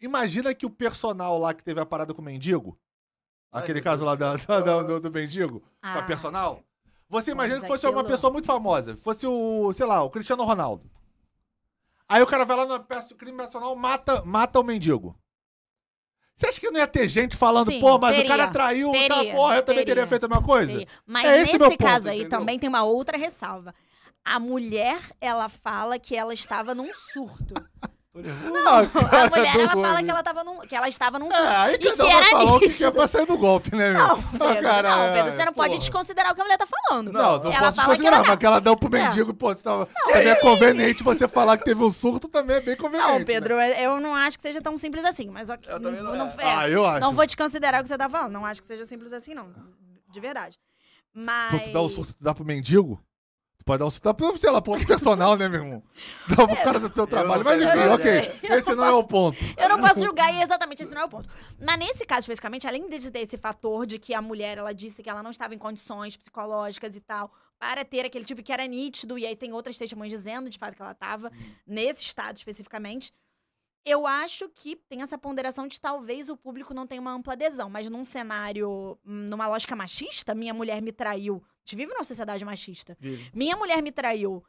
Imagina 0.00 0.52
que 0.54 0.66
o 0.66 0.70
personal 0.70 1.38
lá 1.38 1.54
que 1.54 1.64
teve 1.64 1.80
a 1.80 1.86
parada 1.86 2.12
com 2.12 2.20
o 2.20 2.24
mendigo. 2.24 2.78
Ai, 3.50 3.62
aquele 3.62 3.80
caso 3.80 4.04
lá 4.04 4.14
da- 4.14 4.36
do 4.36 4.42
céu. 4.42 4.62
da- 4.62 4.82
do, 4.82 5.00
do 5.00 5.10
mendigo. 5.10 5.60
Com 5.60 5.66
a 5.88 5.98
Ah. 5.98 6.02
personal. 6.02 6.60
Você 7.08 7.30
imagina 7.30 7.56
Mas 7.60 7.62
que 7.62 7.68
fosse 7.74 7.86
uma 7.86 8.00
aquilo- 8.00 8.08
pessoa 8.08 8.32
muito 8.32 8.46
famosa. 8.46 8.96
Fosse 8.98 9.26
o, 9.26 9.72
sei 9.72 9.86
lá, 9.86 10.02
o 10.02 10.10
Cristiano 10.10 10.42
Ronaldo. 10.44 10.90
Aí 12.08 12.22
o 12.22 12.26
cara 12.26 12.44
vai 12.44 12.56
lá 12.56 12.66
no 12.66 12.80
peço- 12.84 13.14
crime 13.16 13.36
nacional 13.36 13.74
mata, 13.74 14.22
mata 14.24 14.60
o 14.60 14.62
mendigo. 14.62 15.18
Você 16.36 16.46
acha 16.48 16.60
que 16.60 16.70
não 16.70 16.80
ia 16.80 16.86
ter 16.86 17.06
gente 17.08 17.36
falando, 17.36 17.70
Sim, 17.70 17.80
pô, 17.80 17.96
mas 17.98 18.12
o 18.12 18.16
teria, 18.16 18.28
cara 18.36 18.50
traiu, 18.50 18.90
tá, 18.92 18.98
teria, 19.16 19.32
porra, 19.34 19.54
eu 19.56 19.62
também 19.62 19.84
teria. 19.84 19.94
teria 19.94 20.06
feito 20.08 20.24
a 20.24 20.28
mesma 20.28 20.42
coisa? 20.44 20.72
Teria. 20.72 20.88
Mas 21.06 21.24
É 21.26 21.42
esse 21.42 21.52
nesse 21.52 21.58
ponto, 21.58 21.78
caso 21.78 22.08
aí 22.08 22.20
entendeu? 22.20 22.38
também 22.40 22.58
tem 22.58 22.68
uma 22.68 22.82
outra 22.82 23.16
ressalva. 23.16 23.72
A 24.24 24.40
mulher, 24.40 25.00
ela 25.20 25.48
fala 25.48 25.98
que 25.98 26.16
ela 26.16 26.34
estava 26.34 26.74
num 26.74 26.92
surto. 26.92 27.54
Tô 28.14 28.20
nervoso. 28.20 28.52
Não, 28.52 28.76
A 28.78 29.28
mulher, 29.28 29.56
ela 29.58 29.72
fala 29.72 30.02
que 30.04 30.10
ela, 30.10 30.22
tava 30.22 30.44
num, 30.44 30.58
que 30.60 30.76
ela 30.76 30.88
estava 30.88 31.18
num. 31.18 31.32
É, 31.32 31.56
aí 31.56 31.74
E 31.74 31.78
cada 31.78 31.96
que 31.96 32.02
um 32.02 32.16
era 32.16 32.26
falar 32.26 32.54
o 32.54 32.60
que 32.60 32.68
quer 32.72 32.92
pra 32.92 33.08
sair 33.08 33.26
do 33.26 33.36
golpe, 33.36 33.74
né, 33.74 33.90
meu? 33.90 33.98
Não, 34.06 34.14
Ah, 34.16 34.38
Pedro, 34.54 34.62
cara, 34.62 34.88
não, 34.96 35.02
é, 35.02 35.12
Pedro, 35.14 35.32
você 35.36 35.44
não 35.44 35.52
pode 35.52 35.68
porra. 35.70 35.80
desconsiderar 35.80 36.30
o 36.30 36.34
que 36.36 36.40
a 36.40 36.44
mulher 36.44 36.56
tá 36.58 36.66
falando. 36.66 37.12
Não, 37.12 37.38
não 37.42 37.52
ela 37.52 37.60
posso 37.60 37.76
desconsiderar, 37.78 38.18
ela 38.20 38.28
mas 38.28 38.36
que 38.38 38.46
ela 38.46 38.60
deu 38.60 38.76
pro 38.76 38.96
É. 38.96 39.02
mendigo, 39.04 39.34
pô, 39.34 39.48
você 39.52 39.62
tava, 39.64 39.86
também 39.86 40.28
é 40.28 40.34
conveniente 40.36 41.02
você 41.02 41.26
falar 41.26 41.58
que 41.58 41.64
teve 41.64 41.82
um 41.82 41.90
surto, 41.90 42.28
também 42.28 42.56
é 42.56 42.60
bem 42.60 42.76
conveniente. 42.76 43.10
Não, 43.10 43.18
né? 43.18 43.24
Pedro, 43.24 43.54
eu 43.60 44.00
não 44.00 44.14
acho 44.14 44.36
que 44.38 44.42
seja 44.42 44.62
tão 44.62 44.78
simples 44.78 45.04
assim, 45.04 45.28
mas 45.28 45.50
ok, 45.50 45.72
Eu 45.72 45.80
também 45.80 46.00
não- 46.00 46.14
não, 46.14 46.26
é. 46.28 46.34
é, 46.38 46.54
Ah, 46.54 46.68
eu 46.70 46.86
acho. 46.86 47.00
não 47.00 47.12
vou 47.12 47.26
te 47.26 47.36
considerar 47.36 47.80
o 47.80 47.82
que 47.82 47.88
você 47.88 47.98
tá 47.98 48.08
falando. 48.08 48.30
Não 48.32 48.46
acho 48.46 48.60
que 48.62 48.68
seja 48.68 48.86
simples 48.86 49.12
assim, 49.12 49.34
não. 49.34 49.48
De 50.12 50.20
verdade. 50.20 50.56
Mas. 51.12 51.50
Pô, 51.50 51.58
tu 51.58 51.72
dá 51.72 51.82
um 51.82 51.88
surto, 51.88 52.14
tu 52.14 52.22
dá 52.22 52.32
pro 52.32 52.44
mendigo? 52.44 53.00
Pode 53.64 53.78
dar 53.78 53.86
um 53.86 54.14
pro, 54.14 54.36
sei 54.36 54.50
lá, 54.50 54.60
pro 54.60 54.72
outro 54.72 54.86
personal, 54.86 55.36
né, 55.36 55.48
meu 55.48 55.62
irmão? 55.64 55.82
Dá 56.28 56.46
pro 56.46 56.56
cara 56.56 56.78
do 56.78 56.94
seu 56.94 57.06
trabalho, 57.06 57.42
não 57.42 57.50
mas 57.50 57.62
enfim, 57.62 57.88
ok. 57.88 58.56
Esse 58.58 58.74
não 58.74 58.84
é 58.84 58.90
o 58.90 58.96
posso- 58.96 59.08
ponto. 59.08 59.38
Eu 59.56 59.68
não 59.70 59.80
posso 59.80 60.00
julgar 60.04 60.34
e 60.34 60.42
exatamente 60.42 60.82
esse 60.82 60.92
não 60.92 61.00
é 61.00 61.04
o 61.04 61.08
ponto. 61.08 61.28
Mas 61.58 61.78
nesse 61.78 62.04
caso 62.04 62.20
especificamente, 62.20 62.66
além 62.68 62.86
de 62.88 63.10
ter 63.10 63.20
esse 63.20 63.38
fator 63.38 63.86
de 63.86 63.98
que 63.98 64.12
a 64.12 64.20
mulher 64.20 64.58
ela 64.58 64.74
disse 64.74 65.02
que 65.02 65.08
ela 65.08 65.22
não 65.22 65.30
estava 65.30 65.54
em 65.54 65.58
condições 65.58 66.14
psicológicas 66.14 66.94
e 66.94 67.00
tal, 67.00 67.32
para 67.58 67.84
ter 67.86 68.04
aquele 68.04 68.24
tipo 68.26 68.42
que 68.42 68.52
era 68.52 68.66
nítido, 68.66 69.18
e 69.18 69.24
aí 69.26 69.34
tem 69.34 69.52
outras 69.54 69.78
testemunhas 69.78 70.12
dizendo 70.12 70.50
de 70.50 70.58
fato 70.58 70.74
que 70.76 70.82
ela 70.82 70.92
estava 70.92 71.32
nesse 71.66 72.02
estado 72.02 72.36
especificamente. 72.36 73.14
Eu 73.84 74.06
acho 74.06 74.48
que 74.48 74.76
tem 74.76 75.02
essa 75.02 75.18
ponderação 75.18 75.68
de 75.68 75.78
talvez 75.78 76.30
o 76.30 76.36
público 76.36 76.72
não 76.72 76.86
tenha 76.86 77.00
uma 77.00 77.12
ampla 77.12 77.34
adesão, 77.34 77.68
mas 77.68 77.88
num 77.90 78.04
cenário, 78.04 78.98
numa 79.04 79.46
lógica 79.46 79.76
machista, 79.76 80.34
minha 80.34 80.54
mulher 80.54 80.80
me 80.80 80.90
traiu. 80.90 81.42
A 81.44 81.60
gente 81.64 81.76
vive 81.76 81.92
numa 81.92 82.04
sociedade 82.04 82.44
machista. 82.44 82.96
Vive. 82.98 83.30
Minha 83.34 83.56
mulher 83.56 83.82
me 83.82 83.92
traiu. 83.92 84.42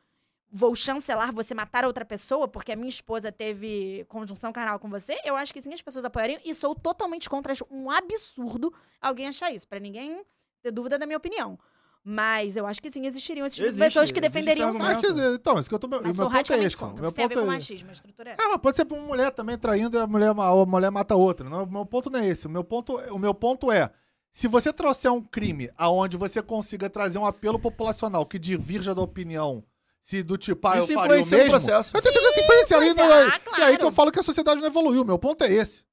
Vou 0.50 0.74
chancelar 0.74 1.34
você 1.34 1.54
matar 1.54 1.84
outra 1.84 2.06
pessoa 2.06 2.48
porque 2.48 2.72
a 2.72 2.76
minha 2.78 2.88
esposa 2.88 3.30
teve 3.32 4.06
conjunção 4.08 4.54
carnal 4.54 4.80
com 4.80 4.90
você? 4.90 5.20
Eu 5.26 5.36
acho 5.36 5.54
que 5.54 5.62
sim, 5.62 5.74
as 5.74 5.82
pessoas 5.82 6.06
apoiariam. 6.06 6.40
E 6.46 6.54
sou 6.54 6.74
totalmente 6.74 7.30
contra. 7.30 7.52
Acho 7.52 7.68
um 7.70 7.92
absurdo 7.92 8.74
alguém 9.02 9.28
achar 9.28 9.52
isso. 9.52 9.68
Pra 9.68 9.80
ninguém 9.80 10.24
ter 10.62 10.72
dúvida 10.72 10.98
da 10.98 11.06
minha 11.06 11.18
opinião. 11.18 11.60
Mas 12.08 12.56
eu 12.56 12.68
acho 12.68 12.80
que 12.80 12.92
sim, 12.92 13.08
existiriam 13.08 13.48
esses 13.48 13.56
tipo 13.56 13.64
de 13.68 13.70
Existe, 13.74 13.84
pessoas 13.88 14.12
que 14.12 14.22
defenderiam 14.22 14.70
esse 14.70 14.78
só. 14.80 14.86
Mas, 14.86 15.34
então, 15.34 15.58
isso 15.60 15.68
que 15.68 15.74
eu 15.74 15.80
tô, 15.80 15.88
o 15.88 15.90
Mas 15.90 16.02
meu 16.04 16.14
sou 16.14 16.30
ponto 16.30 16.54
é 16.54 16.64
esse. 16.64 16.76
o 16.76 16.78
contra. 16.80 17.02
Meu 17.02 17.08
Isso 17.08 17.16
tem 17.16 17.26
a 17.26 17.28
ver 17.28 17.34
ponto 17.34 17.46
com 17.46 17.52
é... 17.52 17.56
machismo, 17.56 17.90
a 17.90 17.92
estrutura 17.94 18.30
é 18.30 18.34
É, 18.34 18.48
mas 18.48 18.58
pode 18.58 18.78
ser 18.78 18.86
pra 18.86 18.96
uma 18.96 19.08
mulher 19.08 19.32
também 19.32 19.58
traindo 19.58 19.98
e 19.98 20.00
a 20.00 20.06
mulher, 20.06 20.30
a 20.30 20.66
mulher 20.68 20.92
mata 20.92 21.16
a 21.16 21.18
outra. 21.18 21.50
Não, 21.50 21.64
o 21.64 21.72
meu 21.72 21.84
ponto 21.84 22.12
não 22.12 22.20
é 22.20 22.28
esse. 22.28 22.46
O 22.46 22.50
meu 22.50 22.64
ponto, 22.64 22.96
o 23.12 23.18
meu 23.18 23.34
ponto 23.34 23.72
é: 23.72 23.90
se 24.32 24.48
você 24.48 24.72
trouxer 24.72 25.12
um 25.12 25.20
crime 25.20 25.72
aonde 25.76 26.16
você 26.16 26.44
consiga 26.44 26.92
trazer 26.92 27.18
um 27.18 27.26
apelo 27.26 27.58
populacional 27.58 28.24
que 28.24 28.38
divirja 28.38 28.94
da 28.94 29.02
opinião, 29.02 29.64
se 30.04 30.22
do 30.22 30.38
tipo, 30.38 30.68
ah, 30.68 30.78
Isso 30.78 30.92
eu 30.92 31.00
faria 31.00 31.16
o 31.16 31.20
influencia 31.20 31.38
o 31.38 31.40
mesmo. 31.40 31.52
processo. 31.54 31.98
Eu 31.98 32.02
tenho 32.04 32.14
certeza 32.14 32.34
que 32.36 32.42
influencia. 32.42 32.94
Não 32.94 33.14
é- 33.16 33.22
E 33.22 33.32
aí 33.32 33.40
claro. 33.40 33.78
que 33.80 33.84
eu 33.86 33.92
falo 33.92 34.12
que 34.12 34.20
a 34.20 34.24
sociedade 34.24 34.62
não 34.62 34.68
evoluiu. 34.68 35.04
Meu 35.04 35.18
ponto 35.18 35.44
é 35.44 35.52
esse. 35.52 35.84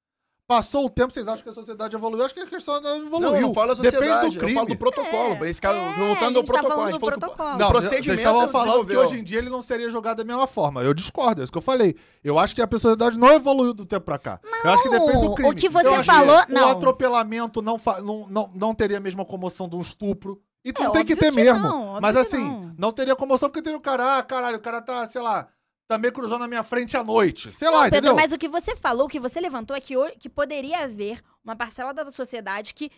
Passou 0.53 0.85
o 0.85 0.91
tempo, 0.91 1.15
vocês 1.15 1.27
acham 1.27 1.43
que 1.43 1.49
a 1.49 1.53
sociedade 1.55 1.97
evoluiu? 1.97 2.25
Acho 2.27 2.35
que 2.35 2.41
a 2.41 2.47
questão 2.47 2.79
não 2.81 2.99
Não, 2.99 3.07
evoluiu. 3.07 3.35
eu 3.37 3.41
não 3.41 3.55
falo 3.55 3.75
da 3.75 3.83
Depende 3.83 3.97
sociedade, 4.05 4.31
do 4.35 4.39
crime. 4.39 4.53
eu 4.53 4.55
falo 4.57 4.69
do 4.69 4.77
protocolo. 4.77 5.45
É, 5.45 5.49
Esse 5.49 5.61
caso, 5.63 5.79
é, 5.79 5.93
voltando 6.07 6.37
ao 6.37 6.45
tá 6.45 6.53
protocolo. 6.53 6.69
falando 6.75 6.89
a 6.89 6.91
gente 6.93 7.01
do 7.01 7.07
o- 7.07 7.11
protocolo. 7.11 7.49
Não, 7.59 7.69
o 7.69 7.73
vocês 7.73 7.89
procedimento 7.89 8.19
estavam 8.21 8.49
falando 8.49 8.87
que 8.87 8.95
hoje 8.97 9.19
em 9.19 9.25
dia 9.25 9.39
ele 9.39 9.49
não 9.49 9.63
seria 9.63 9.89
jogado 9.89 10.19
da 10.19 10.25
mesma 10.25 10.47
forma. 10.47 10.83
Eu 10.83 10.93
discordo, 10.93 11.41
é 11.41 11.45
isso 11.45 11.51
que 11.53 11.57
eu 11.57 11.63
falei. 11.63 11.97
Eu 12.23 12.39
acho 12.39 12.55
que 12.55 12.61
a 12.61 12.69
sociedade 12.71 13.19
não 13.19 13.33
evoluiu 13.33 13.73
do 13.73 13.87
tempo 13.87 14.05
pra 14.05 14.19
cá. 14.19 14.41
eu 14.63 14.71
acho 14.73 14.83
que 14.83 14.91
depende 14.91 15.13
do 15.13 15.31
o 15.31 15.35
crime. 15.35 15.55
que 15.55 15.69
você 15.71 15.87
Eu 15.87 15.95
acho 15.95 16.05
falou- 16.05 16.45
que 16.45 16.53
não. 16.53 16.69
O 16.69 16.71
atropelamento 16.73 17.63
não, 17.63 17.79
fa- 17.79 18.03
não, 18.03 18.27
não, 18.29 18.51
não 18.55 18.75
teria 18.75 18.99
a 18.99 19.01
mesma 19.01 19.25
comoção 19.25 19.67
de 19.69 19.77
um 19.77 19.81
estupro. 19.81 20.39
E 20.65 20.69
É, 20.69 20.73
não 20.85 20.93
tem 20.93 21.05
que 21.05 21.17
ter 21.17 21.31
que 21.31 21.37
mesmo. 21.37 21.61
não, 21.61 21.99
Mas 22.01 22.15
assim, 22.17 22.45
não. 22.45 22.75
não. 22.79 22.93
teria 22.93 23.17
comoção 23.17 23.49
porque 23.49 23.63
teria 23.63 23.77
o 23.77 23.81
cara, 23.81 24.19
ah, 24.19 24.23
caralho, 24.23 24.59
o 24.59 24.61
cara 24.61 24.81
tá, 24.81 25.07
sei 25.09 25.21
lá, 25.23 25.49
também 25.89 26.11
cruzando 26.11 26.41
na 26.41 26.49
minha 26.49 26.63
frente 26.63 26.97
à 26.97 27.05
noite. 27.05 27.53
Sei 27.53 27.69
lá, 27.69 27.75
Não, 27.75 27.83
Pedro, 27.85 27.99
entendeu? 27.99 28.15
mas 28.15 28.33
o 28.33 28.39
que 28.39 28.49
você 28.49 28.75
falou, 28.75 29.07
o 29.07 29.09
que 29.09 29.21
você 29.21 29.41
levantou 29.41 29.77
é 29.77 29.81
que, 29.81 29.95
que 30.19 30.29
poderia 30.29 30.85
haver 30.85 31.23
uma 31.45 31.55
parcela 31.57 31.93
da 31.93 32.09
sociedade 32.11 32.73
que 32.75 32.91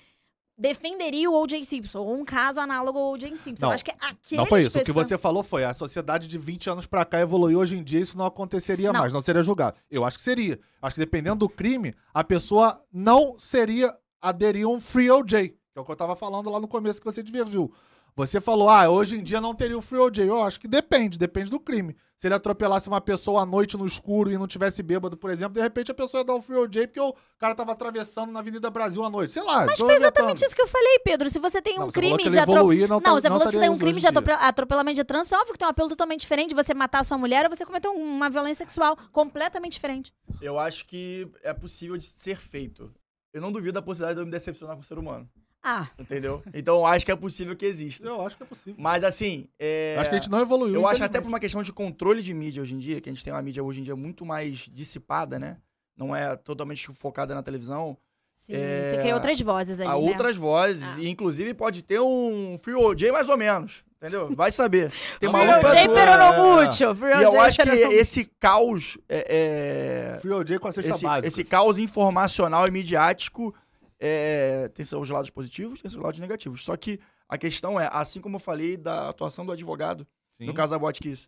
defenderia 0.57 1.29
o 1.29 1.35
O.J. 1.43 1.65
Simpson, 1.65 1.99
ou 1.99 2.15
um 2.15 2.25
caso 2.25 2.61
análogo 2.61 2.99
ao 2.99 3.13
O.J. 3.13 3.37
Simpson. 3.37 3.67
Não, 3.67 3.71
Eu 3.71 3.75
acho 3.75 3.85
que 3.85 3.91
aquele 3.91 4.37
Não 4.39 4.47
foi 4.47 4.61
isso. 4.61 4.79
O 4.79 4.85
que 4.85 4.93
você 4.93 5.19
falou 5.19 5.43
foi 5.43 5.65
a 5.65 5.75
sociedade 5.75 6.29
de 6.29 6.39
20 6.39 6.71
anos 6.71 6.87
pra 6.87 7.05
cá 7.05 7.21
evoluiu. 7.21 7.59
Hoje 7.59 7.77
em 7.77 7.83
dia 7.83 8.01
isso 8.01 8.17
não 8.17 8.27
aconteceria 8.27 8.93
Não. 8.93 9.01
mais, 9.01 9.13
não 9.13 9.21
seria 9.21 9.43
julgado. 9.43 9.77
Eu 9.91 10.05
acho 10.05 10.17
que 10.17 10.23
seria. 10.23 10.59
Acho 10.81 10.95
que 10.95 11.01
dependendo 11.01 11.41
do 11.41 11.49
crime, 11.49 11.95
a 12.13 12.23
pessoa 12.23 12.81
não 12.93 13.37
seria 13.39 13.93
aderir 14.23 14.65
a 14.65 14.69
um 14.69 14.81
free 14.81 15.11
OJ, 15.11 15.49
que 15.49 15.57
é 15.77 15.81
o 15.81 15.85
que 15.85 15.91
eu 15.91 15.97
tava 15.97 16.15
falando 16.15 16.49
lá 16.49 16.61
no 16.61 16.69
começo 16.69 17.01
que 17.01 17.05
você 17.05 17.23
divergiu. 17.23 17.73
Você 18.17 18.41
falou, 18.41 18.69
ah, 18.69 18.89
hoje 18.89 19.17
em 19.19 19.23
dia 19.25 19.41
não 19.41 19.53
teria 19.55 19.77
o 19.77 19.83
free 19.83 19.99
OJ. 19.99 20.21
Eu 20.21 20.41
acho 20.43 20.61
que 20.61 20.69
depende, 20.69 21.19
depende 21.19 21.51
do 21.51 21.59
crime. 21.59 21.97
Se 22.17 22.29
ele 22.29 22.35
atropelasse 22.37 22.87
uma 22.89 23.01
pessoa 23.01 23.43
à 23.43 23.45
noite 23.47 23.77
no 23.77 23.85
escuro 23.85 24.31
e 24.31 24.39
não 24.39 24.47
tivesse 24.47 24.83
bêbado, 24.85 25.17
por 25.17 25.31
exemplo, 25.31 25.55
de 25.55 25.61
repente 25.61 25.91
a 25.91 25.95
pessoa 25.95 26.21
ia 26.21 26.25
dar 26.25 26.35
o 26.35 26.41
free 26.41 26.57
OJ 26.57 26.87
porque 26.87 27.01
o 27.01 27.13
cara 27.39 27.57
tava 27.57 27.73
atravessando 27.73 28.31
na 28.31 28.39
Avenida 28.39 28.71
Brasil 28.71 29.03
à 29.05 29.11
noite. 29.11 29.33
Sei 29.33 29.43
lá. 29.43 29.67
Mas 29.67 29.77
foi 29.79 29.87
inventando. 29.87 30.03
exatamente 30.03 30.45
isso 30.45 30.55
que 30.55 30.63
eu 30.63 30.69
falei, 30.69 30.99
Pedro. 31.01 31.29
Se 31.29 31.41
você 31.41 31.61
tem 31.61 31.79
um 31.81 31.91
crime 31.91 32.17
de 32.17 32.39
atropelamento. 32.39 32.51
evoluía, 32.53 32.87
não, 32.87 32.97
Não, 32.97 33.03
tá- 33.03 33.11
você 33.11 33.29
falou 33.29 33.45
que 33.47 33.51
você 33.53 33.61
tem 33.61 33.69
um 33.69 33.79
crime 33.79 34.01
de 34.01 34.07
atropelamento 34.07 34.95
de 34.97 35.05
trânsito, 35.05 35.35
óbvio 35.35 35.53
que 35.53 35.59
tem 35.59 35.67
um 35.67 35.71
apelo 35.71 35.89
totalmente 35.89 36.21
diferente 36.21 36.51
de 36.51 36.55
você 36.55 36.73
matar 36.73 37.01
a 37.01 37.05
sua 37.05 37.19
mulher 37.19 37.45
ou 37.45 37.55
você 37.55 37.67
cometer 37.67 37.89
um- 37.89 37.97
uma 38.17 38.31
violência 38.31 38.65
sexual 38.65 38.97
completamente 39.11 39.73
diferente. 39.73 40.15
Eu 40.41 40.57
acho 40.59 40.87
que 40.87 41.29
é 41.43 41.53
possível 41.53 41.99
de 41.99 42.07
ser 42.07 42.37
feito. 42.39 42.91
Eu 43.35 43.41
não 43.43 43.51
duvido 43.51 43.73
da 43.73 43.83
possibilidade 43.83 44.15
de 44.15 44.23
eu 44.23 44.27
me 44.27 44.31
decepcionar 44.33 44.77
com 44.77 44.83
o 44.83 44.85
ser 44.85 44.99
humano. 44.99 45.29
Ah, 45.67 45.89
Entendeu? 45.99 46.43
Então 46.53 46.77
eu 46.77 46.87
acho 46.87 47.07
que 47.07 47.11
é 47.11 47.17
possível 47.17 47.57
que 47.57 47.65
exista. 47.65 48.07
Eu 48.07 48.21
acho 48.27 48.37
que 48.37 48.43
é 48.43 48.47
possível. 48.47 48.75
Mas 48.79 49.03
assim. 49.03 49.49
É... 49.59 49.97
Acho 49.99 50.11
que 50.11 50.17
a 50.17 50.19
gente 50.19 50.31
não 50.31 50.41
evoluiu. 50.41 50.75
Eu 50.75 50.87
acho 50.87 51.03
até 51.03 51.21
por 51.23 51.29
uma 51.29 51.41
questão 51.41 51.63
de 51.63 51.73
controle 51.73 52.23
de 52.23 52.35
mídia 52.35 52.63
hoje 52.63 52.75
em 52.75 52.79
dia, 52.79 53.01
que 53.01 53.09
a 53.09 53.13
gente 53.13 53.25
tem 53.25 53.33
uma 53.33 53.41
mídia 53.41 53.65
hoje 53.65 53.81
em 53.81 53.83
dia 53.83 53.97
muito 53.97 54.27
mais 54.27 54.69
dissipada, 54.71 55.39
né? 55.39 55.57
Não 55.97 56.15
é 56.15 56.37
totalmente 56.37 56.87
focada 56.93 57.35
na 57.35 57.43
televisão. 57.43 57.97
sim. 58.47 58.53
É, 58.55 58.91
Você 58.91 59.01
cria 59.01 59.15
outras 59.15 59.41
vozes 59.41 59.81
ali, 59.81 59.89
Há 59.89 59.93
né? 59.93 59.97
outras 59.97 60.37
vozes. 60.37 60.83
Ah. 60.83 61.01
E 61.01 61.09
inclusive 61.09 61.55
pode 61.55 61.83
ter 61.83 61.99
um 62.01 62.59
Free 62.61 62.75
OJ 62.75 63.11
mais 63.11 63.29
ou 63.31 63.37
menos. 63.39 63.83
Entendeu? 63.97 64.35
Vai 64.37 64.53
saber. 64.53 64.93
Tem 65.19 65.31
uma 65.31 65.39
Free 65.41 65.49
OJ, 65.51 65.89
toda- 65.89 65.95
pero 65.95 66.17
no 66.19 66.25
é. 66.61 66.67
mucho. 66.67 66.95
Free 66.95 67.09
E 67.09 67.23
eu 67.23 67.29
OJ, 67.31 67.39
acho 67.39 67.63
que 67.63 67.71
esse 67.71 68.31
caos. 68.39 68.99
É, 69.09 70.17
é, 70.17 70.21
Free 70.21 70.31
OJ 70.33 70.59
com 70.59 70.69
a 70.69 70.73
cesta 70.73 70.91
esse, 70.91 71.05
básica. 71.05 71.27
esse 71.29 71.43
caos 71.43 71.79
informacional 71.79 72.69
e 72.69 72.71
midiático 72.71 73.55
é, 74.07 74.69
tem 74.69 74.85
seus 74.85 75.09
lados 75.09 75.31
positivos, 75.31 75.81
tem 75.81 75.91
seus 75.91 76.03
lados 76.03 76.21
negativos. 76.21 76.63
Só 76.63 76.77
que 76.77 77.01
a 77.27 77.39
questão 77.39 77.81
é, 77.81 77.89
assim 77.91 78.21
como 78.21 78.37
eu 78.37 78.41
falei 78.41 78.77
da 78.77 79.09
atuação 79.09 79.47
do 79.47 79.53
advogado 79.53 80.07
Sim. 80.39 80.47
no 80.47 80.53
caso 80.53 80.73
da 80.73 80.79
Botkiss, 80.79 81.27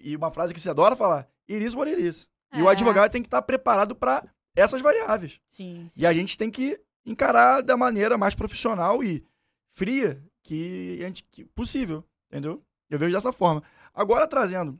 e 0.00 0.16
uma 0.16 0.30
frase 0.30 0.54
que 0.54 0.60
você 0.60 0.70
adora 0.70 0.96
falar, 0.96 1.28
it 1.50 1.62
is 1.64 1.74
what 1.74 1.90
it 1.90 2.02
is. 2.02 2.28
E 2.54 2.62
o 2.62 2.68
É. 2.68 2.72
advogado 2.72 3.10
tem 3.10 3.20
que 3.22 3.26
estar 3.26 3.42
preparado 3.42 3.94
para 3.94 4.24
essas 4.54 4.80
variáveis. 4.80 5.38
Sim, 5.50 5.86
sim. 5.88 6.00
E 6.00 6.06
a 6.06 6.12
gente 6.14 6.38
tem 6.38 6.50
que 6.50 6.80
encarar 7.04 7.60
da 7.62 7.76
maneira 7.76 8.16
mais 8.16 8.34
profissional 8.34 9.02
e 9.04 9.26
fria 9.74 10.22
que, 10.42 10.98
que 11.30 11.44
possível, 11.44 12.02
entendeu? 12.30 12.62
Eu 12.88 12.98
vejo 12.98 13.12
dessa 13.14 13.32
forma. 13.32 13.62
Agora, 13.92 14.26
trazendo 14.26 14.78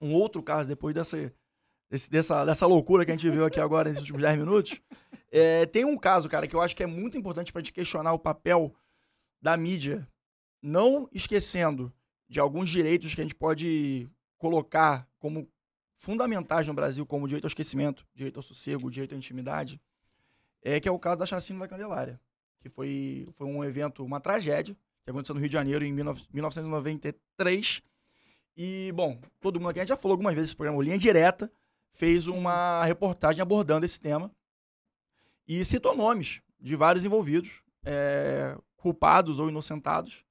um 0.00 0.12
outro 0.14 0.42
caso, 0.42 0.68
depois 0.68 0.94
dessa, 0.94 1.32
dessa, 2.10 2.44
dessa 2.44 2.66
loucura 2.66 3.04
que 3.04 3.10
a 3.10 3.14
gente 3.14 3.28
viu 3.28 3.44
aqui 3.44 3.60
agora 3.60 3.88
nesses 3.88 4.00
últimos 4.00 4.22
10 4.22 4.38
minutos, 4.38 4.80
é, 5.30 5.66
tem 5.66 5.84
um 5.84 5.96
caso, 5.96 6.28
cara, 6.28 6.46
que 6.46 6.54
eu 6.54 6.60
acho 6.60 6.76
que 6.76 6.82
é 6.82 6.86
muito 6.86 7.18
importante 7.18 7.52
pra 7.52 7.60
gente 7.60 7.72
questionar 7.72 8.12
o 8.12 8.18
papel 8.18 8.74
da 9.40 9.56
mídia, 9.56 10.06
não 10.62 11.08
esquecendo 11.12 11.92
de 12.28 12.40
alguns 12.40 12.70
direitos 12.70 13.14
que 13.14 13.20
a 13.20 13.24
gente 13.24 13.34
pode 13.34 14.08
colocar 14.38 15.08
como 15.18 15.48
fundamentais 15.96 16.66
no 16.66 16.74
Brasil, 16.74 17.04
como 17.06 17.26
direito 17.26 17.44
ao 17.44 17.48
esquecimento, 17.48 18.06
direito 18.14 18.36
ao 18.38 18.42
sossego, 18.42 18.90
direito 18.90 19.14
à 19.14 19.18
intimidade, 19.18 19.80
é 20.62 20.80
que 20.80 20.88
é 20.88 20.92
o 20.92 20.98
caso 20.98 21.18
da 21.18 21.26
chacina 21.26 21.60
da 21.60 21.68
Candelária, 21.68 22.20
que 22.60 22.68
foi, 22.68 23.28
foi 23.34 23.46
um 23.46 23.62
evento, 23.62 24.04
uma 24.04 24.20
tragédia, 24.20 24.76
que 25.04 25.10
aconteceu 25.10 25.34
no 25.34 25.40
Rio 25.40 25.48
de 25.48 25.52
Janeiro 25.52 25.84
em 25.84 25.94
19- 25.94 26.26
1993. 26.32 27.82
E, 28.56 28.92
bom, 28.92 29.20
todo 29.40 29.60
mundo 29.60 29.70
aqui, 29.70 29.80
a 29.80 29.82
gente 29.82 29.88
já 29.90 29.96
falou 29.96 30.14
algumas 30.14 30.34
vezes 30.34 30.50
esse 30.50 30.56
programa, 30.56 30.82
Linha 30.82 30.96
Direta, 30.96 31.52
fez 31.94 32.26
uma 32.26 32.84
reportagem 32.84 33.40
abordando 33.40 33.86
esse 33.86 33.98
tema 33.98 34.30
e 35.46 35.64
citou 35.64 35.96
nomes 35.96 36.42
de 36.60 36.76
vários 36.76 37.04
envolvidos, 37.04 37.62
é, 37.84 38.56
culpados 38.76 39.38
ou 39.38 39.48
inocentados. 39.48 40.24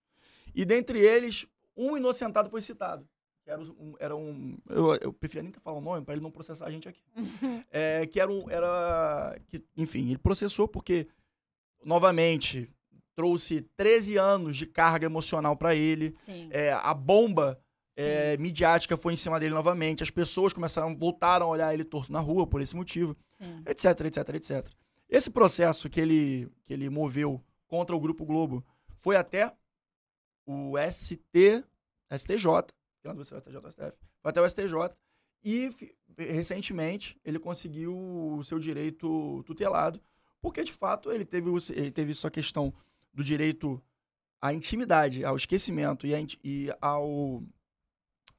E 0.53 0.65
dentre 0.65 0.99
eles, 0.99 1.47
um 1.75 1.97
inocentado 1.97 2.49
foi 2.49 2.61
citado. 2.61 3.07
Era 3.45 3.61
um. 3.61 3.95
Era 3.99 4.15
um 4.15 4.57
eu, 4.69 4.95
eu 4.95 5.13
preferia 5.13 5.43
nem 5.43 5.51
falar 5.51 5.77
o 5.77 5.81
nome 5.81 6.05
para 6.05 6.13
ele 6.13 6.23
não 6.23 6.31
processar 6.31 6.65
a 6.67 6.71
gente 6.71 6.87
aqui. 6.87 7.01
É, 7.71 8.05
que 8.05 8.19
era 8.19 8.31
um. 8.31 8.49
Era, 8.49 9.37
que, 9.47 9.63
enfim, 9.75 10.09
ele 10.09 10.17
processou 10.17 10.67
porque, 10.67 11.07
novamente, 11.83 12.69
trouxe 13.15 13.61
13 13.75 14.17
anos 14.17 14.55
de 14.55 14.65
carga 14.65 15.05
emocional 15.05 15.57
para 15.57 15.75
ele. 15.75 16.13
É, 16.51 16.71
a 16.71 16.93
bomba 16.93 17.59
é, 17.95 18.37
midiática 18.37 18.97
foi 18.97 19.13
em 19.13 19.17
cima 19.17 19.39
dele 19.39 19.53
novamente. 19.53 20.03
As 20.03 20.09
pessoas 20.09 20.53
começaram, 20.53 20.95
voltaram 20.95 21.45
a 21.47 21.49
olhar 21.49 21.73
ele 21.73 21.83
torto 21.83 22.11
na 22.11 22.19
rua 22.19 22.47
por 22.47 22.61
esse 22.61 22.75
motivo 22.75 23.15
sim. 23.39 23.61
etc, 23.65 24.01
etc, 24.05 24.29
etc. 24.35 24.67
Esse 25.09 25.29
processo 25.29 25.89
que 25.89 25.99
ele, 25.99 26.49
que 26.65 26.73
ele 26.73 26.89
moveu 26.89 27.41
contra 27.67 27.95
o 27.95 27.99
Grupo 27.99 28.25
Globo 28.25 28.63
foi 28.95 29.15
até 29.15 29.53
o 30.45 30.73
ST, 30.91 31.63
STJ, 32.17 32.47
é 33.03 33.09
STJ 33.23 33.61
foi 34.21 34.29
até 34.31 34.41
o 34.41 34.49
STJ, 34.49 34.73
e 35.43 35.69
recentemente 36.17 37.19
ele 37.23 37.37
conseguiu 37.39 37.95
o 38.37 38.43
seu 38.43 38.57
direito 38.59 39.43
tutelado, 39.45 40.01
porque 40.41 40.63
de 40.63 40.71
fato 40.71 41.11
ele 41.11 41.25
teve, 41.25 41.49
ele 41.71 41.91
teve 41.91 42.13
sua 42.13 42.31
questão 42.31 42.73
do 43.13 43.23
direito 43.23 43.81
à 44.41 44.53
intimidade, 44.53 45.23
ao 45.23 45.35
esquecimento 45.35 46.07
e, 46.07 46.15
inti- 46.15 46.39
e 46.43 46.73
ao, 46.81 47.43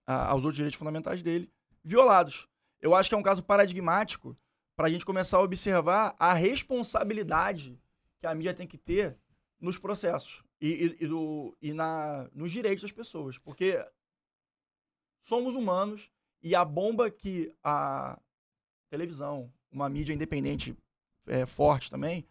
aos 0.06 0.38
outros 0.42 0.56
direitos 0.56 0.78
fundamentais 0.78 1.22
dele 1.22 1.50
violados. 1.82 2.46
Eu 2.80 2.94
acho 2.94 3.08
que 3.08 3.14
é 3.14 3.18
um 3.18 3.22
caso 3.22 3.42
paradigmático 3.42 4.36
para 4.76 4.86
a 4.88 4.90
gente 4.90 5.04
começar 5.06 5.38
a 5.38 5.42
observar 5.42 6.14
a 6.18 6.32
responsabilidade 6.34 7.78
que 8.20 8.26
a 8.26 8.34
mídia 8.34 8.54
tem 8.54 8.66
que 8.66 8.76
ter 8.78 9.16
nos 9.60 9.78
processos 9.78 10.42
e, 10.60 10.68
e, 11.00 11.04
e 11.04 11.06
do- 11.06 11.56
e 11.62 11.72
na, 11.72 12.28
nos 12.34 12.50
direitos 12.50 12.82
das 12.82 12.92
pessoas. 12.92 13.38
Porque 13.38 13.82
somos 15.20 15.54
humanos 15.54 16.10
e 16.42 16.54
a 16.54 16.64
bomba 16.64 17.10
que 17.10 17.54
a 17.62 18.18
televisão, 18.90 19.50
uma 19.70 19.88
mídia 19.88 20.12
independente 20.12 20.76
é, 21.26 21.46
forte 21.46 21.90
também, 21.90 22.26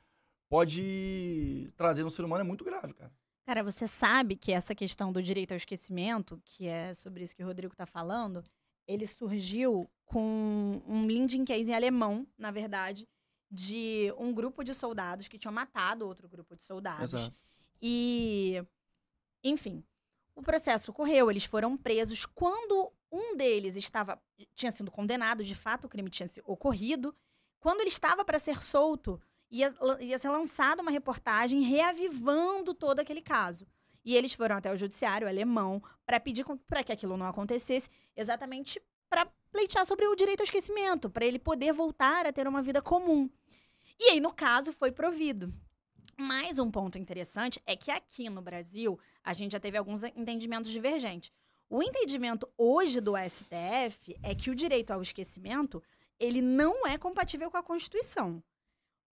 pode 0.49 1.71
trazer 1.75 2.03
no 2.03 2.11
ser 2.11 2.23
humano 2.23 2.41
é 2.41 2.47
muito 2.47 2.63
grave, 2.63 2.93
cara. 2.93 3.11
Cara, 3.45 3.61
você 3.63 3.87
sabe 3.87 4.35
que 4.37 4.51
essa 4.53 4.73
questão 4.73 5.11
do 5.11 5.21
direito 5.21 5.51
ao 5.51 5.57
esquecimento, 5.57 6.41
que 6.45 6.65
é 6.67 6.93
sobre 6.93 7.23
isso 7.23 7.35
que 7.35 7.43
o 7.43 7.45
Rodrigo 7.45 7.75
tá 7.75 7.85
falando, 7.85 8.43
ele 8.87 9.05
surgiu 9.05 9.89
com 10.05 10.81
um 10.87 11.05
LinkedIn 11.05 11.43
case 11.45 11.69
em 11.71 11.75
alemão, 11.75 12.25
na 12.37 12.51
verdade, 12.51 13.07
de 13.51 14.13
um 14.17 14.33
grupo 14.33 14.63
de 14.63 14.73
soldados 14.73 15.27
que 15.27 15.37
tinham 15.37 15.53
matado 15.53 16.07
outro 16.07 16.29
grupo 16.29 16.55
de 16.55 16.63
soldados. 16.63 17.13
Exato. 17.13 17.35
E, 17.81 18.63
enfim, 19.43 19.83
o 20.35 20.41
processo 20.41 20.91
ocorreu, 20.91 21.29
eles 21.29 21.43
foram 21.45 21.75
presos. 21.77 22.25
Quando 22.25 22.91
um 23.11 23.35
deles 23.35 23.75
estava 23.75 24.21
tinha 24.55 24.71
sido 24.71 24.89
condenado, 24.89 25.43
de 25.43 25.53
fato, 25.53 25.85
o 25.85 25.89
crime 25.89 26.09
tinha 26.09 26.27
se- 26.27 26.41
ocorrido. 26.45 27.13
Quando 27.59 27.81
ele 27.81 27.89
estava 27.89 28.23
para 28.25 28.39
ser 28.39 28.61
solto, 28.63 29.21
ia, 29.53 29.73
ia 29.99 30.17
ser 30.17 30.29
lançada 30.29 30.81
uma 30.81 30.89
reportagem 30.91 31.61
reavivando 31.61 32.73
todo 32.73 32.99
aquele 32.99 33.21
caso. 33.21 33.67
E 34.03 34.15
eles 34.15 34.33
foram 34.33 34.57
até 34.57 34.71
o 34.71 34.75
judiciário 34.75 35.27
alemão 35.27 35.81
para 36.05 36.19
pedir 36.19 36.43
para 36.67 36.83
que 36.83 36.91
aquilo 36.91 37.15
não 37.15 37.27
acontecesse, 37.27 37.89
exatamente 38.17 38.81
para 39.07 39.27
pleitear 39.51 39.85
sobre 39.85 40.07
o 40.07 40.15
direito 40.15 40.41
ao 40.41 40.45
esquecimento, 40.45 41.09
para 41.09 41.25
ele 41.25 41.37
poder 41.37 41.71
voltar 41.71 42.25
a 42.25 42.33
ter 42.33 42.47
uma 42.47 42.61
vida 42.61 42.81
comum. 42.81 43.29
E 43.99 44.09
aí, 44.09 44.19
no 44.19 44.33
caso, 44.33 44.73
foi 44.73 44.91
provido. 44.91 45.53
Mais 46.17 46.57
um 46.57 46.69
ponto 46.69 46.97
interessante 46.97 47.61
é 47.65 47.75
que 47.75 47.91
aqui 47.91 48.29
no 48.29 48.41
Brasil, 48.41 48.99
a 49.23 49.33
gente 49.33 49.51
já 49.51 49.59
teve 49.59 49.77
alguns 49.77 50.03
entendimentos 50.03 50.71
divergentes. 50.71 51.31
O 51.69 51.81
entendimento 51.81 52.49
hoje 52.57 52.99
do 52.99 53.13
STF 53.15 54.17
é 54.21 54.35
que 54.35 54.49
o 54.49 54.55
direito 54.55 54.91
ao 54.91 55.01
esquecimento, 55.01 55.81
ele 56.19 56.41
não 56.41 56.85
é 56.87 56.97
compatível 56.97 57.49
com 57.49 57.57
a 57.57 57.63
Constituição. 57.63 58.43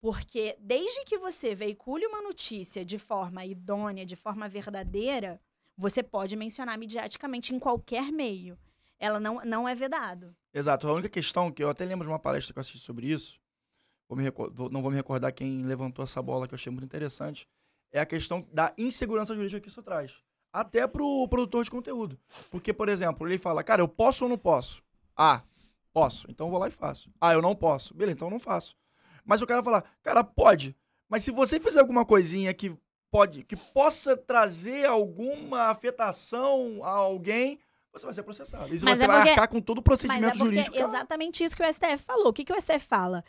Porque 0.02 0.58
desde 0.60 1.06
que 1.06 1.18
você 1.20 1.54
veicule 1.54 2.08
uma 2.08 2.22
notícia 2.24 2.84
de 2.84 2.98
forma 2.98 3.46
idônea, 3.46 4.04
de 4.06 4.16
forma 4.16 4.50
verdadeira, 4.50 5.40
você 5.78 6.02
pode 6.02 6.36
mencionar 6.36 6.78
mediaticamente 6.78 7.54
em 7.54 7.60
qualquer 7.60 8.12
meio. 8.12 8.58
Ela 9.00 9.20
não, 9.20 9.46
não 9.46 9.68
é 9.70 9.76
vedado. 9.76 10.36
Exato. 10.54 10.88
A 10.88 10.94
única 10.94 11.10
questão 11.10 11.52
que 11.52 11.64
eu 11.64 11.70
até 11.70 11.86
lembro 11.86 12.06
de 12.06 12.12
uma 12.12 12.20
palestra 12.20 12.52
que 12.52 12.58
eu 12.58 12.62
assisti 12.62 12.80
sobre 12.80 13.08
isso, 13.08 13.40
vou 14.10 14.18
vou- 14.52 14.70
não 14.70 14.82
vou 14.82 14.90
me 14.92 14.98
recordar 14.98 15.32
quem 15.34 15.60
levantou 15.62 16.04
essa 16.04 16.22
bola 16.22 16.48
que 16.48 16.54
eu 16.54 16.58
achei 16.58 16.72
muito 16.72 16.86
interessante, 16.86 17.48
é 17.92 18.00
a 18.00 18.06
questão 18.06 18.46
da 18.52 18.74
insegurança 18.78 19.36
jurídica 19.36 19.62
que 19.62 19.70
isso 19.70 19.84
traz. 19.84 20.16
Até 20.52 20.86
pro 20.88 21.28
produtor 21.30 21.64
de 21.64 21.72
conteúdo. 21.72 22.20
Porque, 22.50 22.74
por 22.74 22.90
exemplo, 22.90 23.28
ele 23.28 23.38
fala, 23.38 23.64
cara, 23.64 23.82
eu 23.82 23.88
posso 23.88 24.26
ou 24.26 24.30
não 24.30 24.38
posso? 24.38 24.84
Ah, 25.16 25.44
posso. 25.94 26.26
Então 26.30 26.48
eu 26.48 26.52
vou 26.52 26.60
lá 26.60 26.68
e 26.68 26.72
faço. 26.72 27.12
Ah, 27.22 27.34
eu 27.34 27.42
não 27.42 27.56
posso. 27.56 27.94
Beleza, 27.94 28.16
então 28.16 28.28
eu 28.28 28.32
não 28.32 28.40
faço. 28.40 28.76
Mas 29.26 29.42
o 29.42 29.48
cara 29.48 29.64
fala, 29.64 29.84
cara, 30.02 30.24
pode. 30.24 30.76
Mas 31.10 31.24
se 31.24 31.32
você 31.32 31.60
fizer 31.60 31.80
alguma 31.80 32.06
coisinha 32.06 32.54
que 32.54 32.74
pode, 33.10 33.44
que 33.44 33.56
possa 33.56 34.16
trazer 34.16 34.86
alguma 34.86 35.64
afetação 35.70 36.80
a 36.84 36.90
alguém, 36.90 37.60
você 37.92 38.06
vai 38.06 38.14
ser 38.14 38.24
processado. 38.24 38.70
Mas 38.70 38.98
você 39.00 39.04
é 39.04 39.08
vai 39.08 39.18
porque- 39.18 39.30
arcar 39.32 39.48
com 39.50 39.60
todo 39.62 39.80
o 39.80 39.84
procedimento 39.84 40.28
Mas 40.28 40.36
é 40.40 40.44
jurídico. 40.44 40.78
é 40.78 40.82
exatamente 40.82 41.44
isso 41.44 41.56
que 41.56 41.64
o 41.64 41.66
STF 41.74 41.98
falou. 41.98 42.30
O 42.30 42.34
que, 42.34 42.46
que 42.46 42.54
o 42.54 42.60
STF 42.60 42.80
fala? 42.86 43.24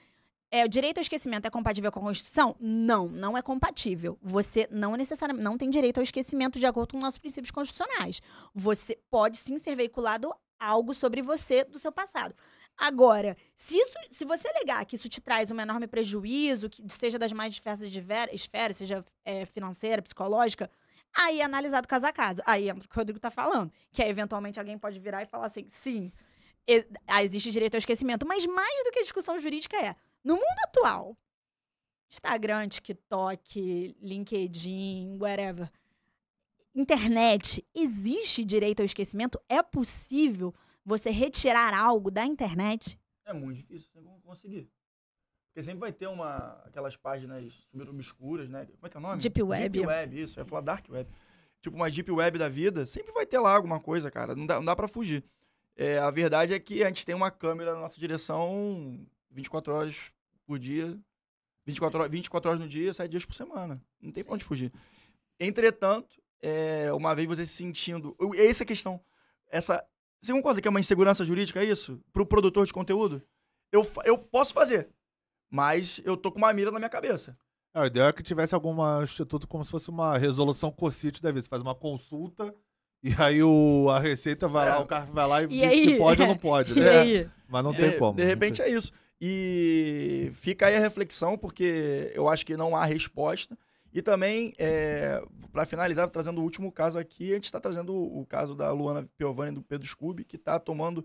É, 0.54 0.64
o 0.64 0.68
direito 0.68 0.98
ao 0.98 1.02
esquecimento 1.02 1.46
é 1.46 1.50
compatível 1.50 1.90
com 1.90 1.98
a 2.00 2.02
Constituição? 2.02 2.54
Não, 2.60 3.08
não 3.08 3.36
é 3.36 3.42
compatível. 3.42 4.18
Você 4.22 4.68
não 4.70 4.94
necessariamente 4.96 5.42
não 5.42 5.56
tem 5.56 5.70
direito 5.70 5.96
ao 5.98 6.02
esquecimento 6.02 6.58
de 6.58 6.66
acordo 6.66 6.92
com 6.92 7.00
nossos 7.00 7.18
princípios 7.18 7.50
constitucionais. 7.50 8.20
Você 8.54 8.98
pode 9.10 9.38
sim 9.38 9.56
ser 9.58 9.74
veiculado 9.74 10.32
algo 10.60 10.94
sobre 10.94 11.22
você 11.22 11.64
do 11.64 11.78
seu 11.78 11.90
passado. 11.90 12.34
Agora, 12.84 13.36
se, 13.54 13.76
isso, 13.76 13.94
se 14.10 14.24
você 14.24 14.48
alegar 14.48 14.84
que 14.84 14.96
isso 14.96 15.08
te 15.08 15.20
traz 15.20 15.52
um 15.52 15.60
enorme 15.60 15.86
prejuízo, 15.86 16.68
que 16.68 16.82
seja 16.88 17.16
das 17.16 17.30
mais 17.30 17.54
diversas 17.54 17.92
diver- 17.92 18.28
esferas, 18.34 18.76
seja 18.76 19.04
é, 19.24 19.46
financeira, 19.46 20.02
psicológica, 20.02 20.68
aí 21.14 21.40
é 21.40 21.44
analisado 21.44 21.86
caso 21.86 22.08
a 22.08 22.12
caso. 22.12 22.42
Aí 22.44 22.68
entra 22.68 22.84
o 22.84 22.88
que 22.88 22.96
o 22.96 22.98
Rodrigo 22.98 23.20
tá 23.20 23.30
falando. 23.30 23.72
Que 23.92 24.02
aí, 24.02 24.10
eventualmente, 24.10 24.58
alguém 24.58 24.76
pode 24.76 24.98
virar 24.98 25.22
e 25.22 25.26
falar 25.26 25.46
assim, 25.46 25.64
sim, 25.68 26.10
ah, 27.06 27.22
existe 27.22 27.52
direito 27.52 27.76
ao 27.76 27.78
esquecimento. 27.78 28.26
Mas 28.26 28.44
mais 28.46 28.84
do 28.84 28.90
que 28.90 28.98
a 28.98 29.02
discussão 29.02 29.38
jurídica 29.38 29.76
é, 29.76 29.94
no 30.24 30.34
mundo 30.34 30.58
atual, 30.64 31.16
Instagram, 32.10 32.66
TikTok, 32.66 33.96
LinkedIn, 34.02 35.18
whatever, 35.20 35.70
internet, 36.74 37.64
existe 37.72 38.44
direito 38.44 38.80
ao 38.80 38.86
esquecimento? 38.86 39.40
É 39.48 39.62
possível 39.62 40.52
você 40.84 41.10
retirar 41.10 41.74
algo 41.74 42.10
da 42.10 42.24
internet? 42.24 42.98
É 43.24 43.32
muito 43.32 43.58
difícil 43.58 43.88
você 43.92 44.00
não 44.00 44.20
conseguir. 44.20 44.68
Porque 45.48 45.62
sempre 45.62 45.80
vai 45.80 45.92
ter 45.92 46.06
uma, 46.06 46.60
aquelas 46.64 46.96
páginas 46.96 47.52
super 47.70 47.88
obscuras, 47.88 48.48
né? 48.48 48.66
Como 48.66 48.86
é 48.86 48.88
que 48.88 48.96
é 48.96 49.00
o 49.00 49.02
nome? 49.02 49.20
Deep 49.20 49.42
Web. 49.42 49.68
Deep 49.68 49.86
Web, 49.86 50.22
isso. 50.22 50.38
Eu 50.38 50.44
ia 50.44 50.48
falar 50.48 50.62
Dark 50.62 50.88
Web. 50.88 51.10
Tipo, 51.60 51.76
uma 51.76 51.90
Deep 51.90 52.10
Web 52.10 52.38
da 52.38 52.48
vida, 52.48 52.86
sempre 52.86 53.12
vai 53.12 53.26
ter 53.26 53.38
lá 53.38 53.54
alguma 53.54 53.78
coisa, 53.78 54.10
cara. 54.10 54.34
Não 54.34 54.46
dá, 54.46 54.56
não 54.56 54.64
dá 54.64 54.74
pra 54.74 54.88
fugir. 54.88 55.22
É, 55.76 55.98
a 55.98 56.10
verdade 56.10 56.54
é 56.54 56.58
que 56.58 56.82
a 56.82 56.88
gente 56.88 57.04
tem 57.04 57.14
uma 57.14 57.30
câmera 57.30 57.74
na 57.74 57.80
nossa 57.80 57.98
direção 58.00 59.06
24 59.30 59.72
horas 59.72 60.12
por 60.46 60.58
dia. 60.58 60.98
24 61.64 62.00
horas, 62.00 62.10
24 62.10 62.50
horas 62.50 62.62
no 62.62 62.68
dia, 62.68 62.92
7 62.92 63.10
dias 63.10 63.24
por 63.24 63.34
semana. 63.34 63.80
Não 64.00 64.10
tem 64.10 64.24
pra 64.24 64.34
onde 64.34 64.44
fugir. 64.44 64.72
Entretanto, 65.38 66.20
é, 66.40 66.92
uma 66.92 67.14
vez 67.14 67.28
você 67.28 67.46
se 67.46 67.54
sentindo... 67.54 68.16
Essa 68.36 68.62
é 68.62 68.64
a 68.64 68.66
questão. 68.66 69.00
Essa, 69.48 69.86
você 70.22 70.32
concorda 70.32 70.60
que 70.60 70.68
é 70.68 70.70
uma 70.70 70.80
insegurança 70.80 71.24
jurídica 71.24 71.60
é 71.60 71.64
isso? 71.64 72.00
Pro 72.12 72.24
produtor 72.26 72.64
de 72.66 72.72
conteúdo? 72.72 73.22
Eu, 73.72 73.86
eu 74.04 74.16
posso 74.18 74.52
fazer, 74.54 74.88
mas 75.50 76.00
eu 76.04 76.16
tô 76.16 76.30
com 76.30 76.38
uma 76.38 76.52
mira 76.52 76.70
na 76.70 76.78
minha 76.78 76.88
cabeça. 76.90 77.36
É, 77.74 77.80
o 77.80 77.86
ideal 77.86 78.08
é 78.08 78.12
que 78.12 78.22
tivesse 78.22 78.54
algum 78.54 78.74
instituto 79.02 79.48
como 79.48 79.64
se 79.64 79.70
fosse 79.70 79.88
uma 79.88 80.18
resolução 80.18 80.70
COCIT 80.70 81.22
da 81.22 81.30
vida. 81.30 81.42
Você 81.42 81.48
faz 81.48 81.62
uma 81.62 81.74
consulta 81.74 82.54
e 83.02 83.14
aí 83.18 83.42
o, 83.42 83.88
a 83.90 83.98
Receita 83.98 84.46
vai 84.46 84.68
lá, 84.68 84.76
É. 84.76 84.78
o 84.78 84.86
cara 84.86 85.06
vai 85.06 85.26
lá 85.26 85.42
e, 85.42 85.46
E 85.46 85.48
diz 85.48 85.62
aí? 85.64 85.86
que 85.86 85.96
pode 85.98 86.20
ou 86.22 86.28
não 86.28 86.36
pode, 86.38 86.72
E 86.72 86.80
né? 86.80 87.30
Mas 87.48 87.64
não 87.64 87.72
de, 87.72 87.78
tem 87.78 87.98
como. 87.98 88.16
De 88.16 88.24
repente 88.24 88.60
é 88.60 88.68
isso. 88.68 88.92
E 89.20 90.30
fica 90.34 90.66
aí 90.66 90.76
a 90.76 90.80
reflexão, 90.80 91.38
porque 91.38 92.10
eu 92.14 92.28
acho 92.28 92.44
que 92.44 92.56
não 92.56 92.76
há 92.76 92.84
resposta. 92.84 93.56
E 93.92 94.00
também, 94.00 94.54
é, 94.58 95.22
para 95.52 95.66
finalizar, 95.66 96.08
trazendo 96.08 96.40
o 96.40 96.44
último 96.44 96.72
caso 96.72 96.98
aqui, 96.98 97.32
a 97.32 97.34
gente 97.34 97.44
está 97.44 97.60
trazendo 97.60 97.92
o, 97.92 98.20
o 98.20 98.26
caso 98.26 98.54
da 98.54 98.72
Luana 98.72 99.08
Piovani 99.18 99.52
e 99.52 99.54
do 99.54 99.62
Pedro 99.62 99.86
Scooby, 99.86 100.24
que 100.24 100.36
está 100.36 100.58
tomando 100.58 101.04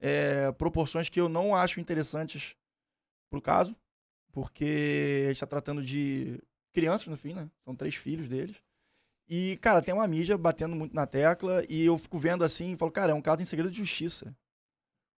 é, 0.00 0.50
proporções 0.52 1.08
que 1.08 1.20
eu 1.20 1.28
não 1.28 1.54
acho 1.54 1.78
interessantes 1.78 2.56
pro 3.30 3.40
caso, 3.40 3.76
porque 4.32 5.24
a 5.24 5.28
gente 5.28 5.36
está 5.36 5.46
tratando 5.46 5.82
de 5.82 6.42
crianças, 6.72 7.06
no 7.06 7.16
fim, 7.16 7.34
né? 7.34 7.50
São 7.60 7.76
três 7.76 7.94
filhos 7.94 8.28
deles. 8.28 8.62
E, 9.28 9.56
cara, 9.58 9.82
tem 9.82 9.94
uma 9.94 10.08
mídia 10.08 10.36
batendo 10.36 10.74
muito 10.74 10.94
na 10.94 11.06
tecla 11.06 11.64
e 11.68 11.84
eu 11.84 11.96
fico 11.98 12.18
vendo 12.18 12.44
assim 12.44 12.72
e 12.72 12.76
falo, 12.76 12.90
cara, 12.90 13.12
é 13.12 13.14
um 13.14 13.22
caso 13.22 13.42
em 13.42 13.44
segredo 13.44 13.70
de 13.70 13.78
justiça. 13.78 14.34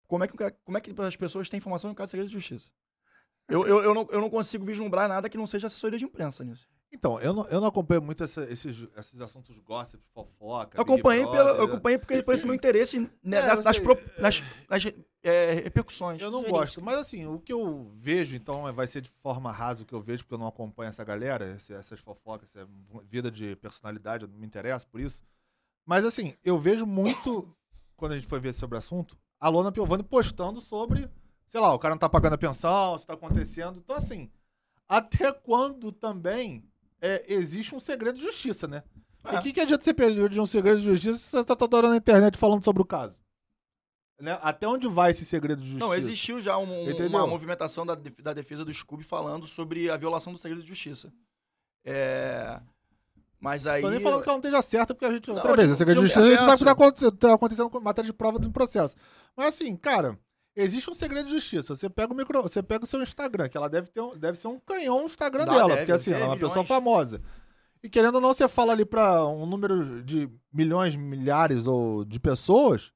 Como 0.06 0.22
é 0.22 0.28
que, 0.28 0.34
o 0.34 0.52
como 0.64 0.78
é 0.78 0.80
que 0.80 0.94
as 1.00 1.16
pessoas 1.16 1.48
têm 1.48 1.58
informação 1.58 1.90
em 1.90 1.92
um 1.92 1.94
caso 1.94 2.08
de 2.08 2.10
segredo 2.10 2.28
de 2.28 2.34
justiça? 2.34 2.70
Eu, 3.48 3.66
eu, 3.66 3.82
eu, 3.82 3.94
não, 3.94 4.06
eu 4.10 4.20
não 4.20 4.30
consigo 4.30 4.64
vislumbrar 4.64 5.08
nada 5.08 5.28
que 5.28 5.36
não 5.36 5.46
seja 5.46 5.66
assessoria 5.66 5.98
de 5.98 6.04
imprensa 6.04 6.44
nisso. 6.44 6.68
Então, 6.94 7.18
eu 7.20 7.32
não, 7.34 7.44
eu 7.48 7.60
não 7.60 7.66
acompanho 7.66 8.00
muito 8.00 8.22
essa- 8.22 8.44
esses, 8.44 8.86
esses 8.96 9.20
assuntos 9.20 9.58
gossip, 9.58 10.00
fofoca. 10.14 10.78
Eu 10.78 10.82
acompanhei, 10.82 11.26
pela, 11.26 11.50
eu 11.50 11.64
acompanhei 11.64 11.98
porque 11.98 12.22
por 12.22 12.32
esse 12.34 12.46
meu 12.46 12.54
interesse 12.54 13.00
né, 13.22 13.38
É, 13.38 13.46
nas, 13.46 13.64
nas, 13.64 13.78
pro- 13.80 13.98
nas- 14.18 14.42
nas, 14.70 14.82
é, 15.22 15.54
repercussões. 15.54 16.22
Eu 16.22 16.30
não 16.30 16.38
Jurídica. 16.38 16.60
gosto, 16.60 16.82
mas 16.82 16.96
assim, 16.96 17.26
o 17.26 17.40
que 17.40 17.52
eu 17.52 17.90
vejo, 17.96 18.36
então, 18.36 18.68
é- 18.68 18.72
vai 18.72 18.86
ser 18.86 19.00
de 19.00 19.08
forma 19.08 19.50
rasa 19.50 19.82
o 19.82 19.84
que 19.86 19.92
eu 19.92 20.00
vejo, 20.00 20.22
porque 20.22 20.34
eu 20.34 20.38
não 20.38 20.46
acompanho 20.46 20.88
essa 20.88 21.02
galera, 21.02 21.44
essas 21.68 21.98
fofocas, 21.98 22.48
essa 22.54 22.66
vida 23.04 23.28
de 23.30 23.56
personalidade, 23.56 24.22
eu 24.24 24.28
não 24.28 24.38
me 24.38 24.46
interesso 24.46 24.86
por 24.86 25.00
isso. 25.00 25.24
Mas 25.84 26.04
assim, 26.04 26.34
eu 26.44 26.56
vejo 26.58 26.86
muito, 26.86 27.52
quando 27.96 28.12
a 28.12 28.14
gente 28.14 28.28
foi 28.28 28.38
ver 28.38 28.54
sobre 28.54 28.76
o 28.76 28.78
assunto, 28.78 29.18
a 29.40 29.48
Lona 29.48 29.72
Piovani 29.72 30.04
postando 30.04 30.60
sobre, 30.60 31.10
sei 31.48 31.60
lá, 31.60 31.74
o 31.74 31.78
cara 31.78 31.94
não 31.94 31.98
tá 31.98 32.08
pagando 32.08 32.34
a 32.34 32.38
pensão, 32.38 32.94
isso 32.94 33.04
tá 33.06 33.14
acontecendo. 33.14 33.80
Então, 33.84 33.96
assim, 33.96 34.30
até 34.88 35.32
quando 35.32 35.90
também 35.90 36.64
é, 37.06 37.24
existe 37.32 37.74
um 37.74 37.80
segredo 37.80 38.16
de 38.18 38.24
justiça, 38.24 38.66
né? 38.66 38.82
É. 39.24 39.38
O 39.38 39.42
que, 39.42 39.52
que 39.52 39.60
adianta 39.60 39.84
você 39.84 39.94
perder 39.94 40.40
um 40.40 40.46
segredo 40.46 40.78
de 40.80 40.84
justiça 40.86 41.16
se 41.18 41.30
você 41.30 41.44
tá 41.44 41.56
toda 41.56 41.76
hora 41.76 41.88
na 41.88 41.96
internet 41.96 42.36
falando 42.36 42.64
sobre 42.64 42.82
o 42.82 42.84
caso? 42.86 43.14
Né? 44.20 44.38
Até 44.42 44.66
onde 44.68 44.86
vai 44.88 45.10
esse 45.10 45.24
segredo 45.24 45.60
de 45.60 45.66
justiça? 45.68 45.86
Não, 45.86 45.94
existiu 45.94 46.40
já 46.40 46.56
um- 46.56 46.88
um- 46.88 47.06
uma 47.06 47.26
movimentação 47.26 47.84
da, 47.84 47.94
da 47.94 48.32
defesa 48.32 48.64
do 48.64 48.72
Scooby 48.72 49.02
falando 49.02 49.46
sobre 49.46 49.90
a 49.90 49.96
violação 49.96 50.32
do 50.32 50.38
segredo 50.38 50.62
de 50.62 50.68
justiça. 50.68 51.12
É, 51.84 52.60
Mas 53.40 53.66
aí. 53.66 53.82
Tô 53.82 53.90
nem 53.90 54.00
falando 54.00 54.22
que 54.22 54.28
ela 54.28 54.38
não 54.38 54.40
esteja 54.48 54.62
certa, 54.62 54.94
porque 54.94 55.04
a 55.04 55.12
gente. 55.12 55.30
Outra 55.30 55.48
Não, 55.50 55.56
vez, 55.56 55.68
tipo, 55.68 55.74
a 55.74 55.76
segredo 55.76 56.00
de 56.00 56.06
justiça, 56.06 56.26
a 56.26 56.30
gente 56.30 56.38
sabe 56.40 56.54
o 56.54 56.58
que 56.58 56.64
tá 56.64 56.70
acontecendo, 56.70 57.12
tá 57.16 57.34
acontecendo 57.34 57.70
com 57.70 57.80
matéria 57.80 58.10
de 58.10 58.16
prova 58.16 58.38
do 58.38 58.50
processo. 58.50 58.96
Mas 59.36 59.48
assim, 59.48 59.76
cara, 59.76 60.18
existe 60.56 60.90
um 60.90 60.94
segredo 60.94 61.26
de 61.26 61.32
justiça. 61.32 61.74
Você 61.74 61.88
pega 61.90 62.12
o 62.12 62.16
micro, 62.16 62.42
você 62.42 62.62
pega 62.62 62.84
o 62.84 62.86
seu 62.88 63.02
Instagram, 63.02 63.48
que 63.48 63.56
ela 63.56 63.68
deve, 63.68 63.88
ter 63.88 64.00
um, 64.00 64.16
deve 64.16 64.38
ser 64.38 64.48
um 64.48 64.58
canhão 64.58 65.00
no 65.00 65.06
Instagram 65.06 65.44
Dá, 65.44 65.52
dela, 65.52 65.68
deve, 65.68 65.78
porque 65.80 65.92
assim, 65.92 66.12
ela 66.12 66.20
é 66.24 66.26
uma 66.28 66.34
ter 66.34 66.40
pessoa 66.40 66.62
milhões. 66.62 66.68
famosa. 66.68 67.22
E 67.82 67.88
querendo 67.88 68.14
ou 68.16 68.20
não, 68.20 68.32
você 68.32 68.48
fala 68.48 68.72
ali 68.72 68.84
pra 68.84 69.26
um 69.26 69.44
número 69.46 70.02
de 70.02 70.28
milhões, 70.52 70.96
milhares 70.96 71.66
ou 71.66 72.02
de 72.04 72.18
pessoas, 72.18 72.90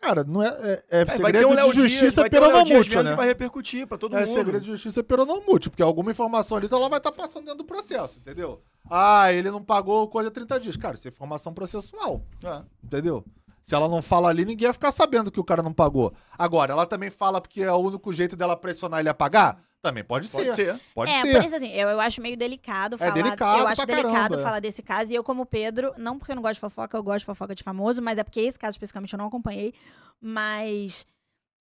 cara, 0.00 0.22
não 0.22 0.40
é, 0.42 0.48
é, 0.48 0.84
é 0.90 1.00
É, 1.02 1.06
segredo 1.06 1.48
um 1.48 1.56
de 1.72 1.72
justiça 1.88 2.28
peronomútil, 2.30 3.02
né? 3.02 3.14
vai 3.16 3.26
repercutir 3.26 3.86
pra 3.86 3.98
todo 3.98 4.16
É 4.16 4.24
mundo. 4.24 4.34
segredo 4.36 4.60
de 4.60 4.66
justiça 4.70 5.02
peronomútil, 5.02 5.70
porque 5.72 5.82
alguma 5.82 6.12
informação 6.12 6.56
ali 6.56 6.66
então 6.66 6.78
ela 6.78 6.88
vai 6.88 6.98
estar 6.98 7.10
passando 7.12 7.44
dentro 7.46 7.58
do 7.58 7.64
processo, 7.64 8.16
entendeu? 8.18 8.62
Ah, 8.88 9.32
ele 9.32 9.50
não 9.50 9.62
pagou 9.62 10.06
coisa 10.08 10.30
30 10.30 10.60
dias. 10.60 10.76
Cara, 10.76 10.94
isso 10.94 11.08
é 11.08 11.10
informação 11.10 11.52
processual, 11.54 12.22
É. 12.44 12.62
entendeu? 12.84 13.24
Se 13.64 13.74
ela 13.74 13.88
não 13.88 14.02
fala 14.02 14.28
ali, 14.28 14.44
ninguém 14.44 14.66
vai 14.66 14.72
ficar 14.72 14.90
sabendo 14.90 15.30
que 15.30 15.40
o 15.40 15.44
cara 15.44 15.62
não 15.62 15.72
pagou. 15.72 16.12
Agora, 16.36 16.72
ela 16.72 16.86
também 16.86 17.10
fala 17.10 17.40
porque 17.40 17.62
é 17.62 17.72
o 17.72 17.76
único 17.76 18.12
jeito 18.12 18.36
dela 18.36 18.56
pressionar 18.56 19.00
ele 19.00 19.08
a 19.08 19.14
pagar? 19.14 19.62
Também 19.82 20.04
pode, 20.04 20.28
Pode 20.28 20.52
ser. 20.52 20.76
ser. 20.76 20.80
Pode 20.94 21.10
é, 21.10 21.22
ser. 21.22 21.32
por 21.32 21.44
isso 21.44 21.56
assim, 21.56 21.72
eu, 21.72 21.88
eu 21.88 22.00
acho 22.00 22.22
meio 22.22 22.36
delicado 22.36 22.96
falar. 22.96 23.10
delicado 23.10 23.58
eu 23.58 23.66
acho 23.66 23.84
pra 23.84 23.84
delicado 23.84 24.12
caramba, 24.12 24.40
é. 24.40 24.42
falar 24.44 24.60
desse 24.60 24.80
caso. 24.80 25.10
E 25.10 25.14
eu, 25.16 25.24
como 25.24 25.44
Pedro, 25.44 25.92
não 25.98 26.16
porque 26.16 26.30
eu 26.30 26.36
não 26.36 26.42
gosto 26.42 26.54
de 26.54 26.60
fofoca, 26.60 26.96
eu 26.96 27.02
gosto 27.02 27.20
de 27.20 27.24
fofoca 27.24 27.52
de 27.52 27.64
famoso, 27.64 28.00
mas 28.00 28.16
é 28.16 28.22
porque 28.22 28.40
esse 28.40 28.56
caso 28.56 28.76
especificamente 28.76 29.12
eu 29.12 29.18
não 29.18 29.26
acompanhei. 29.26 29.74
Mas 30.20 31.04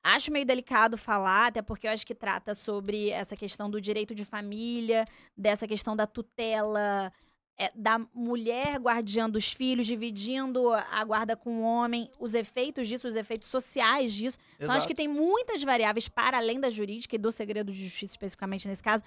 acho 0.03 0.31
meio 0.31 0.45
delicado 0.45 0.99
falar, 0.99 1.47
até 1.47 1.63
porque 1.63 1.87
eu 1.87 1.91
acho 1.91 2.05
que 2.05 2.13
trata 2.13 2.53
sobre 2.53 3.09
essa 3.09 3.35
questão 3.35 3.71
do 3.71 3.81
direito 3.81 4.13
de 4.13 4.23
família, 4.23 5.03
dessa 5.35 5.67
questão 5.67 5.95
da 5.95 6.05
tutela. 6.05 7.11
É, 7.57 7.71
da 7.75 7.99
mulher 8.13 8.77
guardiã 8.77 9.29
dos 9.29 9.51
filhos, 9.51 9.85
dividindo 9.85 10.71
a 10.73 11.03
guarda 11.03 11.35
com 11.35 11.59
o 11.59 11.61
homem, 11.61 12.09
os 12.19 12.33
efeitos 12.33 12.87
disso, 12.87 13.07
os 13.07 13.15
efeitos 13.15 13.49
sociais 13.49 14.13
disso. 14.13 14.37
Então, 14.59 14.71
acho 14.71 14.87
que 14.87 14.95
tem 14.95 15.07
muitas 15.07 15.63
variáveis 15.63 16.07
para 16.07 16.37
além 16.37 16.59
da 16.59 16.69
jurídica 16.69 17.15
e 17.15 17.19
do 17.19 17.31
segredo 17.31 17.71
de 17.71 17.83
justiça, 17.83 18.13
especificamente 18.13 18.67
nesse 18.67 18.81
caso, 18.81 19.03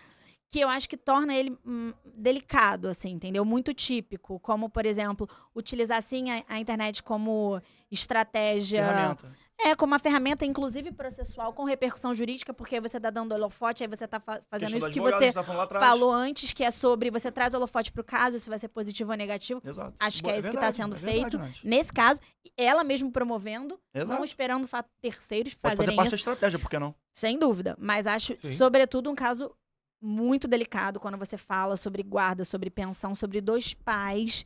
que 0.51 0.61
eu 0.61 0.69
acho 0.69 0.89
que 0.89 0.97
torna 0.97 1.35
ele 1.35 1.59
hum, 1.67 1.93
delicado, 2.15 2.89
assim, 2.89 3.11
entendeu? 3.11 3.45
Muito 3.45 3.75
típico. 3.75 4.39
Como, 4.39 4.69
por 4.69 4.87
exemplo, 4.87 5.29
utilizar, 5.53 5.99
assim, 5.99 6.31
a, 6.31 6.45
a 6.49 6.61
internet 6.61 7.03
como 7.03 7.61
estratégia 7.91 8.87
Ferramenta. 8.87 9.33
É, 9.61 9.75
como 9.77 9.93
uma 9.93 9.99
ferramenta, 10.01 10.45
inclusive 10.45 10.91
processual, 10.93 11.53
com 11.53 11.65
repercussão 11.65 12.15
jurídica, 12.15 12.53
porque 12.53 12.81
você 12.81 12.99
tá 12.99 13.09
dando 13.09 13.33
holofote, 13.33 13.85
aí 13.85 13.89
você 13.89 14.07
tá 14.07 14.19
fa- 14.19 14.43
fazendo 14.51 14.77
isso 14.77 14.91
que 14.91 15.01
você 15.01 15.33
tá 15.33 15.45
falou 15.45 16.11
antes, 16.11 16.53
que 16.53 16.65
é 16.65 16.71
sobre 16.71 17.09
você 17.11 17.31
traz 17.31 17.55
holofote 17.55 17.93
pro 17.93 18.03
caso, 18.03 18.39
se 18.39 18.51
vai 18.51 18.59
ser 18.59 18.69
positivo 18.69 19.13
ou 19.13 19.17
negativo. 19.17 19.63
Exato. 19.65 19.95
Acho 19.99 20.17
que 20.19 20.23
Boa, 20.25 20.35
é 20.35 20.39
isso 20.39 20.49
que 20.49 20.53
verdade, 20.57 20.77
tá 20.77 20.83
sendo 20.83 20.97
é 20.97 20.99
verdade, 20.99 21.21
feito. 21.21 21.39
Nath. 21.39 21.65
Nesse 21.65 21.93
caso, 21.93 22.21
ela 22.57 22.83
mesmo 22.83 23.13
promovendo, 23.13 23.79
Exato. 23.95 24.13
não 24.13 24.25
esperando 24.25 24.69
terceiros 25.01 25.55
Pode 25.55 25.63
fazer 25.63 25.77
fazerem 25.77 25.97
parte 25.97 26.07
isso. 26.09 26.17
da 26.17 26.33
estratégia, 26.33 26.59
por 26.59 26.69
que 26.69 26.79
não? 26.79 26.95
Sem 27.13 27.39
dúvida. 27.39 27.77
Mas 27.79 28.07
acho, 28.09 28.37
Sim. 28.41 28.57
sobretudo, 28.57 29.09
um 29.09 29.15
caso 29.15 29.55
muito 30.03 30.49
delicado 30.49 30.99
quando 31.01 31.17
você 31.17 31.37
fala 31.39 31.77
sobre 31.77 32.03
guarda, 32.03 32.45
sobre 32.45 32.69
pensão, 32.71 33.15
sobre 33.15 33.41
dois 33.41 33.73
pais 33.73 34.45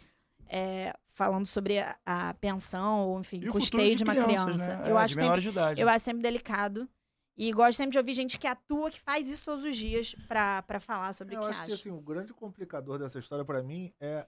é, 0.49 0.95
falando 1.09 1.47
sobre 1.47 1.79
a, 1.79 1.97
a 2.07 2.35
pensão, 2.35 3.09
ou 3.09 3.21
enfim, 3.21 3.41
E 3.43 3.49
custeio 3.49 3.95
de, 3.97 4.05
uma 4.05 4.15
crianças, 4.15 4.45
criança. 4.45 4.77
Né? 4.79 4.91
Eu, 4.91 4.99
É, 4.99 5.03
acho 5.03 5.15
de 5.15 5.21
sempre, 5.21 5.41
de 5.41 5.49
idade. 5.49 5.81
eu 5.81 5.89
acho 5.89 6.05
sempre 6.05 6.23
delicado. 6.23 6.89
E 7.37 7.53
gosto 7.53 7.77
sempre 7.77 7.93
de 7.93 7.99
ouvir 7.99 8.15
gente 8.15 8.37
que 8.37 8.49
atua, 8.49 8.91
que 8.91 9.01
faz 9.01 9.29
isso 9.29 9.45
todos 9.45 9.63
os 9.63 9.77
dias 9.77 10.13
pra, 10.27 10.61
pra 10.63 10.81
falar 10.81 11.13
sobre 11.13 11.37
Eu 11.37 11.41
o 11.41 11.45
que 11.45 11.51
acho 11.51 11.59
acha. 11.61 11.67
que 11.69 11.73
assim, 11.75 11.91
o 11.93 12.01
grande 12.01 12.33
complicador 12.35 12.99
dessa 12.99 13.19
história 13.19 13.45
pra 13.45 13.63
mim 13.63 13.93
é. 14.01 14.27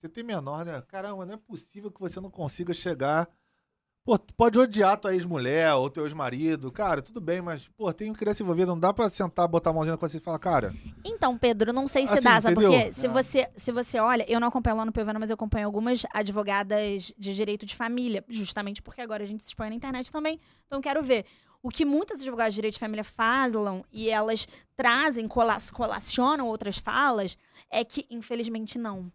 Você 0.00 0.08
tem 0.08 0.24
menor, 0.24 0.64
né? 0.64 0.82
Caramba, 0.82 1.24
não 1.26 1.34
é 1.34 1.36
possível 1.36 1.90
que 1.90 2.00
você 2.00 2.20
não 2.20 2.30
consiga 2.30 2.72
chegar. 2.72 3.28
Pô, 4.04 4.18
tu 4.18 4.34
pode 4.34 4.58
odiar 4.58 4.98
tua 5.00 5.14
ex-mulher 5.14 5.72
ou 5.72 5.88
teu 5.88 6.04
ex-marido. 6.04 6.70
Cara, 6.70 7.00
tudo 7.00 7.22
bem, 7.22 7.40
mas, 7.40 7.68
pô, 7.68 7.90
tem 7.90 8.12
criança 8.12 8.42
envolvida. 8.42 8.66
Não 8.66 8.78
dá 8.78 8.92
pra 8.92 9.08
sentar, 9.08 9.48
botar 9.48 9.70
a 9.70 9.72
mãozinha 9.72 9.92
na 9.92 9.96
consciência 9.96 10.22
e 10.22 10.24
falar, 10.24 10.38
cara. 10.38 10.74
Então, 11.02 11.38
Pedro, 11.38 11.72
não 11.72 11.86
sei 11.86 12.06
se 12.06 12.12
Assim, 12.12 12.22
dá, 12.22 12.38
sabe 12.38 12.52
entendeu? 12.54 12.70
por 12.70 12.84
quê? 12.84 12.92
Se 12.92 13.06
É. 13.06 13.08
você, 13.08 13.48
se 13.56 13.72
você 13.72 13.98
olha, 13.98 14.30
eu 14.30 14.38
não 14.38 14.48
acompanho 14.48 14.76
lá 14.76 14.84
no 14.84 14.92
PVN, 14.92 15.18
mas 15.18 15.30
eu 15.30 15.34
acompanho 15.34 15.64
algumas 15.64 16.04
advogadas 16.12 17.14
de 17.16 17.34
direito 17.34 17.64
de 17.64 17.74
família, 17.74 18.22
justamente 18.28 18.82
porque 18.82 19.00
agora 19.00 19.22
a 19.22 19.26
gente 19.26 19.42
se 19.42 19.48
expõe 19.48 19.70
na 19.70 19.74
internet 19.76 20.12
também, 20.12 20.38
então 20.66 20.82
quero 20.82 21.02
ver. 21.02 21.24
O 21.62 21.70
que 21.70 21.86
muitas 21.86 22.20
advogadas 22.20 22.52
de 22.52 22.56
direito 22.56 22.74
de 22.74 22.80
família 22.80 23.04
falam 23.04 23.82
e 23.90 24.10
elas 24.10 24.46
trazem, 24.76 25.26
cola- 25.26 25.56
colacionam 25.72 26.46
outras 26.46 26.76
falas, 26.76 27.38
é 27.70 27.82
que, 27.82 28.04
infelizmente, 28.10 28.76
não. 28.76 29.10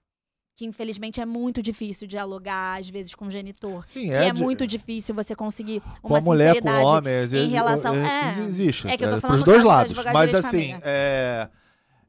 Que, 0.60 0.66
infelizmente, 0.66 1.22
é 1.22 1.26
muito 1.26 1.62
difícil 1.62 2.06
dialogar, 2.06 2.82
às 2.82 2.90
vezes, 2.90 3.16
com 3.16 3.28
o 3.28 3.32
genitor. 3.32 3.88
Sim, 3.88 4.08
que 4.08 4.12
é, 4.12 4.30
de- 4.34 4.42
muito 4.42 4.68
difícil 4.68 5.16
você 5.16 5.34
conseguir 5.34 5.82
Com 6.02 6.10
uma 6.10 6.18
a 6.18 6.22
mulher, 6.22 6.62
com 6.62 6.68
homem. 6.70 7.16
às 7.16 7.32
vezes, 7.32 7.50
relação- 7.50 7.96
é, 7.96 8.40
é. 8.40 8.46
Existe. 8.46 8.86
É 8.86 8.98
que 8.98 9.06
eu 9.06 9.10
tô 9.12 9.16
é, 9.16 9.22
falando 9.22 9.36
pros 9.38 9.40
no 9.40 9.46
dois 9.54 9.64
lados. 9.64 9.98
Mas, 10.14 10.36
assim, 10.36 10.74
é, 10.84 11.50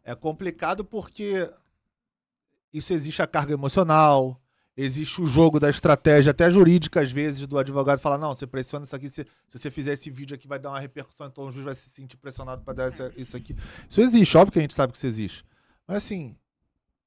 é 0.03 0.14
complicado 0.16 0.84
porque 0.84 1.48
isso 2.72 2.92
existe 2.92 3.22
a 3.22 3.26
carga 3.28 3.53
emocional. 3.53 4.36
Existe 4.76 5.22
o 5.22 5.26
jogo 5.26 5.61
da 5.61 5.70
estratégia, 5.70 6.32
até 6.32 6.51
jurídica, 6.51 7.01
às 7.03 7.12
vezes, 7.12 7.46
do 7.46 7.57
advogado 7.57 8.01
falar: 8.01 8.18
não, 8.18 8.34
você 8.34 8.48
pressiona 8.48 8.84
isso 8.84 8.96
aqui, 8.96 9.09
se, 9.09 9.24
se 9.48 9.59
você 9.61 9.70
fizer 9.70 9.92
esse 9.92 10.11
vídeo 10.11 10.34
aqui, 10.34 10.48
vai 10.48 10.59
dar 10.59 10.70
uma 10.70 10.80
repercussão, 10.80 11.28
então 11.28 11.44
o 11.44 11.53
juiz 11.53 11.64
vai 11.66 11.74
se 11.76 11.88
sentir 11.88 12.16
pressionado 12.16 12.62
para 12.64 12.74
dar 12.74 12.88
essa- 12.88 13.12
isso 13.16 13.36
aqui. 13.36 13.55
Isso 13.88 14.01
existe, 14.01 14.36
óbvio 14.36 14.53
que 14.55 14.59
a 14.59 14.62
gente 14.62 14.74
sabe 14.74 14.90
que 14.92 14.96
isso 14.98 15.07
existe. 15.07 15.44
Mas 15.86 15.98
assim, 15.98 16.36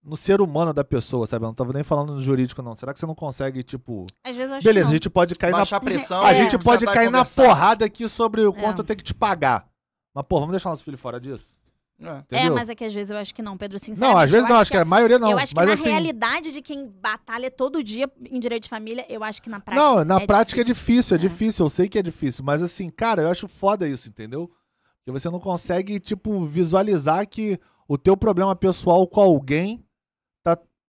no 0.03 0.17
ser 0.17 0.41
humano 0.41 0.73
da 0.73 0.83
pessoa, 0.83 1.25
sabe? 1.25 1.45
Eu 1.45 1.47
não 1.47 1.53
tava 1.55 1.71
nem 1.73 1.83
falando 1.83 2.13
no 2.15 2.21
jurídico, 2.21 2.61
não. 2.61 2.75
Será 2.75 2.93
que 2.93 2.99
você 2.99 3.05
não 3.05 3.15
consegue, 3.15 3.63
tipo. 3.63 4.05
Às 4.23 4.35
vezes 4.35 4.51
eu 4.51 4.57
acho 4.57 4.63
Beleza, 4.65 4.85
que 4.85 4.89
a 4.89 4.89
não. 4.89 4.93
gente 4.93 5.09
pode 5.09 5.35
cair 5.35 5.51
Baixar 5.51 5.71
na. 5.71 5.77
a 5.77 5.81
pressão. 5.91 6.21
A 6.23 6.33
É. 6.33 6.35
gente 6.35 6.57
pode 6.63 6.81
sentar 6.81 6.93
e 6.95 6.97
cair 6.97 7.09
na 7.09 7.19
conversar. 7.19 7.43
porrada 7.45 7.85
aqui 7.85 8.07
sobre 8.09 8.41
o 8.45 8.51
quanto 8.53 8.79
É. 8.79 8.81
eu 8.81 8.83
tenho 8.85 8.97
que 8.97 9.03
te 9.03 9.13
pagar. 9.13 9.65
Mas, 10.13 10.25
pô, 10.27 10.39
vamos 10.39 10.51
deixar 10.51 10.69
nosso 10.69 10.83
filho 10.83 10.97
fora 10.97 11.19
disso? 11.21 11.57
É. 12.01 12.07
É, 12.07 12.17
Entendeu? 12.19 12.53
mas 12.55 12.67
é 12.69 12.75
que 12.75 12.83
às 12.83 12.93
vezes 12.93 13.11
eu 13.11 13.17
acho 13.17 13.33
que 13.33 13.41
não, 13.41 13.55
Pedro, 13.55 13.79
sinceramente. 13.79 14.13
Não, 14.13 14.17
às 14.19 14.29
vezes 14.29 14.45
eu 14.49 14.53
não, 14.53 14.59
acho 14.61 14.71
que 14.71 14.77
a 14.77 14.83
maioria 14.83 15.17
não. 15.19 15.31
Eu 15.31 15.37
acho 15.37 15.51
que 15.53 15.55
mas 15.55 15.67
na 15.67 15.73
assim, 15.73 15.89
realidade 15.89 16.51
de 16.51 16.61
quem 16.61 16.87
batalha 16.89 17.49
todo 17.49 17.81
dia 17.83 18.11
em 18.29 18.39
direito 18.39 18.63
de 18.63 18.69
família, 18.69 19.05
eu 19.07 19.23
acho 19.23 19.41
que 19.41 19.49
na 19.49 19.59
prática. 19.61 19.81
Não, 19.87 20.03
na 20.03 20.19
é 20.19 20.25
prática 20.27 20.59
é 20.59 20.63
difícil. 20.65 21.15
é 21.15 21.17
É. 21.17 21.21
difícil, 21.21 21.65
eu 21.65 21.69
sei 21.69 21.87
que 21.87 21.97
é 21.97 22.01
difícil, 22.03 22.43
mas 22.43 22.61
assim, 22.61 22.89
cara, 22.89 23.21
eu 23.21 23.29
acho 23.29 23.47
foda 23.47 23.87
isso, 23.87 24.09
entendeu? 24.09 24.51
Porque 24.97 25.17
você 25.17 25.29
não 25.29 25.39
consegue, 25.39 25.99
tipo, 25.99 26.45
visualizar 26.45 27.25
que 27.27 27.57
o 27.87 27.97
teu 27.97 28.17
problema 28.17 28.55
pessoal 28.55 29.07
com 29.07 29.21
alguém 29.21 29.85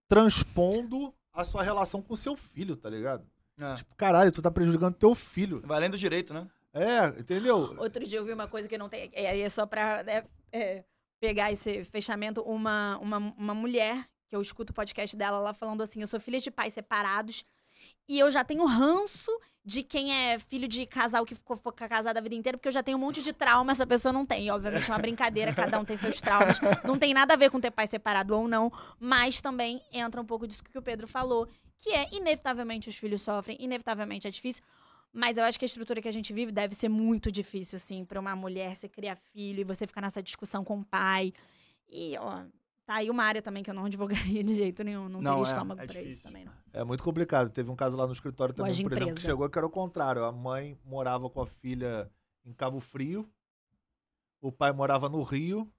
transpondo 0.08 1.14
a 1.32 1.44
sua 1.44 1.62
relação 1.62 2.00
com 2.00 2.16
seu 2.16 2.36
filho, 2.36 2.76
tá 2.76 2.88
ligado? 2.88 3.26
É. 3.58 3.74
Tipo, 3.76 3.94
caralho, 3.96 4.32
tu 4.32 4.42
tá 4.42 4.50
prejudicando 4.50 4.94
teu 4.94 5.14
filho. 5.14 5.62
Vai 5.64 5.78
além 5.78 5.90
do 5.90 5.98
direito, 5.98 6.34
né? 6.34 6.48
É, 6.72 7.06
entendeu? 7.20 7.76
Outro 7.78 8.04
dia 8.04 8.18
eu 8.18 8.24
vi 8.24 8.32
uma 8.32 8.48
coisa 8.48 8.68
que 8.68 8.76
não 8.76 8.88
tem. 8.88 9.10
É, 9.12 9.30
aí 9.30 9.40
é 9.40 9.48
só 9.48 9.64
pra 9.64 10.02
né, 10.02 10.24
é, 10.52 10.84
pegar 11.20 11.52
esse 11.52 11.84
fechamento. 11.84 12.42
Uma, 12.42 12.98
uma, 12.98 13.18
uma 13.18 13.54
mulher, 13.54 14.08
que 14.28 14.34
eu 14.34 14.42
escuto 14.42 14.72
o 14.72 14.74
podcast 14.74 15.16
dela 15.16 15.38
lá 15.38 15.54
falando 15.54 15.82
assim: 15.82 16.00
eu 16.00 16.08
sou 16.08 16.18
filha 16.18 16.40
de 16.40 16.50
pais 16.50 16.74
separados 16.74 17.44
e 18.08 18.18
eu 18.18 18.30
já 18.30 18.44
tenho 18.44 18.64
ranço 18.66 19.30
de 19.64 19.82
quem 19.82 20.12
é 20.12 20.38
filho 20.38 20.68
de 20.68 20.84
casal 20.84 21.24
que 21.24 21.34
ficou, 21.34 21.56
ficou 21.56 21.72
casado 21.72 22.18
a 22.18 22.20
vida 22.20 22.34
inteira, 22.34 22.58
porque 22.58 22.68
eu 22.68 22.72
já 22.72 22.82
tenho 22.82 22.98
um 22.98 23.00
monte 23.00 23.22
de 23.22 23.32
trauma, 23.32 23.72
essa 23.72 23.86
pessoa 23.86 24.12
não 24.12 24.26
tem. 24.26 24.46
E, 24.46 24.50
obviamente, 24.50 24.90
é 24.90 24.92
uma 24.92 24.98
brincadeira, 24.98 25.54
cada 25.54 25.78
um 25.80 25.84
tem 25.84 25.96
seus 25.96 26.20
traumas. 26.20 26.58
Não 26.84 26.98
tem 26.98 27.14
nada 27.14 27.32
a 27.32 27.36
ver 27.36 27.50
com 27.50 27.58
ter 27.58 27.70
pai 27.70 27.86
separado 27.86 28.36
ou 28.36 28.46
não, 28.46 28.70
mas 29.00 29.40
também 29.40 29.80
entra 29.90 30.20
um 30.20 30.24
pouco 30.24 30.46
disso 30.46 30.62
que 30.62 30.76
o 30.76 30.82
Pedro 30.82 31.08
falou, 31.08 31.48
que 31.78 31.90
é, 31.90 32.08
inevitavelmente, 32.12 32.90
os 32.90 32.96
filhos 32.96 33.22
sofrem, 33.22 33.56
inevitavelmente 33.58 34.28
é 34.28 34.30
difícil. 34.30 34.62
Mas 35.10 35.38
eu 35.38 35.44
acho 35.44 35.58
que 35.58 35.64
a 35.64 35.66
estrutura 35.66 36.02
que 36.02 36.08
a 36.08 36.12
gente 36.12 36.32
vive 36.32 36.52
deve 36.52 36.74
ser 36.74 36.90
muito 36.90 37.32
difícil, 37.32 37.76
assim, 37.76 38.04
pra 38.04 38.20
uma 38.20 38.36
mulher 38.36 38.76
você 38.76 38.88
criar 38.88 39.16
filho 39.16 39.60
e 39.60 39.64
você 39.64 39.86
ficar 39.86 40.02
nessa 40.02 40.22
discussão 40.22 40.62
com 40.62 40.80
o 40.80 40.84
pai. 40.84 41.32
E, 41.88 42.18
ó, 42.18 42.42
tá 42.86 42.94
aí 42.96 43.10
uma 43.10 43.24
área 43.24 43.42
também 43.42 43.62
que 43.62 43.70
eu 43.70 43.74
não 43.74 43.84
advogaria 44.36 44.42
de 44.44 44.54
jeito 44.54 44.82
nenhum. 44.84 45.08
Não, 45.08 45.20
Não, 45.20 45.30
teria 45.36 45.48
é, 45.48 45.52
estômago 45.52 45.80
é 45.80 45.86
pra 45.86 46.02
isso 46.02 46.22
também, 46.22 46.44
não. 46.44 46.52
É 46.72 46.84
muito 46.84 47.02
complicado. 47.02 47.50
Teve 47.50 47.70
um 47.70 47.76
caso 47.76 47.96
lá 47.96 48.06
no 48.06 48.12
escritório 48.12 48.54
também, 48.54 48.72
por 48.82 48.92
exemplo, 48.92 49.14
que 49.14 49.20
chegou 49.20 49.48
que 49.48 49.58
era 49.58 49.66
o 49.66 49.70
contrário. 49.70 50.24
A 50.24 50.32
mãe 50.32 50.78
morava 50.84 51.28
com 51.30 51.40
a 51.40 51.46
filha 51.46 52.10
em 52.44 52.52
Cabo 52.52 52.80
Frio, 52.80 53.28
o 54.40 54.52
pai 54.52 54.72
morava 54.72 55.08
no 55.08 55.22
Rio, 55.22 55.70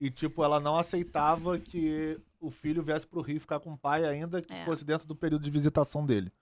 e, 0.00 0.10
tipo, 0.10 0.42
ela 0.42 0.58
não 0.58 0.76
aceitava 0.76 1.58
que 1.58 2.20
o 2.38 2.50
filho 2.50 2.82
viesse 2.82 3.06
pro 3.06 3.20
Rio 3.20 3.40
ficar 3.40 3.60
com 3.60 3.72
o 3.72 3.78
pai, 3.78 4.04
ainda 4.04 4.40
que 4.40 4.52
É. 4.52 4.64
fosse 4.64 4.84
dentro 4.84 5.06
do 5.06 5.14
período 5.14 5.42
de 5.42 5.50
visitação 5.50 6.04
dele. 6.04 6.32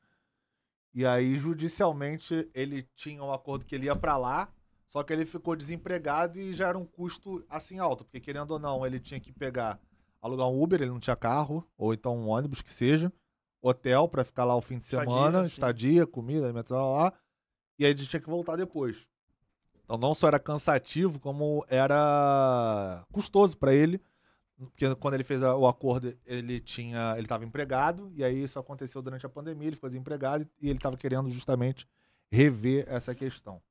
E 0.94 1.04
aí, 1.04 1.36
judicialmente, 1.36 2.48
ele 2.54 2.82
tinha 2.94 3.22
um 3.22 3.32
acordo 3.32 3.66
que 3.66 3.74
ele 3.74 3.86
ia 3.86 3.96
pra 3.96 4.16
lá, 4.16 4.48
só 4.88 5.02
que 5.02 5.12
ele 5.12 5.26
ficou 5.26 5.54
desempregado 5.54 6.38
e 6.38 6.54
já 6.54 6.68
era 6.68 6.78
um 6.78 6.84
custo 6.84 7.44
assim 7.48 7.78
alto, 7.78 8.04
porque 8.04 8.20
querendo 8.20 8.52
ou 8.52 8.58
não, 8.58 8.84
ele 8.86 8.98
tinha 8.98 9.20
que 9.20 9.32
pegar, 9.32 9.78
alugar 10.20 10.48
um 10.48 10.62
Uber, 10.62 10.80
ele 10.80 10.90
não 10.90 11.00
tinha 11.00 11.16
carro, 11.16 11.66
ou 11.76 11.92
então 11.92 12.16
um 12.16 12.28
ônibus 12.28 12.62
que 12.62 12.72
seja, 12.72 13.12
hotel 13.60 14.08
pra 14.08 14.24
ficar 14.24 14.44
lá 14.44 14.56
o 14.56 14.62
fim 14.62 14.78
de 14.78 14.84
Estadia, 14.84 15.12
semana, 15.12 15.40
sim. 15.42 15.46
estadia, 15.46 16.06
comida, 16.06 16.46
alimentação 16.46 16.78
lá, 16.78 17.04
lá, 17.04 17.12
e 17.78 17.84
aí 17.84 17.90
ele 17.90 18.06
tinha 18.06 18.20
que 18.20 18.30
voltar 18.30 18.56
depois. 18.56 19.06
Então 19.84 19.96
não 19.96 20.14
só 20.14 20.28
era 20.28 20.38
cansativo, 20.38 21.18
como 21.18 21.64
era 21.68 23.04
custoso 23.12 23.56
pra 23.56 23.74
ele, 23.74 24.00
porque 24.56 24.92
quando 24.96 25.14
ele 25.14 25.24
fez 25.24 25.42
o 25.42 25.66
acordo, 25.66 26.16
ele 26.26 26.60
tinha, 26.60 27.12
ele 27.12 27.22
estava 27.22 27.44
empregado, 27.44 28.10
e 28.14 28.24
aí 28.24 28.42
isso 28.42 28.58
aconteceu 28.58 29.00
durante 29.00 29.24
a 29.24 29.28
pandemia, 29.28 29.68
ele 29.68 29.76
ficou 29.76 29.88
desempregado 29.88 30.48
e 30.60 30.68
ele 30.68 30.78
estava 30.78 30.96
querendo 30.96 31.30
justamente 31.30 31.86
rever 32.30 32.84
essa 32.88 33.14
questão. 33.14 33.62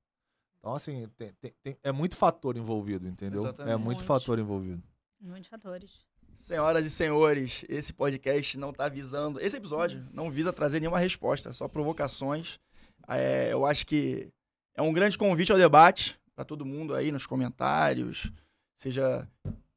Então, 0.59 0.73
assim, 0.75 1.07
tem- 1.17 1.33
tem- 1.39 1.53
tem- 1.63 1.77
é 1.83 1.91
muito 1.91 2.15
fator 2.15 2.57
envolvido, 2.57 3.07
entendeu? 3.07 3.41
Exatamente. 3.41 3.73
É 3.73 3.77
muito 3.77 3.97
Muito. 3.97 4.03
fator 4.07 4.39
envolvido. 4.39 4.83
Muitos 5.19 5.49
fatores. 5.49 5.91
Senhoras 6.37 6.85
e 6.85 6.89
senhores, 6.89 7.65
esse 7.67 7.91
podcast 7.91 8.57
não 8.57 8.71
tá 8.71 8.87
visando. 8.87 9.39
Esse 9.39 9.57
episódio 9.57 10.03
não 10.13 10.29
visa 10.29 10.53
trazer 10.53 10.79
nenhuma 10.79 10.99
resposta, 10.99 11.51
só 11.53 11.67
provocações. 11.67 12.59
É, 13.07 13.51
eu 13.51 13.65
acho 13.65 13.85
que 13.87 14.29
é 14.75 14.81
um 14.81 14.93
grande 14.93 15.17
convite 15.17 15.51
ao 15.51 15.57
debate 15.57 16.19
para 16.35 16.45
todo 16.45 16.65
mundo 16.65 16.93
aí 16.93 17.11
nos 17.11 17.25
comentários, 17.25 18.31
seja 18.75 19.27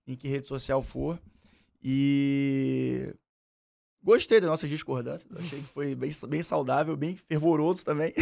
em 0.06 0.14
que 0.16 0.28
rede 0.28 0.46
social 0.46 0.82
for. 0.82 1.18
E 1.82 3.14
gostei 4.02 4.40
das 4.40 4.50
nossas 4.50 4.68
discordâncias. 4.68 5.30
Achei 5.38 5.60
que 5.60 5.66
foi 5.66 5.94
bem, 5.94 6.10
bem 6.28 6.42
saudável, 6.42 6.96
bem 6.96 7.16
fervoroso 7.16 7.84
também. 7.84 8.12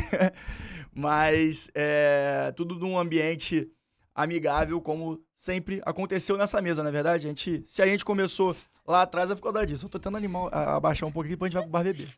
Mas 0.94 1.70
é, 1.74 2.52
tudo 2.56 2.76
num 2.76 2.98
ambiente 2.98 3.70
amigável, 4.14 4.80
como 4.80 5.20
sempre 5.36 5.80
aconteceu 5.84 6.36
nessa 6.36 6.60
mesa, 6.60 6.82
na 6.82 6.90
verdade. 6.90 7.26
A 7.26 7.28
gente, 7.28 7.64
se 7.68 7.80
a 7.80 7.86
gente 7.86 8.04
começou 8.04 8.56
lá 8.86 9.02
atrás, 9.02 9.30
é 9.30 9.34
por 9.34 9.42
causa 9.42 9.66
disso. 9.66 9.86
Eu 9.86 9.88
tô 9.88 9.98
tentando 9.98 10.16
animar, 10.16 10.52
abaixar 10.52 11.08
um 11.08 11.12
pouquinho, 11.12 11.36
depois 11.36 11.48
a 11.48 11.50
gente 11.50 11.60
vai 11.60 11.62
pro 11.62 11.72
bar 11.72 11.84
beber. 11.84 12.08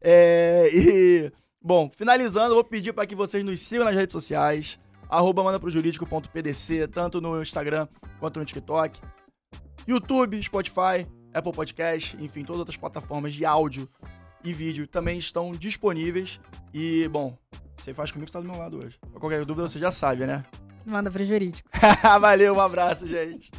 É, 0.00 0.68
e, 0.72 1.32
bom, 1.60 1.90
finalizando, 1.96 2.50
eu 2.50 2.54
vou 2.56 2.64
pedir 2.64 2.92
para 2.92 3.06
que 3.06 3.14
vocês 3.14 3.44
nos 3.44 3.60
sigam 3.60 3.86
nas 3.86 3.94
redes 3.94 4.12
sociais, 4.12 4.78
arroba 5.08 5.42
mandaprojurídico.pdc, 5.42 6.88
tanto 6.88 7.20
no 7.20 7.40
Instagram 7.40 7.88
quanto 8.20 8.38
no 8.38 8.44
TikTok, 8.44 9.00
YouTube, 9.86 10.42
Spotify, 10.42 11.06
Apple 11.32 11.52
Podcast, 11.52 12.16
enfim, 12.20 12.42
todas 12.42 12.56
as 12.56 12.60
outras 12.60 12.76
plataformas 12.76 13.34
de 13.34 13.44
áudio 13.44 13.88
e 14.44 14.52
vídeo 14.52 14.86
também 14.86 15.18
estão 15.18 15.52
disponíveis. 15.52 16.40
E, 16.72 17.08
bom, 17.08 17.36
você 17.76 17.92
faz 17.94 18.10
comigo 18.10 18.26
que 18.26 18.30
está 18.30 18.40
do 18.40 18.48
meu 18.48 18.58
lado 18.58 18.78
hoje. 18.84 18.98
Qualquer 19.14 19.44
dúvida 19.44 19.68
você 19.68 19.78
já 19.78 19.90
sabe, 19.90 20.26
né? 20.26 20.44
Manda 20.84 21.10
pro 21.10 21.24
jurídico. 21.24 21.68
Valeu, 22.20 22.54
um 22.54 22.60
abraço, 22.60 23.06
gente. 23.06 23.50